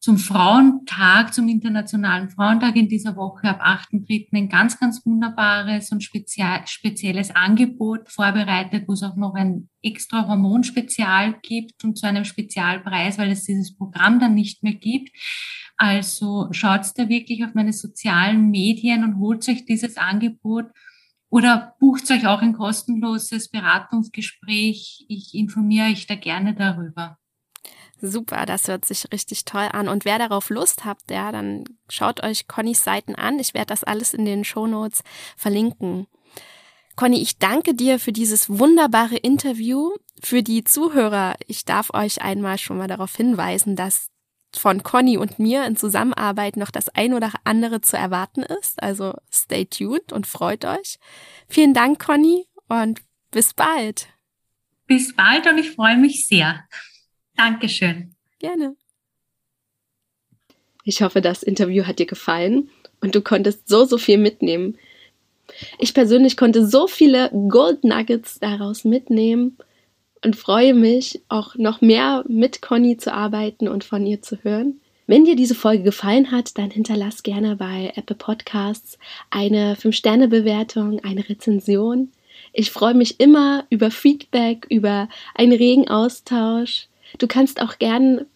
zum 0.07 0.19
Frauentag, 0.19 1.35
zum 1.35 1.49
Internationalen 1.49 2.31
Frauentag 2.31 2.77
in 2.77 2.89
dieser 2.89 3.17
Woche 3.17 3.49
ab 3.49 3.61
8.3. 3.61 4.29
ein 4.37 4.49
ganz, 4.49 4.79
ganz 4.79 5.05
wunderbares 5.05 5.91
und 5.91 6.05
spezielles 6.05 7.35
Angebot 7.35 8.09
vorbereitet, 8.09 8.85
wo 8.87 8.93
es 8.93 9.03
auch 9.03 9.17
noch 9.17 9.35
ein 9.35 9.69
extra 9.83 10.29
Hormonspezial 10.29 11.35
gibt 11.43 11.83
und 11.83 11.99
zu 11.99 12.07
einem 12.07 12.25
Spezialpreis, 12.25 13.19
weil 13.19 13.33
es 13.33 13.43
dieses 13.43 13.77
Programm 13.77 14.21
dann 14.21 14.35
nicht 14.35 14.63
mehr 14.63 14.75
gibt. 14.75 15.11
Also 15.77 16.47
schaut 16.53 16.83
da 16.95 17.09
wirklich 17.09 17.45
auf 17.45 17.55
meine 17.55 17.73
sozialen 17.73 18.49
Medien 18.53 19.03
und 19.03 19.19
holt 19.19 19.49
euch 19.49 19.65
dieses 19.65 19.97
Angebot 19.97 20.67
oder 21.31 21.75
bucht 21.81 22.09
euch 22.13 22.29
auch 22.29 22.43
ein 22.43 22.53
kostenloses 22.53 23.51
Beratungsgespräch. 23.51 25.05
Ich 25.09 25.35
informiere 25.35 25.89
euch 25.89 26.07
da 26.07 26.15
gerne 26.15 26.55
darüber. 26.55 27.19
Super, 28.01 28.45
das 28.45 28.69
hört 28.69 28.85
sich 28.85 29.11
richtig 29.13 29.45
toll 29.45 29.69
an. 29.73 29.89
Und 29.89 30.05
wer 30.05 30.19
darauf 30.19 30.51
Lust 30.51 30.85
habt, 30.85 31.11
ja, 31.11 31.33
dann 31.33 31.65
schaut 31.89 32.23
euch 32.23 32.47
Connys 32.47 32.85
Seiten 32.85 33.15
an. 33.15 33.39
Ich 33.39 33.55
werde 33.55 33.69
das 33.69 33.85
alles 33.85 34.13
in 34.13 34.25
den 34.25 34.45
Show 34.45 34.67
Notes 34.67 35.03
verlinken. 35.37 36.07
Conny, 36.97 37.21
ich 37.21 37.39
danke 37.39 37.75
dir 37.75 37.99
für 37.99 38.13
dieses 38.13 38.49
wunderbare 38.49 39.17
Interview. 39.17 39.91
für 40.23 40.43
die 40.43 40.65
Zuhörer, 40.65 41.35
ich 41.47 41.67
darf 41.67 41.93
euch 41.93 42.23
einmal 42.23 42.57
schon 42.57 42.79
mal 42.79 42.89
darauf 42.89 43.15
hinweisen, 43.15 43.77
dass 43.77 44.09
von 44.57 44.83
Conny 44.83 45.19
und 45.19 45.39
mir 45.39 45.67
in 45.67 45.77
Zusammenarbeit 45.77 46.57
noch 46.57 46.71
das 46.71 46.89
ein 46.89 47.13
oder 47.13 47.33
andere 47.45 47.83
zu 47.83 47.99
erwarten 47.99 48.43
ist. 48.43 48.83
Also 48.83 49.15
stay 49.31 49.67
tuned 49.67 50.13
und 50.13 50.27
freut 50.27 50.65
euch. 50.65 50.99
Vielen 51.49 51.75
Dank, 51.75 52.03
Conny, 52.03 52.47
und 52.69 53.03
bis 53.31 53.53
bald. 53.53 54.09
Bis 54.87 55.15
bald 55.15 55.47
und 55.47 55.59
ich 55.59 55.73
freue 55.73 55.99
mich 55.99 56.27
sehr. 56.27 56.65
Dankeschön. 57.37 58.15
Gerne. 58.39 58.77
Ich 60.85 61.03
hoffe, 61.03 61.21
das 61.21 61.43
Interview 61.43 61.85
hat 61.85 61.99
dir 61.99 62.07
gefallen 62.07 62.71
und 63.01 63.15
du 63.15 63.21
konntest 63.21 63.69
so, 63.69 63.85
so 63.85 63.99
viel 63.99 64.19
mitnehmen. 64.19 64.79
Ich 65.79 65.95
persönlich 65.95 66.37
konnte 66.37 66.67
so 66.67 66.87
viele 66.87 67.31
Gold 67.49 67.85
Nuggets 67.85 68.39
daraus 68.39 68.85
mitnehmen 68.85 69.57
und 70.25 70.37
freue 70.37 70.75
mich, 70.75 71.23
auch 71.29 71.55
noch 71.57 71.81
mehr 71.81 72.25
mit 72.29 72.63
Conny 72.63 72.97
zu 72.97 73.13
arbeiten 73.13 73.69
und 73.69 73.85
von 73.85 74.07
ihr 74.07 74.23
zu 74.23 74.43
hören. 74.43 74.81
Wenn 75.07 75.25
dir 75.25 75.37
diese 75.37 75.55
Folge 75.55 75.85
gefallen 75.85 76.33
hat, 76.33 76.59
dann 76.59 76.71
hinterlass 76.71 77.23
gerne 77.23 77.57
bei 77.57 77.93
Apple 77.95 78.17
Podcasts 78.17 78.99
eine 79.31 79.77
5-Sterne-Bewertung, 79.77 80.99
eine 81.05 81.29
Rezension. 81.29 82.11
Ich 82.53 82.73
freue 82.73 82.95
mich 82.95 83.21
immer 83.21 83.67
über 83.71 83.93
Feedback, 83.93 84.67
über 84.69 85.09
einen 85.35 85.53
regen 85.53 85.89
Austausch. 85.89 86.89
Du 87.19 87.27
kannst 87.27 87.61
auch 87.61 87.79
gerne 87.79 88.27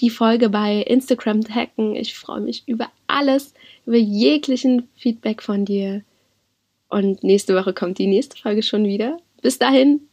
die 0.00 0.10
Folge 0.10 0.48
bei 0.48 0.76
Instagram 0.76 1.42
hacken. 1.48 1.94
Ich 1.94 2.14
freue 2.14 2.40
mich 2.40 2.64
über 2.66 2.90
alles, 3.06 3.54
über 3.86 3.96
jeglichen 3.96 4.88
Feedback 4.96 5.42
von 5.42 5.64
dir. 5.64 6.02
Und 6.88 7.22
nächste 7.22 7.54
Woche 7.54 7.72
kommt 7.72 7.98
die 7.98 8.06
nächste 8.06 8.36
Folge 8.36 8.62
schon 8.62 8.84
wieder. 8.84 9.18
Bis 9.42 9.58
dahin, 9.58 10.08